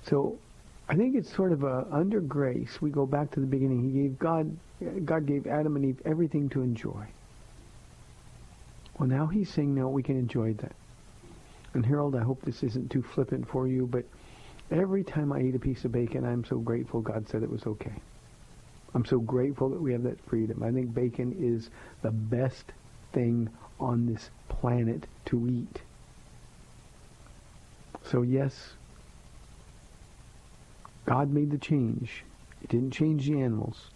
So 0.03 0.37
I 0.87 0.95
think 0.95 1.15
it's 1.15 1.33
sort 1.33 1.51
of 1.51 1.63
a 1.63 1.87
under 1.91 2.21
grace. 2.21 2.81
We 2.81 2.91
go 2.91 3.05
back 3.05 3.31
to 3.31 3.39
the 3.39 3.47
beginning. 3.47 3.83
He 3.83 4.01
gave 4.01 4.19
God 4.19 4.55
God 5.05 5.25
gave 5.25 5.47
Adam 5.47 5.75
and 5.75 5.85
Eve 5.85 6.01
everything 6.05 6.49
to 6.49 6.61
enjoy. 6.61 7.07
Well, 8.99 9.09
now 9.09 9.27
he's 9.27 9.49
saying 9.49 9.73
now 9.73 9.89
we 9.89 10.03
can 10.03 10.17
enjoy 10.17 10.53
that. 10.53 10.75
And 11.73 11.85
Harold, 11.85 12.15
I 12.15 12.23
hope 12.23 12.41
this 12.41 12.63
isn't 12.63 12.91
too 12.91 13.01
flippant 13.01 13.47
for 13.49 13.67
you, 13.67 13.87
but 13.87 14.05
every 14.71 15.03
time 15.03 15.33
I 15.33 15.41
eat 15.41 15.55
a 15.55 15.59
piece 15.59 15.83
of 15.83 15.91
bacon, 15.91 16.25
I'm 16.25 16.45
so 16.45 16.57
grateful 16.59 17.01
God 17.01 17.27
said 17.27 17.43
it 17.43 17.49
was 17.49 17.65
okay. 17.65 17.93
I'm 18.93 19.03
so 19.03 19.19
grateful 19.19 19.69
that 19.69 19.81
we 19.81 19.91
have 19.91 20.03
that 20.03 20.21
freedom. 20.25 20.63
I 20.63 20.71
think 20.71 20.93
bacon 20.93 21.35
is 21.37 21.69
the 22.01 22.11
best 22.11 22.71
thing 23.11 23.49
on 23.79 24.05
this 24.05 24.29
planet 24.47 25.07
to 25.25 25.47
eat. 25.49 25.81
So 28.03 28.21
yes, 28.21 28.73
God 31.05 31.31
made 31.31 31.51
the 31.51 31.57
change. 31.57 32.23
He 32.61 32.67
didn't 32.67 32.91
change 32.91 33.27
the 33.27 33.41
animals. 33.41 33.89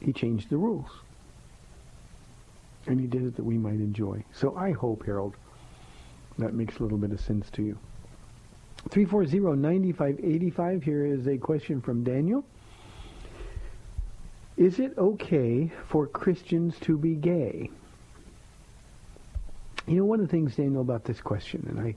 He 0.00 0.12
changed 0.12 0.50
the 0.50 0.56
rules. 0.56 0.90
And 2.86 3.00
he 3.00 3.06
did 3.06 3.24
it 3.24 3.36
that 3.36 3.44
we 3.44 3.56
might 3.58 3.74
enjoy. 3.74 4.24
So 4.32 4.56
I 4.56 4.72
hope, 4.72 5.04
Harold, 5.06 5.34
that 6.38 6.54
makes 6.54 6.78
a 6.78 6.82
little 6.82 6.98
bit 6.98 7.12
of 7.12 7.20
sense 7.20 7.48
to 7.50 7.62
you. 7.62 7.78
340-9585. 8.88 10.82
Here 10.82 11.06
is 11.06 11.28
a 11.28 11.38
question 11.38 11.80
from 11.80 12.02
Daniel. 12.02 12.44
Is 14.62 14.78
it 14.78 14.96
okay 14.96 15.72
for 15.88 16.06
Christians 16.06 16.78
to 16.82 16.96
be 16.96 17.16
gay? 17.16 17.68
You 19.88 19.96
know, 19.96 20.04
one 20.04 20.20
of 20.20 20.26
the 20.28 20.30
things, 20.30 20.54
Daniel, 20.54 20.82
about 20.82 21.02
this 21.02 21.20
question, 21.20 21.66
and 21.68 21.80
I, 21.80 21.96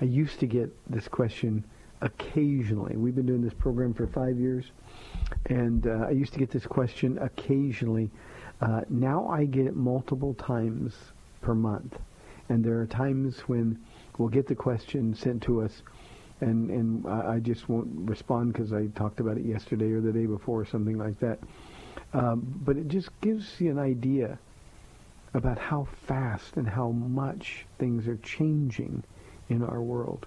I 0.00 0.04
used 0.04 0.38
to 0.38 0.46
get 0.46 0.72
this 0.88 1.08
question 1.08 1.64
occasionally. 2.02 2.96
We've 2.96 3.16
been 3.16 3.26
doing 3.26 3.42
this 3.42 3.52
program 3.52 3.94
for 3.94 4.06
five 4.06 4.38
years, 4.38 4.66
and 5.46 5.88
uh, 5.88 6.06
I 6.06 6.10
used 6.10 6.32
to 6.34 6.38
get 6.38 6.52
this 6.52 6.64
question 6.64 7.18
occasionally. 7.18 8.12
Uh, 8.60 8.82
now 8.88 9.26
I 9.26 9.44
get 9.44 9.66
it 9.66 9.74
multiple 9.74 10.34
times 10.34 10.94
per 11.40 11.56
month, 11.56 11.98
and 12.48 12.64
there 12.64 12.78
are 12.78 12.86
times 12.86 13.40
when 13.48 13.76
we'll 14.18 14.28
get 14.28 14.46
the 14.46 14.54
question 14.54 15.16
sent 15.16 15.42
to 15.42 15.62
us, 15.62 15.82
and 16.40 16.70
and 16.70 17.06
I 17.06 17.38
just 17.38 17.68
won't 17.68 17.88
respond 18.08 18.52
because 18.52 18.72
I 18.72 18.86
talked 18.88 19.20
about 19.20 19.38
it 19.38 19.44
yesterday 19.44 19.92
or 19.92 20.00
the 20.00 20.12
day 20.12 20.26
before 20.26 20.60
or 20.60 20.66
something 20.66 20.98
like 20.98 21.18
that. 21.20 21.38
Um, 22.12 22.60
but 22.64 22.76
it 22.76 22.88
just 22.88 23.08
gives 23.20 23.60
you 23.60 23.70
an 23.70 23.78
idea 23.78 24.38
about 25.34 25.58
how 25.58 25.86
fast 26.06 26.56
and 26.56 26.68
how 26.68 26.90
much 26.90 27.66
things 27.78 28.06
are 28.08 28.16
changing 28.18 29.02
in 29.48 29.62
our 29.62 29.82
world. 29.82 30.26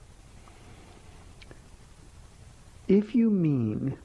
If 2.87 3.15
you 3.15 3.29
mean, 3.29 3.97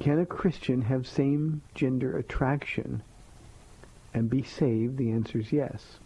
can 0.00 0.18
a 0.18 0.26
Christian 0.26 0.82
have 0.82 1.06
same 1.06 1.62
gender 1.74 2.16
attraction 2.16 3.02
and 4.14 4.30
be 4.30 4.42
saved, 4.42 4.96
the 4.96 5.10
answer 5.10 5.38
is 5.38 5.52
yes. 5.52 5.98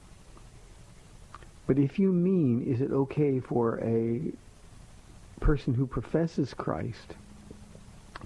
But 1.66 1.78
if 1.78 1.99
you 1.99 2.12
mean, 2.12 2.62
is 2.62 2.80
it 2.80 2.90
okay 2.90 3.40
for 3.40 3.78
a 3.82 4.32
person 5.43 5.74
who 5.74 5.86
professes 5.86 6.55
Christ 6.55 7.16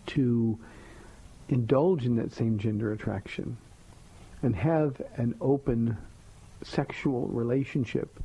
to 0.06 0.58
indulge 1.48 2.04
in 2.04 2.16
that 2.16 2.32
same 2.32 2.58
gender 2.58 2.92
attraction 2.92 3.56
and 4.42 4.54
have 4.54 5.00
an 5.16 5.34
open 5.40 5.96
sexual 6.62 7.26
relationship 7.28 8.20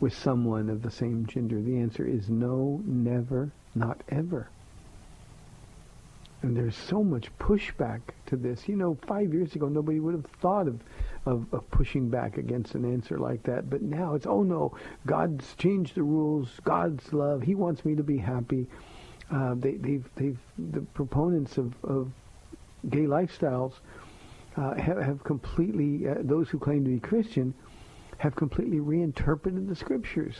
with 0.00 0.14
someone 0.14 0.70
of 0.70 0.82
the 0.82 0.90
same 0.90 1.26
gender? 1.26 1.60
The 1.60 1.78
answer 1.78 2.06
is 2.06 2.28
no, 2.28 2.80
never, 2.84 3.52
not 3.74 4.02
ever. 4.08 4.48
And 6.40 6.56
there's 6.56 6.76
so 6.76 7.04
much 7.04 7.30
pushback 7.38 8.00
to 8.26 8.36
this. 8.36 8.66
You 8.66 8.76
know, 8.76 8.96
five 9.06 9.32
years 9.32 9.54
ago, 9.54 9.68
nobody 9.68 10.00
would 10.00 10.14
have 10.14 10.26
thought 10.40 10.66
of, 10.66 10.80
of, 11.26 11.46
of 11.52 11.70
pushing 11.70 12.08
back 12.08 12.36
against 12.36 12.74
an 12.74 12.84
answer 12.84 13.18
like 13.18 13.42
that. 13.44 13.70
But 13.70 13.82
now 13.82 14.14
it's, 14.14 14.26
oh 14.26 14.42
no, 14.42 14.76
God's 15.06 15.54
changed 15.56 15.94
the 15.94 16.02
rules. 16.02 16.48
God's 16.64 17.12
love. 17.12 17.42
He 17.42 17.54
wants 17.54 17.84
me 17.84 17.94
to 17.94 18.02
be 18.02 18.18
happy. 18.18 18.66
Uh, 19.30 19.54
they, 19.56 19.72
they've, 19.72 20.08
they've, 20.16 20.38
the 20.58 20.80
proponents 20.80 21.58
of, 21.58 21.72
of 21.84 22.10
gay 22.90 23.06
lifestyles 23.06 23.74
uh, 24.56 24.74
have, 24.74 25.00
have 25.00 25.24
completely, 25.24 26.08
uh, 26.08 26.14
those 26.20 26.48
who 26.48 26.58
claim 26.58 26.84
to 26.84 26.90
be 26.90 27.00
Christian, 27.00 27.54
have 28.18 28.36
completely 28.36 28.80
reinterpreted 28.80 29.68
the 29.68 29.74
scriptures 29.74 30.36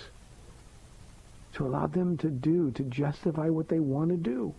to 1.55 1.66
allow 1.66 1.87
them 1.87 2.16
to 2.18 2.28
do, 2.28 2.70
to 2.72 2.83
justify 2.85 3.49
what 3.49 3.68
they 3.68 3.80
want 3.80 4.11
to 4.11 4.16
do. 4.16 4.55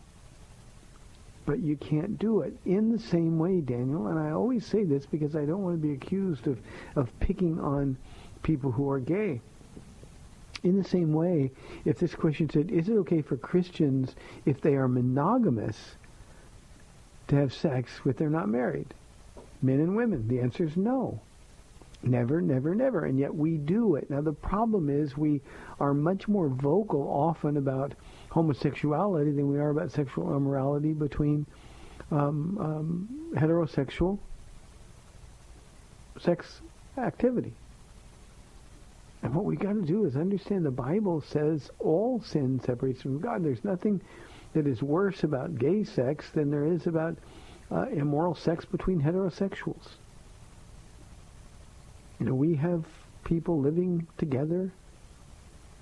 But 1.46 1.60
you 1.60 1.76
can't 1.76 2.18
do 2.18 2.42
it 2.42 2.56
in 2.66 2.92
the 2.92 3.00
same 3.00 3.38
way, 3.38 3.60
Daniel. 3.60 4.08
And 4.08 4.18
I 4.18 4.32
always 4.32 4.66
say 4.66 4.84
this 4.84 5.06
because 5.06 5.36
I 5.36 5.46
don't 5.46 5.62
want 5.64 5.82
to 5.82 5.88
be 5.88 5.94
accused 5.94 6.48
of, 6.48 6.60
of 6.96 7.10
picking 7.20 7.60
on 7.60 7.98
people 8.44 8.72
who 8.72 8.90
are 8.90 9.00
gay. 9.00 9.42
In 10.64 10.78
the 10.78 10.88
same 10.88 11.12
way, 11.12 11.52
if 11.84 12.00
this 12.00 12.16
question 12.16 12.50
said, 12.50 12.72
is 12.72 12.88
it 12.88 12.94
okay 13.00 13.22
for 13.22 13.36
Christians 13.36 14.16
if 14.46 14.62
they 14.62 14.76
are 14.76 14.88
monogamous 14.88 15.96
to 17.28 17.36
have 17.36 17.54
sex 17.54 18.06
with 18.06 18.18
they're 18.18 18.30
not 18.30 18.48
married? 18.48 18.94
Men 19.62 19.82
and 19.82 19.98
women. 19.98 20.28
The 20.30 20.40
answer 20.40 20.64
is 20.64 20.78
no. 20.78 21.20
Never, 22.02 22.42
never, 22.42 22.76
never. 22.76 23.06
And 23.06 23.18
yet 23.18 23.34
we 23.34 23.58
do 23.58 23.96
it. 23.96 24.10
Now 24.10 24.22
the 24.22 24.34
problem 24.34 24.90
is 24.90 25.18
we 25.18 25.42
are 25.80 25.94
much 25.94 26.28
more 26.28 26.48
vocal 26.48 27.02
often 27.02 27.58
about 27.58 27.94
homosexuality 28.34 29.32
than 29.32 29.48
we 29.48 29.60
are 29.60 29.70
about 29.70 29.92
sexual 29.92 30.36
immorality 30.36 30.92
between 30.92 31.46
um, 32.10 32.58
um, 32.60 33.38
heterosexual 33.38 34.18
sex 36.20 36.62
activity. 36.98 37.54
And 39.22 39.36
what 39.36 39.46
we 39.46 39.56
got 39.56 39.74
to 39.74 39.84
do 39.84 40.06
is 40.06 40.16
understand 40.16 40.66
the 40.66 40.72
Bible 40.72 41.22
says 41.22 41.70
all 41.80 42.22
sin 42.24 42.60
separates 42.66 43.04
from 43.04 43.20
God. 43.20 43.44
There's 43.44 43.64
nothing 43.64 44.02
that 44.54 44.66
is 44.66 44.82
worse 44.82 45.24
about 45.24 45.60
gay 45.60 45.84
sex 45.84 46.30
than 46.32 46.50
there 46.50 46.66
is 46.66 46.88
about 46.88 47.16
uh, 47.72 47.86
immoral 47.92 48.34
sex 48.34 48.66
between 48.66 49.00
heterosexuals. 49.00 49.90
You 52.20 52.26
know, 52.26 52.36
we 52.36 52.56
have 52.56 52.84
people 53.24 53.62
living 53.62 54.08
together 54.18 54.72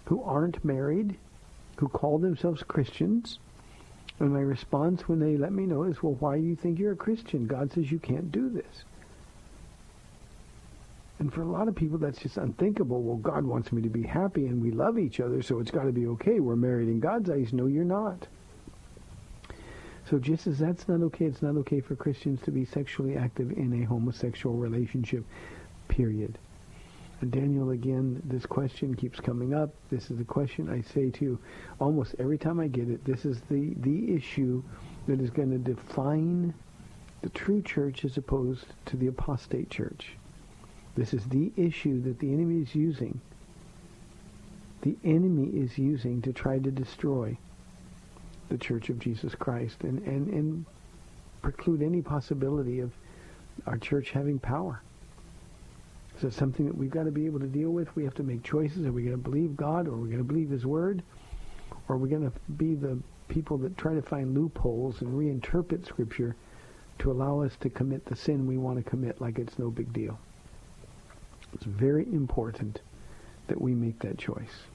who 0.05 0.21
aren't 0.23 0.63
married, 0.65 1.17
who 1.77 1.87
call 1.87 2.17
themselves 2.17 2.63
Christians. 2.63 3.39
And 4.19 4.33
my 4.33 4.41
response 4.41 5.07
when 5.07 5.19
they 5.19 5.37
let 5.37 5.51
me 5.51 5.65
know 5.65 5.83
is, 5.83 6.03
well, 6.03 6.15
why 6.19 6.37
do 6.37 6.43
you 6.43 6.55
think 6.55 6.77
you're 6.77 6.91
a 6.93 6.95
Christian? 6.97 7.47
God 7.47 7.71
says 7.71 7.91
you 7.91 7.99
can't 7.99 8.31
do 8.31 8.49
this. 8.49 8.83
And 11.17 11.31
for 11.31 11.41
a 11.41 11.45
lot 11.45 11.67
of 11.67 11.75
people, 11.75 11.97
that's 11.99 12.19
just 12.19 12.37
unthinkable. 12.37 13.01
Well, 13.01 13.17
God 13.17 13.45
wants 13.45 13.71
me 13.71 13.81
to 13.83 13.89
be 13.89 14.03
happy 14.03 14.47
and 14.47 14.61
we 14.61 14.71
love 14.71 14.97
each 14.97 15.19
other, 15.19 15.41
so 15.41 15.59
it's 15.59 15.71
got 15.71 15.83
to 15.83 15.91
be 15.91 16.07
okay. 16.07 16.39
We're 16.39 16.55
married 16.55 16.87
in 16.87 16.99
God's 16.99 17.29
eyes. 17.29 17.53
No, 17.53 17.67
you're 17.67 17.83
not. 17.83 18.27
So 20.09 20.17
just 20.19 20.47
as 20.47 20.59
that's 20.59 20.87
not 20.87 21.01
okay, 21.03 21.25
it's 21.25 21.43
not 21.43 21.55
okay 21.57 21.79
for 21.79 21.95
Christians 21.95 22.41
to 22.41 22.51
be 22.51 22.65
sexually 22.65 23.15
active 23.15 23.51
in 23.51 23.81
a 23.81 23.85
homosexual 23.85 24.55
relationship, 24.55 25.23
period. 25.87 26.37
Daniel, 27.29 27.69
again, 27.69 28.21
this 28.25 28.45
question 28.45 28.95
keeps 28.95 29.19
coming 29.19 29.53
up. 29.53 29.69
This 29.89 30.09
is 30.09 30.19
a 30.19 30.23
question 30.23 30.69
I 30.69 30.81
say 30.81 31.11
to 31.11 31.25
you 31.25 31.39
almost 31.79 32.15
every 32.17 32.37
time 32.37 32.59
I 32.59 32.67
get 32.67 32.89
it. 32.89 33.05
This 33.05 33.25
is 33.25 33.41
the, 33.49 33.73
the 33.77 34.15
issue 34.15 34.63
that 35.07 35.21
is 35.21 35.29
going 35.29 35.51
to 35.51 35.57
define 35.57 36.53
the 37.21 37.29
true 37.29 37.61
church 37.61 38.03
as 38.05 38.17
opposed 38.17 38.65
to 38.87 38.97
the 38.97 39.07
apostate 39.07 39.69
church. 39.69 40.13
This 40.95 41.13
is 41.13 41.23
the 41.25 41.51
issue 41.55 42.01
that 42.01 42.19
the 42.19 42.33
enemy 42.33 42.61
is 42.61 42.75
using. 42.75 43.21
The 44.81 44.97
enemy 45.03 45.47
is 45.47 45.77
using 45.77 46.21
to 46.23 46.33
try 46.33 46.57
to 46.57 46.71
destroy 46.71 47.37
the 48.49 48.57
Church 48.57 48.89
of 48.89 48.99
Jesus 48.99 49.35
Christ 49.35 49.77
and, 49.81 49.99
and, 50.05 50.27
and 50.27 50.65
preclude 51.41 51.81
any 51.81 52.01
possibility 52.01 52.79
of 52.79 52.91
our 53.67 53.77
church 53.77 54.09
having 54.11 54.39
power. 54.39 54.81
So 56.21 56.27
it's 56.27 56.37
something 56.37 56.67
that 56.67 56.77
we've 56.77 56.91
got 56.91 57.05
to 57.05 57.11
be 57.11 57.25
able 57.25 57.39
to 57.39 57.47
deal 57.47 57.71
with. 57.71 57.95
We 57.95 58.03
have 58.03 58.13
to 58.15 58.23
make 58.23 58.43
choices. 58.43 58.85
Are 58.85 58.91
we 58.91 59.01
going 59.01 59.15
to 59.15 59.29
believe 59.29 59.57
God 59.57 59.87
or 59.87 59.93
are 59.93 59.97
we 59.97 60.07
going 60.07 60.19
to 60.19 60.23
believe 60.23 60.51
His 60.51 60.67
Word? 60.67 61.01
Or 61.89 61.95
are 61.95 61.97
we 61.97 62.09
going 62.09 62.29
to 62.29 62.39
be 62.57 62.75
the 62.75 62.99
people 63.27 63.57
that 63.57 63.75
try 63.75 63.95
to 63.95 64.03
find 64.03 64.35
loopholes 64.35 65.01
and 65.01 65.09
reinterpret 65.11 65.87
Scripture 65.87 66.35
to 66.99 67.11
allow 67.11 67.41
us 67.41 67.53
to 67.61 67.71
commit 67.71 68.05
the 68.05 68.15
sin 68.15 68.45
we 68.45 68.57
want 68.57 68.77
to 68.77 68.87
commit 68.87 69.19
like 69.19 69.39
it's 69.39 69.57
no 69.57 69.71
big 69.71 69.91
deal? 69.93 70.19
It's 71.55 71.63
very 71.63 72.05
important 72.13 72.81
that 73.47 73.59
we 73.59 73.73
make 73.73 73.97
that 74.01 74.19
choice. 74.19 74.65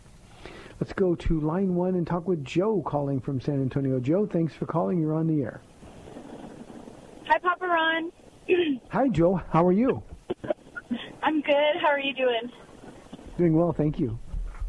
Let's 0.80 0.94
go 0.94 1.14
to 1.14 1.40
line 1.40 1.76
one 1.76 1.94
and 1.94 2.04
talk 2.04 2.26
with 2.26 2.44
Joe 2.44 2.82
calling 2.84 3.20
from 3.20 3.40
San 3.40 3.62
Antonio. 3.62 4.00
Joe, 4.00 4.26
thanks 4.26 4.52
for 4.52 4.66
calling. 4.66 4.98
You're 4.98 5.14
on 5.14 5.28
the 5.28 5.44
air. 5.44 5.60
Hi, 7.28 7.38
Papa 7.38 7.66
Ron. 7.68 8.10
Hi, 8.90 9.08
Joe. 9.08 9.40
How 9.52 9.64
are 9.64 9.72
you? 9.72 10.02
I'm 11.26 11.40
good. 11.40 11.76
How 11.82 11.88
are 11.88 11.95
you 12.06 12.14
doing? 12.14 12.52
Doing 13.36 13.56
well, 13.56 13.72
thank 13.72 13.98
you. 13.98 14.18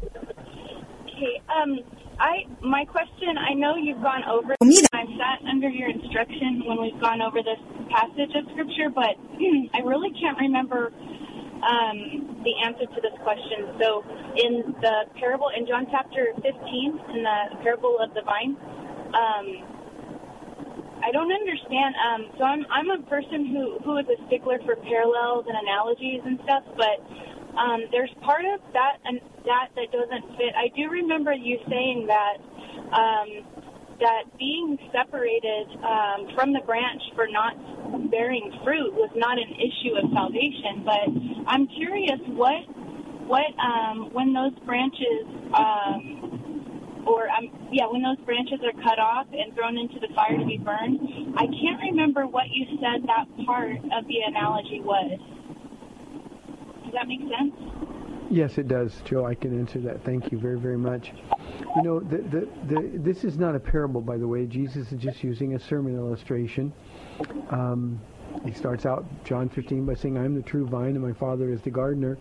Okay. 0.02 1.40
Um, 1.46 1.78
I 2.18 2.44
my 2.62 2.84
question. 2.84 3.38
I 3.38 3.54
know 3.54 3.76
you've 3.76 4.02
gone 4.02 4.24
over. 4.24 4.56
I've 4.60 5.14
sat 5.14 5.46
under 5.48 5.68
your 5.68 5.88
instruction 5.88 6.66
when 6.66 6.82
we've 6.82 7.00
gone 7.00 7.22
over 7.22 7.38
this 7.42 7.58
passage 7.90 8.34
of 8.34 8.44
scripture, 8.52 8.90
but 8.90 9.14
I 9.74 9.80
really 9.86 10.10
can't 10.18 10.38
remember 10.38 10.92
um, 11.62 12.42
the 12.42 12.54
answer 12.66 12.86
to 12.86 13.00
this 13.00 13.14
question. 13.22 13.70
So, 13.80 14.02
in 14.34 14.74
the 14.82 15.06
parable 15.18 15.50
in 15.56 15.66
John 15.66 15.86
chapter 15.90 16.34
15, 16.42 16.44
in 16.44 17.22
the 17.22 17.62
parable 17.62 17.98
of 18.02 18.14
the 18.14 18.22
vine, 18.22 18.58
um, 19.14 19.46
I 21.02 21.10
don't 21.12 21.30
understand. 21.30 21.94
Um, 22.02 22.20
so 22.36 22.44
I'm 22.44 22.66
I'm 22.70 22.90
a 22.90 23.02
person 23.06 23.46
who 23.46 23.78
who 23.84 23.96
is 23.98 24.06
a 24.10 24.18
stickler 24.26 24.58
for 24.66 24.74
parallels 24.76 25.46
and 25.46 25.56
analogies 25.56 26.20
and 26.24 26.38
stuff, 26.44 26.64
but 26.76 26.98
um, 27.58 27.90
there's 27.90 28.12
part 28.22 28.44
of 28.46 28.60
that 28.72 29.02
and 29.04 29.20
that 29.44 29.68
that 29.74 29.90
doesn't 29.90 30.36
fit. 30.38 30.54
I 30.54 30.70
do 30.76 30.88
remember 30.88 31.32
you 31.32 31.58
saying 31.68 32.06
that 32.06 32.36
um, 32.94 33.28
that 34.00 34.30
being 34.38 34.78
separated 34.92 35.66
um, 35.82 36.30
from 36.34 36.52
the 36.52 36.60
branch 36.64 37.02
for 37.14 37.26
not 37.26 37.58
bearing 38.10 38.52
fruit 38.62 38.94
was 38.94 39.10
not 39.16 39.38
an 39.38 39.50
issue 39.58 39.98
of 39.98 40.06
salvation. 40.14 40.86
But 40.86 41.10
I'm 41.50 41.66
curious 41.66 42.20
what 42.38 42.62
what 43.26 43.50
um, 43.58 44.14
when 44.14 44.32
those 44.32 44.54
branches 44.64 45.26
um, 45.52 47.04
or 47.06 47.28
um, 47.28 47.50
yeah 47.72 47.90
when 47.90 48.02
those 48.02 48.20
branches 48.24 48.60
are 48.62 48.76
cut 48.82 48.98
off 48.98 49.26
and 49.32 49.54
thrown 49.54 49.76
into 49.76 49.98
the 49.98 50.08
fire 50.14 50.38
to 50.38 50.46
be 50.46 50.58
burned. 50.58 51.00
I 51.34 51.46
can't 51.50 51.82
remember 51.90 52.26
what 52.26 52.46
you 52.54 52.66
said 52.78 53.02
that 53.10 53.26
part 53.46 53.82
of 53.90 54.06
the 54.06 54.18
analogy 54.26 54.80
was. 54.80 55.18
Does 56.88 56.94
that 56.94 57.06
make 57.06 57.20
sense? 57.20 57.52
Yes, 58.30 58.56
it 58.56 58.66
does, 58.66 59.02
Joe. 59.04 59.26
I 59.26 59.34
can 59.34 59.58
answer 59.58 59.78
that. 59.80 60.02
Thank 60.04 60.32
you 60.32 60.38
very, 60.38 60.58
very 60.58 60.78
much. 60.78 61.12
You 61.76 61.82
know, 61.82 62.00
the, 62.00 62.16
the, 62.16 62.48
the, 62.66 62.90
this 62.94 63.24
is 63.24 63.36
not 63.36 63.54
a 63.54 63.60
parable, 63.60 64.00
by 64.00 64.16
the 64.16 64.26
way. 64.26 64.46
Jesus 64.46 64.90
is 64.90 64.98
just 64.98 65.22
using 65.22 65.54
a 65.54 65.60
sermon 65.60 65.96
illustration. 65.96 66.72
Um, 67.50 68.00
he 68.42 68.52
starts 68.52 68.86
out 68.86 69.04
John 69.22 69.50
15 69.50 69.84
by 69.84 69.92
saying, 69.92 70.16
I 70.16 70.24
am 70.24 70.34
the 70.34 70.40
true 70.40 70.66
vine, 70.66 70.96
and 70.96 71.02
my 71.02 71.12
Father 71.12 71.50
is 71.50 71.60
the 71.60 71.70
gardener. 71.70 72.16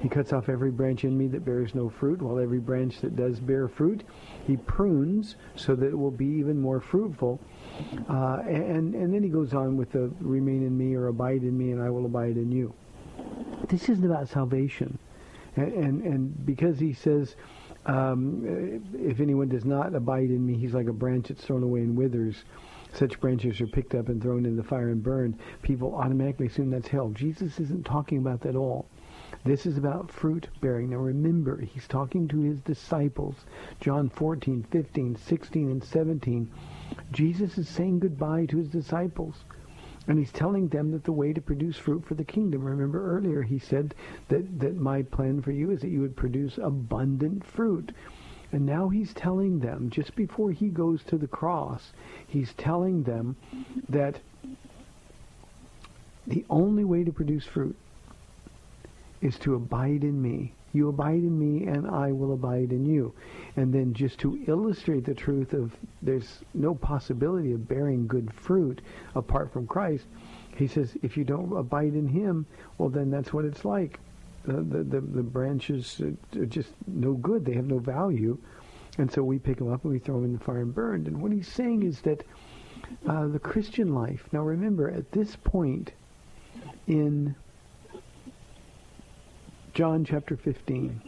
He 0.00 0.08
cuts 0.08 0.32
off 0.32 0.48
every 0.48 0.70
branch 0.70 1.02
in 1.02 1.18
me 1.18 1.26
that 1.28 1.44
bears 1.44 1.74
no 1.74 1.90
fruit, 1.90 2.22
while 2.22 2.38
every 2.38 2.60
branch 2.60 3.00
that 3.00 3.16
does 3.16 3.40
bear 3.40 3.66
fruit, 3.66 4.04
he 4.46 4.56
prunes 4.58 5.34
so 5.56 5.74
that 5.74 5.86
it 5.86 5.98
will 5.98 6.12
be 6.12 6.26
even 6.26 6.60
more 6.60 6.80
fruitful. 6.80 7.40
Uh, 8.08 8.42
and, 8.46 8.94
and 8.94 9.12
then 9.12 9.24
he 9.24 9.28
goes 9.28 9.54
on 9.54 9.76
with 9.76 9.90
the 9.90 10.08
remain 10.20 10.64
in 10.64 10.78
me 10.78 10.94
or 10.94 11.08
abide 11.08 11.42
in 11.42 11.58
me, 11.58 11.72
and 11.72 11.82
I 11.82 11.90
will 11.90 12.06
abide 12.06 12.36
in 12.36 12.52
you. 12.52 12.72
This 13.68 13.88
isn't 13.88 14.04
about 14.04 14.28
salvation. 14.28 14.98
And, 15.56 15.72
and, 15.72 16.02
and 16.02 16.46
because 16.46 16.78
he 16.78 16.92
says, 16.92 17.36
um, 17.86 18.82
if 18.94 19.20
anyone 19.20 19.48
does 19.48 19.64
not 19.64 19.94
abide 19.94 20.30
in 20.30 20.46
me, 20.46 20.56
he's 20.56 20.74
like 20.74 20.88
a 20.88 20.92
branch 20.92 21.28
that's 21.28 21.44
thrown 21.44 21.62
away 21.62 21.80
and 21.80 21.96
withers. 21.96 22.44
Such 22.94 23.20
branches 23.20 23.60
are 23.60 23.66
picked 23.66 23.94
up 23.94 24.08
and 24.08 24.22
thrown 24.22 24.46
in 24.46 24.56
the 24.56 24.62
fire 24.62 24.88
and 24.88 25.02
burned. 25.02 25.38
People 25.62 25.94
automatically 25.94 26.46
assume 26.46 26.70
that's 26.70 26.88
hell. 26.88 27.10
Jesus 27.10 27.60
isn't 27.60 27.84
talking 27.84 28.18
about 28.18 28.40
that 28.42 28.50
at 28.50 28.56
all. 28.56 28.86
This 29.44 29.66
is 29.66 29.76
about 29.76 30.10
fruit 30.10 30.48
bearing. 30.60 30.90
Now 30.90 30.96
remember, 30.96 31.60
he's 31.60 31.86
talking 31.86 32.28
to 32.28 32.40
his 32.40 32.60
disciples. 32.60 33.34
John 33.80 34.08
14, 34.08 34.66
15, 34.70 35.16
16, 35.16 35.70
and 35.70 35.84
17. 35.84 36.50
Jesus 37.12 37.58
is 37.58 37.68
saying 37.68 38.00
goodbye 38.00 38.46
to 38.46 38.56
his 38.56 38.68
disciples. 38.68 39.44
And 40.08 40.18
he's 40.18 40.32
telling 40.32 40.68
them 40.68 40.90
that 40.92 41.04
the 41.04 41.12
way 41.12 41.34
to 41.34 41.40
produce 41.40 41.76
fruit 41.76 42.04
for 42.04 42.14
the 42.14 42.24
kingdom, 42.24 42.64
remember 42.64 43.14
earlier 43.14 43.42
he 43.42 43.58
said 43.58 43.94
that, 44.28 44.58
that 44.58 44.74
my 44.76 45.02
plan 45.02 45.42
for 45.42 45.52
you 45.52 45.70
is 45.70 45.82
that 45.82 45.90
you 45.90 46.00
would 46.00 46.16
produce 46.16 46.56
abundant 46.56 47.44
fruit. 47.44 47.92
And 48.50 48.64
now 48.64 48.88
he's 48.88 49.12
telling 49.12 49.60
them, 49.60 49.90
just 49.90 50.16
before 50.16 50.50
he 50.50 50.68
goes 50.68 51.04
to 51.04 51.18
the 51.18 51.28
cross, 51.28 51.92
he's 52.26 52.54
telling 52.54 53.02
them 53.02 53.36
that 53.90 54.20
the 56.26 56.46
only 56.48 56.84
way 56.84 57.04
to 57.04 57.12
produce 57.12 57.44
fruit 57.44 57.76
is 59.20 59.38
to 59.40 59.54
abide 59.54 60.04
in 60.04 60.22
me. 60.22 60.54
You 60.72 60.88
abide 60.88 61.22
in 61.22 61.38
me 61.38 61.66
and 61.66 61.86
I 61.86 62.12
will 62.12 62.32
abide 62.32 62.72
in 62.72 62.84
you. 62.84 63.14
And 63.56 63.72
then 63.72 63.94
just 63.94 64.18
to 64.20 64.42
illustrate 64.46 65.04
the 65.04 65.14
truth 65.14 65.52
of 65.54 65.76
there's 66.02 66.40
no 66.54 66.74
possibility 66.74 67.52
of 67.52 67.68
bearing 67.68 68.06
good 68.06 68.32
fruit 68.32 68.82
apart 69.14 69.52
from 69.52 69.66
Christ, 69.66 70.06
he 70.56 70.66
says 70.66 70.96
if 71.02 71.16
you 71.16 71.24
don't 71.24 71.56
abide 71.56 71.94
in 71.94 72.08
him, 72.08 72.46
well 72.76 72.88
then 72.88 73.10
that's 73.10 73.32
what 73.32 73.44
it's 73.44 73.64
like. 73.64 73.98
The, 74.44 74.82
the, 74.82 75.00
the, 75.00 75.22
branches 75.22 76.00
are 76.36 76.46
just 76.46 76.70
no 76.86 77.12
good. 77.12 77.44
They 77.44 77.54
have 77.54 77.66
no 77.66 77.78
value. 77.78 78.38
And 78.96 79.10
so 79.10 79.22
we 79.22 79.38
pick 79.38 79.58
them 79.58 79.72
up 79.72 79.84
and 79.84 79.92
we 79.92 79.98
throw 79.98 80.16
them 80.16 80.24
in 80.24 80.32
the 80.32 80.44
fire 80.44 80.62
and 80.62 80.74
burned. 80.74 81.06
And 81.06 81.20
what 81.20 81.32
he's 81.32 81.48
saying 81.48 81.82
is 81.82 82.00
that 82.02 82.24
uh, 83.06 83.26
the 83.26 83.38
Christian 83.38 83.94
life, 83.94 84.26
now 84.32 84.42
remember 84.42 84.90
at 84.90 85.12
this 85.12 85.36
point 85.36 85.92
in 86.86 87.34
John 89.78 90.04
chapter 90.04 90.36
15, 90.36 91.00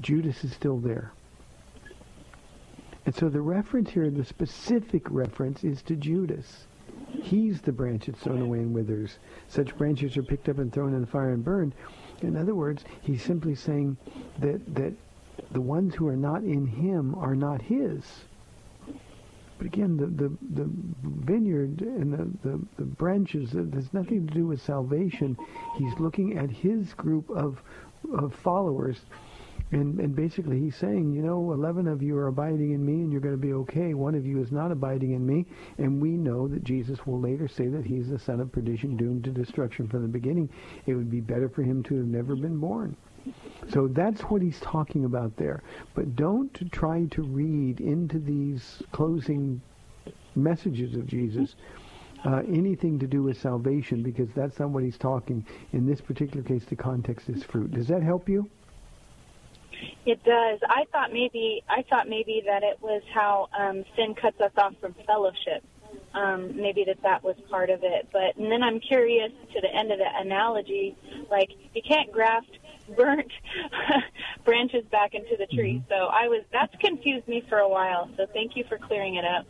Judas 0.00 0.44
is 0.44 0.52
still 0.52 0.78
there. 0.78 1.10
And 3.04 3.12
so 3.12 3.28
the 3.28 3.40
reference 3.40 3.90
here, 3.90 4.08
the 4.10 4.24
specific 4.24 5.10
reference, 5.10 5.64
is 5.64 5.82
to 5.82 5.96
Judas. 5.96 6.68
He's 7.08 7.60
the 7.60 7.72
branch 7.72 8.06
that's 8.06 8.20
thrown 8.20 8.42
away 8.42 8.58
and 8.58 8.72
withers. 8.72 9.18
Such 9.48 9.76
branches 9.76 10.16
are 10.16 10.22
picked 10.22 10.48
up 10.48 10.58
and 10.58 10.72
thrown 10.72 10.94
in 10.94 11.00
the 11.00 11.06
fire 11.08 11.30
and 11.30 11.44
burned. 11.44 11.74
In 12.22 12.36
other 12.36 12.54
words, 12.54 12.84
he's 13.00 13.24
simply 13.24 13.56
saying 13.56 13.96
that, 14.38 14.76
that 14.76 14.92
the 15.50 15.60
ones 15.60 15.96
who 15.96 16.06
are 16.06 16.14
not 16.14 16.44
in 16.44 16.64
him 16.64 17.16
are 17.16 17.34
not 17.34 17.60
his. 17.60 18.04
But 19.58 19.66
again, 19.66 19.96
the, 19.96 20.06
the, 20.06 20.36
the 20.54 20.70
vineyard 21.02 21.80
and 21.82 22.12
the, 22.12 22.48
the, 22.48 22.60
the 22.76 22.84
branches, 22.84 23.54
uh, 23.54 23.64
there's 23.64 23.92
nothing 23.92 24.26
to 24.26 24.34
do 24.34 24.46
with 24.46 24.62
salvation. 24.62 25.36
He's 25.76 25.98
looking 25.98 26.38
at 26.38 26.50
his 26.50 26.94
group 26.94 27.28
of, 27.30 27.60
of 28.12 28.34
followers 28.34 29.00
and, 29.70 30.00
and 30.00 30.16
basically 30.16 30.58
he's 30.58 30.76
saying, 30.76 31.12
you 31.12 31.22
know, 31.22 31.52
11 31.52 31.88
of 31.88 32.02
you 32.02 32.16
are 32.16 32.28
abiding 32.28 32.72
in 32.72 32.84
me 32.84 32.94
and 32.94 33.12
you're 33.12 33.20
going 33.20 33.34
to 33.34 33.40
be 33.40 33.52
okay. 33.52 33.92
One 33.92 34.14
of 34.14 34.24
you 34.24 34.40
is 34.40 34.50
not 34.50 34.72
abiding 34.72 35.12
in 35.12 35.26
me. 35.26 35.44
And 35.76 36.00
we 36.00 36.10
know 36.10 36.48
that 36.48 36.64
Jesus 36.64 37.06
will 37.06 37.20
later 37.20 37.48
say 37.48 37.68
that 37.68 37.84
he's 37.84 38.08
the 38.08 38.18
son 38.18 38.40
of 38.40 38.50
perdition 38.50 38.96
doomed 38.96 39.24
to 39.24 39.30
destruction 39.30 39.86
from 39.86 40.02
the 40.02 40.08
beginning. 40.08 40.48
It 40.86 40.94
would 40.94 41.10
be 41.10 41.20
better 41.20 41.48
for 41.48 41.62
him 41.62 41.82
to 41.84 41.96
have 41.96 42.06
never 42.06 42.34
been 42.34 42.58
born. 42.58 42.96
So 43.70 43.88
that's 43.88 44.22
what 44.22 44.42
he's 44.42 44.60
talking 44.60 45.04
about 45.04 45.36
there. 45.36 45.62
But 45.94 46.16
don't 46.16 46.70
try 46.72 47.06
to 47.10 47.22
read 47.22 47.80
into 47.80 48.18
these 48.18 48.82
closing 48.92 49.60
messages 50.34 50.94
of 50.94 51.06
Jesus 51.06 51.54
uh, 52.24 52.42
anything 52.48 52.98
to 52.98 53.06
do 53.06 53.22
with 53.22 53.40
salvation 53.40 54.02
because 54.02 54.28
that's 54.34 54.58
not 54.58 54.70
what 54.70 54.82
he's 54.82 54.98
talking. 54.98 55.44
In 55.72 55.86
this 55.86 56.00
particular 56.00 56.42
case, 56.42 56.64
the 56.64 56.76
context 56.76 57.28
is 57.28 57.42
fruit. 57.44 57.72
Does 57.72 57.86
that 57.88 58.02
help 58.02 58.28
you? 58.28 58.48
It 60.04 60.22
does. 60.24 60.58
I 60.68 60.86
thought 60.90 61.12
maybe 61.12 61.62
I 61.68 61.84
thought 61.88 62.08
maybe 62.08 62.42
that 62.46 62.62
it 62.62 62.78
was 62.80 63.02
how 63.14 63.48
um, 63.56 63.84
sin 63.94 64.14
cuts 64.14 64.40
us 64.40 64.50
off 64.56 64.74
from 64.80 64.94
fellowship. 65.06 65.62
Um, 66.14 66.56
maybe 66.56 66.84
that 66.84 67.02
that 67.02 67.22
was 67.22 67.36
part 67.48 67.70
of 67.70 67.80
it. 67.82 68.08
But 68.12 68.36
and 68.36 68.50
then 68.50 68.62
I'm 68.62 68.80
curious 68.80 69.30
to 69.54 69.60
the 69.60 69.72
end 69.72 69.92
of 69.92 69.98
the 69.98 70.08
analogy, 70.16 70.96
like 71.30 71.50
you 71.74 71.82
can't 71.86 72.10
graft 72.10 72.50
burnt 72.96 73.30
branches 74.44 74.84
back 74.90 75.14
into 75.14 75.36
the 75.38 75.46
tree. 75.46 75.74
Mm-hmm. 75.74 75.88
So 75.88 76.06
I 76.06 76.28
was 76.28 76.42
that's 76.52 76.74
confused 76.80 77.28
me 77.28 77.42
for 77.48 77.58
a 77.58 77.68
while. 77.68 78.08
So 78.16 78.26
thank 78.32 78.56
you 78.56 78.64
for 78.68 78.78
clearing 78.78 79.16
it 79.16 79.24
up. 79.24 79.46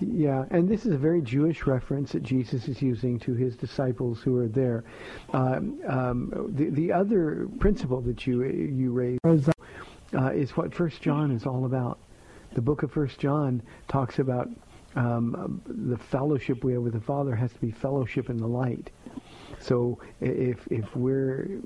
Yeah, 0.00 0.46
and 0.50 0.66
this 0.66 0.86
is 0.86 0.94
a 0.94 0.98
very 0.98 1.20
Jewish 1.20 1.66
reference 1.66 2.12
that 2.12 2.22
Jesus 2.22 2.68
is 2.68 2.80
using 2.80 3.18
to 3.20 3.34
his 3.34 3.54
disciples 3.54 4.22
who 4.22 4.38
are 4.38 4.48
there. 4.48 4.82
Um, 5.32 5.78
um, 5.86 6.52
the 6.56 6.70
the 6.70 6.92
other 6.92 7.48
principle 7.58 8.00
that 8.02 8.26
you 8.26 8.44
you 8.44 8.92
raised 8.92 9.20
uh, 9.24 10.30
is 10.32 10.56
what 10.56 10.74
First 10.74 11.02
John 11.02 11.30
is 11.30 11.46
all 11.46 11.66
about. 11.66 11.98
The 12.54 12.62
book 12.62 12.82
of 12.82 12.90
First 12.90 13.18
John 13.18 13.62
talks 13.88 14.18
about 14.18 14.48
um, 14.96 15.60
the 15.66 15.98
fellowship 15.98 16.64
we 16.64 16.72
have 16.72 16.82
with 16.82 16.94
the 16.94 17.00
Father 17.00 17.34
has 17.34 17.52
to 17.52 17.60
be 17.60 17.70
fellowship 17.70 18.30
in 18.30 18.38
the 18.38 18.48
light. 18.48 18.90
So 19.60 19.98
if 20.20 20.66
if 20.70 20.96
we're 20.96 21.60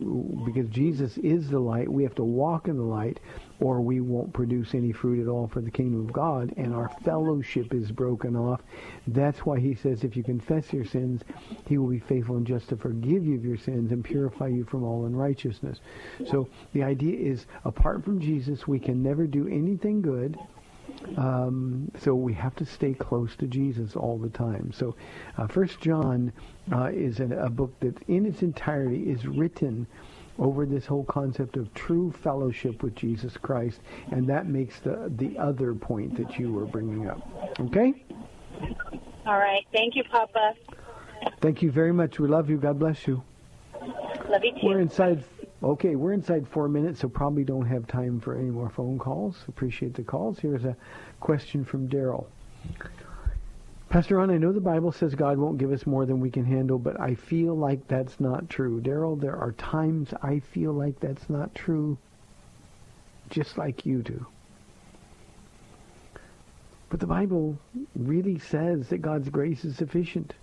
because 0.45 0.68
Jesus 0.68 1.16
is 1.18 1.49
the 1.49 1.61
light, 1.61 1.88
we 1.88 2.03
have 2.03 2.14
to 2.16 2.24
walk 2.24 2.66
in 2.66 2.76
the 2.76 2.82
light, 2.82 3.20
or 3.61 3.80
we 3.80 4.01
won't 4.01 4.32
produce 4.32 4.74
any 4.74 4.90
fruit 4.90 5.22
at 5.22 5.28
all 5.28 5.47
for 5.47 5.61
the 5.61 5.70
kingdom 5.70 6.07
of 6.07 6.12
God, 6.12 6.53
and 6.57 6.74
our 6.74 6.90
fellowship 7.05 7.72
is 7.72 7.92
broken 7.92 8.34
off. 8.34 8.62
That's 9.07 9.47
why 9.47 9.61
he 9.61 9.74
says, 9.74 10.03
if 10.03 10.16
you 10.16 10.24
confess 10.24 10.72
your 10.72 10.84
sins, 10.84 11.22
he 11.66 11.78
will 11.78 11.88
be 11.88 12.01
faithful 12.01 12.36
and 12.36 12.47
just 12.47 12.68
to 12.70 12.76
forgive 12.76 13.24
you 13.24 13.36
of 13.36 13.45
your 13.45 13.57
sins 13.57 13.92
and 13.92 14.05
purify 14.05 14.49
you 14.49 14.64
from 14.64 14.82
all 14.82 15.07
unrighteousness. 15.07 15.80
So 16.26 16.49
the 16.72 16.82
idea 16.82 17.16
is, 17.16 17.47
apart 17.64 18.05
from 18.05 18.20
Jesus, 18.20 18.66
we 18.66 18.80
can 18.80 19.03
never 19.03 19.26
do 19.26 19.47
anything 19.47 20.03
good 20.03 20.36
um, 21.16 21.91
so 21.99 22.14
we 22.14 22.32
have 22.35 22.55
to 22.57 22.66
stay 22.66 22.95
close 22.95 23.37
to 23.37 23.47
Jesus 23.47 23.97
all 23.97 24.18
the 24.18 24.30
time. 24.30 24.72
So 24.72 24.97
uh, 25.37 25.47
First 25.47 25.80
John 25.80 26.32
uh, 26.72 26.91
is 26.93 27.20
a, 27.20 27.24
a 27.24 27.51
book 27.51 27.78
that 27.80 27.97
in 28.09 28.26
its 28.26 28.43
entirety 28.43 29.11
is 29.11 29.26
written 29.26 29.87
over 30.39 30.66
this 30.66 30.87
whole 30.87 31.05
concept 31.05 31.57
of 31.57 31.72
true 31.74 32.11
fellowship 32.11 32.82
with 32.82 32.95
Jesus 32.97 33.37
Christ, 33.37 33.80
and 34.11 34.28
that 34.28 34.47
makes 34.47 34.80
the 34.80 35.12
the 35.16 35.39
other 35.39 35.74
point 35.74 36.16
that 36.16 36.39
you 36.39 36.53
were 36.53 36.66
bringing 36.66 37.09
up. 37.09 37.20
Okay? 37.61 38.05
All 39.26 39.39
right. 39.39 39.64
Thank 39.72 39.95
you, 39.95 40.05
Papa. 40.11 40.55
Thank 41.41 41.62
you 41.62 41.70
very 41.70 41.93
much. 41.93 42.18
We 42.18 42.28
love 42.28 42.51
you. 42.51 42.57
God 42.57 42.78
bless 42.78 43.07
you. 43.07 43.22
Love 44.28 44.43
you 44.43 44.53
too. 44.53 44.66
We're 44.66 44.80
inside 44.80 45.22
Okay, 45.65 45.97
we're 45.97 46.12
inside 46.12 46.47
four 46.47 46.69
minutes, 46.69 47.01
so 47.01 47.09
probably 47.09 47.43
don't 47.43 47.65
have 47.65 47.87
time 47.87 48.21
for 48.21 48.37
any 48.37 48.51
more 48.51 48.69
phone 48.69 48.99
calls. 48.99 49.43
Appreciate 49.49 49.95
the 49.95 50.03
calls. 50.03 50.39
Here's 50.39 50.67
a 50.67 50.77
question 51.21 51.65
from 51.65 51.89
Daryl. 51.89 52.27
Pastor 53.89 54.17
Ron, 54.19 54.31
I 54.31 54.37
know 54.37 54.53
the 54.53 54.61
Bible 54.61 54.93
says 54.93 55.15
God 55.15 55.39
won't 55.39 55.57
give 55.57 55.73
us 55.73 55.87
more 55.87 56.05
than 56.05 56.21
we 56.21 56.31
can 56.31 56.45
handle, 56.45 56.79
but 56.79 57.01
I 57.01 57.15
feel 57.15 57.57
like 57.57 57.89
that's 57.89 58.21
not 58.21 58.51
true. 58.51 58.83
Daryl, 58.83 59.19
there 59.19 59.37
are 59.37 59.53
times 59.53 60.12
I 60.23 60.41
feel 60.41 60.75
like 60.75 61.01
that's 61.01 61.31
not 61.31 61.55
true, 61.55 61.97
just 63.31 63.57
like 63.57 63.87
you 63.87 64.03
do. 64.03 64.27
But 66.91 67.01
the 67.01 67.07
Bible 67.07 67.57
really 67.97 68.39
says 68.39 68.89
that 68.89 68.99
God's 68.99 69.31
grace 69.31 69.65
is 69.65 69.77
sufficient. 69.77 70.35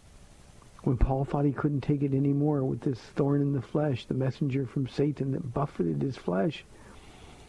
When 0.84 0.98
Paul 0.98 1.26
thought 1.26 1.46
he 1.46 1.52
couldn't 1.52 1.82
take 1.82 2.02
it 2.02 2.14
anymore 2.14 2.64
with 2.64 2.82
this 2.82 3.00
thorn 3.00 3.42
in 3.42 3.54
the 3.54 3.62
flesh, 3.62 4.06
the 4.06 4.16
messenger 4.16 4.66
from 4.66 4.88
Satan 4.88 5.32
that 5.32 5.54
buffeted 5.54 6.02
his 6.02 6.18
flesh, 6.18 6.66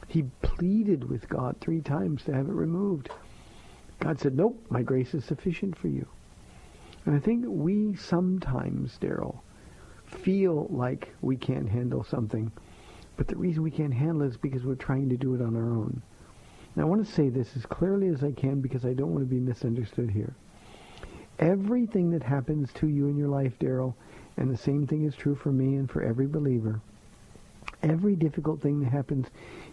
he 0.06 0.24
pleaded 0.42 1.08
with 1.08 1.28
God 1.28 1.56
three 1.58 1.80
times 1.80 2.24
to 2.24 2.34
have 2.34 2.48
it 2.48 2.52
removed. 2.52 3.08
God 4.00 4.20
said, 4.20 4.36
nope, 4.36 4.62
my 4.68 4.82
grace 4.82 5.14
is 5.14 5.24
sufficient 5.24 5.76
for 5.76 5.88
you. 5.88 6.06
And 7.06 7.16
I 7.16 7.18
think 7.18 7.44
we 7.48 7.94
sometimes, 7.94 8.98
Daryl, 9.00 9.40
feel 10.04 10.66
like 10.68 11.14
we 11.22 11.36
can't 11.36 11.68
handle 11.68 12.04
something. 12.04 12.52
But 13.16 13.28
the 13.28 13.36
reason 13.36 13.62
we 13.62 13.70
can't 13.70 13.94
handle 13.94 14.22
it 14.22 14.30
is 14.30 14.36
because 14.36 14.64
we're 14.64 14.74
trying 14.74 15.08
to 15.08 15.16
do 15.16 15.34
it 15.34 15.40
on 15.40 15.56
our 15.56 15.70
own. 15.70 16.02
Now, 16.76 16.82
I 16.82 16.86
want 16.86 17.06
to 17.06 17.12
say 17.12 17.28
this 17.28 17.56
as 17.56 17.64
clearly 17.64 18.08
as 18.08 18.22
I 18.22 18.32
can 18.32 18.60
because 18.60 18.84
I 18.84 18.92
don't 18.92 19.12
want 19.12 19.22
to 19.22 19.34
be 19.34 19.40
misunderstood 19.40 20.10
here. 20.10 20.34
Everything 21.42 22.12
that 22.12 22.22
happens 22.22 22.72
to 22.74 22.86
you 22.86 23.08
in 23.08 23.16
your 23.16 23.26
life, 23.26 23.58
Daryl, 23.58 23.94
and 24.36 24.48
the 24.48 24.56
same 24.56 24.86
thing 24.86 25.04
is 25.04 25.16
true 25.16 25.34
for 25.34 25.50
me 25.50 25.74
and 25.74 25.90
for 25.90 26.00
every 26.00 26.28
believer, 26.28 26.80
every 27.82 28.14
difficult 28.14 28.62
thing 28.62 28.78
that 28.78 28.90
happens 28.90 29.26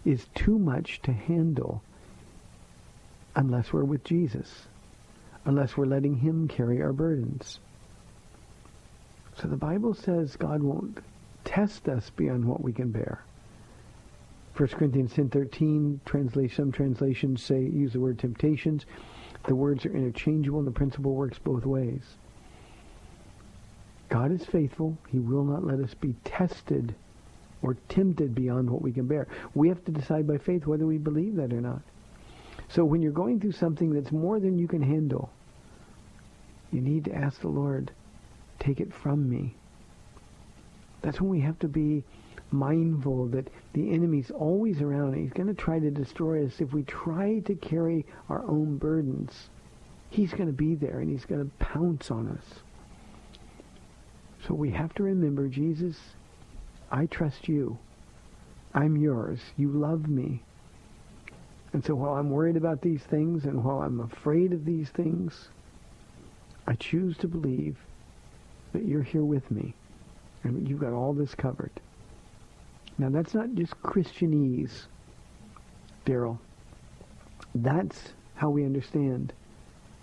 is 0.04 0.26
too 0.34 0.58
much 0.58 1.00
to 1.02 1.12
handle 1.12 1.80
unless 3.36 3.72
we're 3.72 3.84
with 3.84 4.02
Jesus, 4.02 4.66
unless 5.44 5.76
we're 5.76 5.86
letting 5.86 6.16
him 6.16 6.48
carry 6.48 6.82
our 6.82 6.92
burdens. 6.92 7.60
So 9.36 9.46
the 9.46 9.56
Bible 9.56 9.94
says 9.94 10.34
God 10.34 10.64
won't 10.64 10.98
test 11.44 11.88
us 11.88 12.10
beyond 12.10 12.46
what 12.46 12.64
we 12.64 12.72
can 12.72 12.90
bear. 12.90 13.22
1 14.56 14.68
Corinthians 14.70 15.14
10:13 15.14 16.00
translation 16.04 16.64
some 16.64 16.72
translations 16.72 17.44
say 17.44 17.62
use 17.62 17.92
the 17.92 18.00
word 18.00 18.18
temptations. 18.18 18.86
The 19.46 19.54
words 19.54 19.86
are 19.86 19.94
interchangeable 19.94 20.58
and 20.58 20.66
the 20.66 20.72
principle 20.72 21.14
works 21.14 21.38
both 21.38 21.64
ways. 21.64 22.02
God 24.08 24.32
is 24.32 24.44
faithful. 24.44 24.98
He 25.08 25.18
will 25.18 25.44
not 25.44 25.64
let 25.64 25.78
us 25.80 25.94
be 25.94 26.14
tested 26.24 26.94
or 27.62 27.74
tempted 27.88 28.34
beyond 28.34 28.68
what 28.68 28.82
we 28.82 28.92
can 28.92 29.06
bear. 29.06 29.28
We 29.54 29.68
have 29.68 29.84
to 29.84 29.92
decide 29.92 30.26
by 30.26 30.38
faith 30.38 30.66
whether 30.66 30.86
we 30.86 30.98
believe 30.98 31.36
that 31.36 31.52
or 31.52 31.60
not. 31.60 31.82
So 32.68 32.84
when 32.84 33.02
you're 33.02 33.12
going 33.12 33.40
through 33.40 33.52
something 33.52 33.92
that's 33.92 34.12
more 34.12 34.40
than 34.40 34.58
you 34.58 34.68
can 34.68 34.82
handle, 34.82 35.30
you 36.72 36.80
need 36.80 37.04
to 37.06 37.14
ask 37.14 37.40
the 37.40 37.48
Lord, 37.48 37.90
take 38.58 38.80
it 38.80 38.92
from 38.92 39.28
me. 39.28 39.54
That's 41.02 41.20
when 41.20 41.30
we 41.30 41.40
have 41.40 41.58
to 41.60 41.68
be 41.68 42.04
mindful 42.52 43.26
that 43.28 43.48
the 43.72 43.90
enemy's 43.90 44.30
always 44.30 44.80
around. 44.80 45.14
He's 45.14 45.32
going 45.32 45.48
to 45.48 45.54
try 45.54 45.78
to 45.78 45.90
destroy 45.90 46.46
us. 46.46 46.60
If 46.60 46.72
we 46.72 46.82
try 46.82 47.40
to 47.40 47.54
carry 47.54 48.06
our 48.28 48.44
own 48.44 48.78
burdens, 48.78 49.50
he's 50.10 50.32
going 50.32 50.46
to 50.46 50.52
be 50.52 50.74
there 50.74 51.00
and 51.00 51.10
he's 51.10 51.24
going 51.24 51.44
to 51.44 51.64
pounce 51.64 52.10
on 52.10 52.28
us. 52.28 52.44
So 54.46 54.54
we 54.54 54.70
have 54.70 54.94
to 54.94 55.02
remember, 55.02 55.48
Jesus, 55.48 55.96
I 56.90 57.06
trust 57.06 57.48
you. 57.48 57.78
I'm 58.74 58.96
yours. 58.96 59.40
You 59.56 59.70
love 59.70 60.08
me. 60.08 60.42
And 61.72 61.84
so 61.84 61.94
while 61.94 62.14
I'm 62.14 62.30
worried 62.30 62.56
about 62.56 62.82
these 62.82 63.02
things 63.02 63.44
and 63.44 63.62
while 63.62 63.82
I'm 63.82 64.00
afraid 64.00 64.52
of 64.52 64.64
these 64.64 64.88
things, 64.90 65.48
I 66.66 66.74
choose 66.74 67.16
to 67.18 67.28
believe 67.28 67.78
that 68.72 68.84
you're 68.84 69.02
here 69.02 69.24
with 69.24 69.50
me 69.50 69.74
and 70.42 70.68
you've 70.68 70.80
got 70.80 70.92
all 70.92 71.12
this 71.12 71.34
covered. 71.34 71.80
Now, 73.00 73.08
that's 73.08 73.32
not 73.32 73.54
just 73.54 73.80
Christianese, 73.82 74.84
Daryl. 76.04 76.38
That's 77.54 78.12
how 78.34 78.50
we 78.50 78.62
understand 78.66 79.32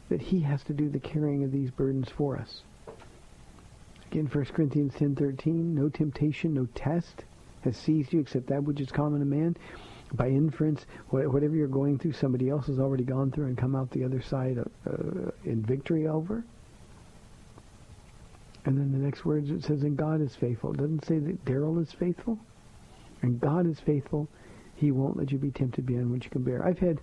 that 0.09 0.19
he 0.19 0.39
has 0.39 0.63
to 0.63 0.73
do 0.73 0.89
the 0.89 0.99
carrying 0.99 1.43
of 1.43 1.51
these 1.51 1.69
burdens 1.69 2.09
for 2.09 2.37
us. 2.37 2.63
Again, 4.09 4.25
1 4.25 4.45
Corinthians 4.45 4.95
10.13, 4.95 5.75
no 5.75 5.89
temptation, 5.89 6.55
no 6.55 6.67
test 6.73 7.23
has 7.61 7.77
seized 7.77 8.13
you 8.13 8.19
except 8.19 8.47
that 8.47 8.63
which 8.63 8.81
is 8.81 8.91
common 8.91 9.19
to 9.19 9.25
man. 9.27 9.55
by 10.13 10.29
inference, 10.29 10.87
whatever 11.11 11.55
you're 11.55 11.67
going 11.67 11.99
through, 11.99 12.13
somebody 12.13 12.49
else 12.49 12.65
has 12.65 12.79
already 12.79 13.03
gone 13.03 13.29
through 13.29 13.45
and 13.45 13.59
come 13.59 13.75
out 13.75 13.91
the 13.91 14.05
other 14.05 14.23
side 14.23 14.57
uh, 14.57 15.31
in 15.45 15.61
victory 15.61 16.07
over. 16.07 16.43
And 18.65 18.75
then 18.75 18.91
the 18.91 18.97
next 18.97 19.23
words 19.23 19.51
it 19.51 19.63
says, 19.63 19.83
and 19.83 19.95
God 19.95 20.19
is 20.19 20.35
faithful. 20.35 20.71
It 20.73 20.77
doesn't 20.77 21.05
say 21.05 21.19
that 21.19 21.45
Daryl 21.45 21.79
is 21.79 21.91
faithful. 21.91 22.39
And 23.21 23.39
God 23.39 23.67
is 23.67 23.79
faithful. 23.79 24.27
He 24.75 24.91
won't 24.91 25.17
let 25.17 25.31
you 25.31 25.37
be 25.37 25.51
tempted 25.51 25.85
beyond 25.85 26.11
what 26.11 26.23
you 26.23 26.29
can 26.29 26.43
bear. 26.43 26.65
I've 26.65 26.79
had 26.79 26.99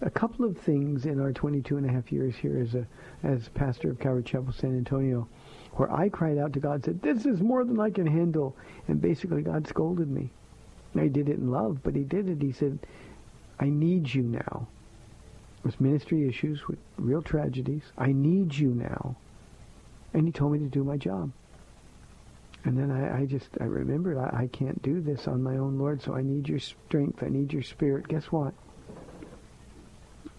a 0.00 0.10
couple 0.10 0.44
of 0.46 0.56
things 0.56 1.04
in 1.04 1.20
our 1.20 1.32
22 1.32 1.76
and 1.76 1.88
a 1.88 1.92
half 1.92 2.10
years 2.10 2.34
here 2.34 2.58
as 2.58 2.74
a 2.74 2.86
as 3.22 3.48
pastor 3.50 3.90
of 3.90 3.98
Calvary 3.98 4.22
Chapel 4.22 4.52
San 4.52 4.76
Antonio 4.76 5.28
where 5.74 5.92
I 5.92 6.08
cried 6.08 6.38
out 6.38 6.52
to 6.52 6.60
God 6.60 6.84
said, 6.84 7.00
this 7.00 7.24
is 7.24 7.40
more 7.40 7.64
than 7.64 7.80
I 7.80 7.90
can 7.90 8.06
handle. 8.06 8.56
And 8.88 9.00
basically 9.00 9.42
God 9.42 9.66
scolded 9.66 10.10
me. 10.10 10.30
I 10.94 11.08
did 11.08 11.28
it 11.28 11.38
in 11.38 11.50
love, 11.50 11.78
but 11.82 11.94
he 11.94 12.02
did 12.02 12.28
it. 12.28 12.42
He 12.42 12.52
said, 12.52 12.78
I 13.58 13.70
need 13.70 14.12
you 14.12 14.22
now. 14.22 14.66
With 15.62 15.80
ministry 15.80 16.28
issues, 16.28 16.66
with 16.68 16.78
real 16.98 17.22
tragedies. 17.22 17.84
I 17.96 18.12
need 18.12 18.54
you 18.54 18.68
now. 18.74 19.16
And 20.12 20.26
he 20.26 20.32
told 20.32 20.52
me 20.52 20.58
to 20.58 20.66
do 20.66 20.84
my 20.84 20.96
job. 20.96 21.30
And 22.64 22.78
then 22.78 22.90
I, 22.90 23.22
I 23.22 23.26
just, 23.26 23.48
I 23.60 23.64
remembered, 23.64 24.18
I, 24.18 24.42
I 24.42 24.46
can't 24.52 24.80
do 24.82 25.00
this 25.00 25.26
on 25.26 25.42
my 25.42 25.56
own, 25.56 25.78
Lord, 25.78 26.00
so 26.00 26.14
I 26.14 26.22
need 26.22 26.48
your 26.48 26.60
strength. 26.60 27.22
I 27.22 27.28
need 27.28 27.52
your 27.52 27.62
spirit. 27.62 28.06
Guess 28.08 28.26
what? 28.26 28.54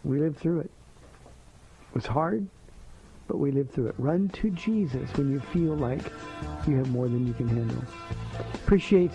We 0.04 0.20
lived 0.20 0.40
through 0.40 0.62
it. 0.62 0.72
It 1.90 1.96
was 1.96 2.06
hard, 2.06 2.48
but 3.28 3.38
we 3.38 3.52
lived 3.52 3.74
through 3.74 3.88
it. 3.88 3.96
Run 3.98 4.30
to 4.30 4.50
Jesus 4.52 5.10
when 5.18 5.32
you 5.32 5.40
feel 5.40 5.76
like 5.76 6.02
you 6.68 6.78
have 6.78 6.90
more 6.90 7.08
than 7.08 7.28
you 7.28 7.34
can 7.34 7.48
handle. 7.48 7.84
Appreciate 8.54 9.12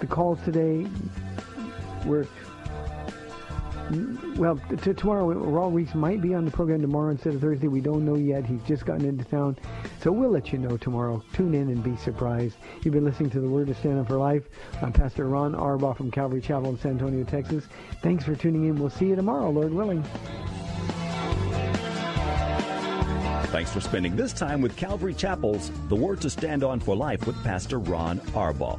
the 0.00 0.06
calls 0.06 0.38
today. 0.44 0.86
We're 2.04 2.26
well, 4.36 4.58
t- 4.82 4.94
tomorrow, 4.94 5.30
uh, 5.30 5.34
Raul 5.34 5.74
Ries 5.74 5.94
might 5.94 6.22
be 6.22 6.34
on 6.34 6.44
the 6.44 6.50
program 6.50 6.80
tomorrow 6.80 7.10
instead 7.10 7.34
of 7.34 7.40
Thursday. 7.40 7.68
We 7.68 7.80
don't 7.80 8.04
know 8.04 8.16
yet. 8.16 8.46
He's 8.46 8.62
just 8.62 8.86
gotten 8.86 9.04
into 9.04 9.24
town. 9.24 9.56
So 10.00 10.10
we'll 10.10 10.30
let 10.30 10.52
you 10.52 10.58
know 10.58 10.76
tomorrow. 10.76 11.22
Tune 11.32 11.54
in 11.54 11.68
and 11.68 11.82
be 11.82 11.96
surprised. 11.96 12.56
You've 12.82 12.94
been 12.94 13.04
listening 13.04 13.30
to 13.30 13.40
The 13.40 13.48
Word 13.48 13.66
to 13.68 13.74
Stand 13.74 13.98
On 13.98 14.06
for 14.06 14.16
Life. 14.16 14.44
I'm 14.80 14.92
Pastor 14.92 15.28
Ron 15.28 15.54
Arbaugh 15.54 15.96
from 15.96 16.10
Calvary 16.10 16.40
Chapel 16.40 16.70
in 16.70 16.78
San 16.78 16.92
Antonio, 16.92 17.24
Texas. 17.24 17.66
Thanks 18.02 18.24
for 18.24 18.34
tuning 18.34 18.64
in. 18.64 18.78
We'll 18.78 18.90
see 18.90 19.06
you 19.06 19.16
tomorrow, 19.16 19.50
Lord 19.50 19.72
willing. 19.72 20.02
Thanks 23.52 23.70
for 23.70 23.82
spending 23.82 24.16
this 24.16 24.32
time 24.32 24.62
with 24.62 24.76
Calvary 24.76 25.12
Chapel's 25.12 25.70
The 25.88 25.96
Word 25.96 26.22
to 26.22 26.30
Stand 26.30 26.64
On 26.64 26.80
for 26.80 26.96
Life 26.96 27.26
with 27.26 27.42
Pastor 27.44 27.78
Ron 27.78 28.20
Arbaugh. 28.30 28.78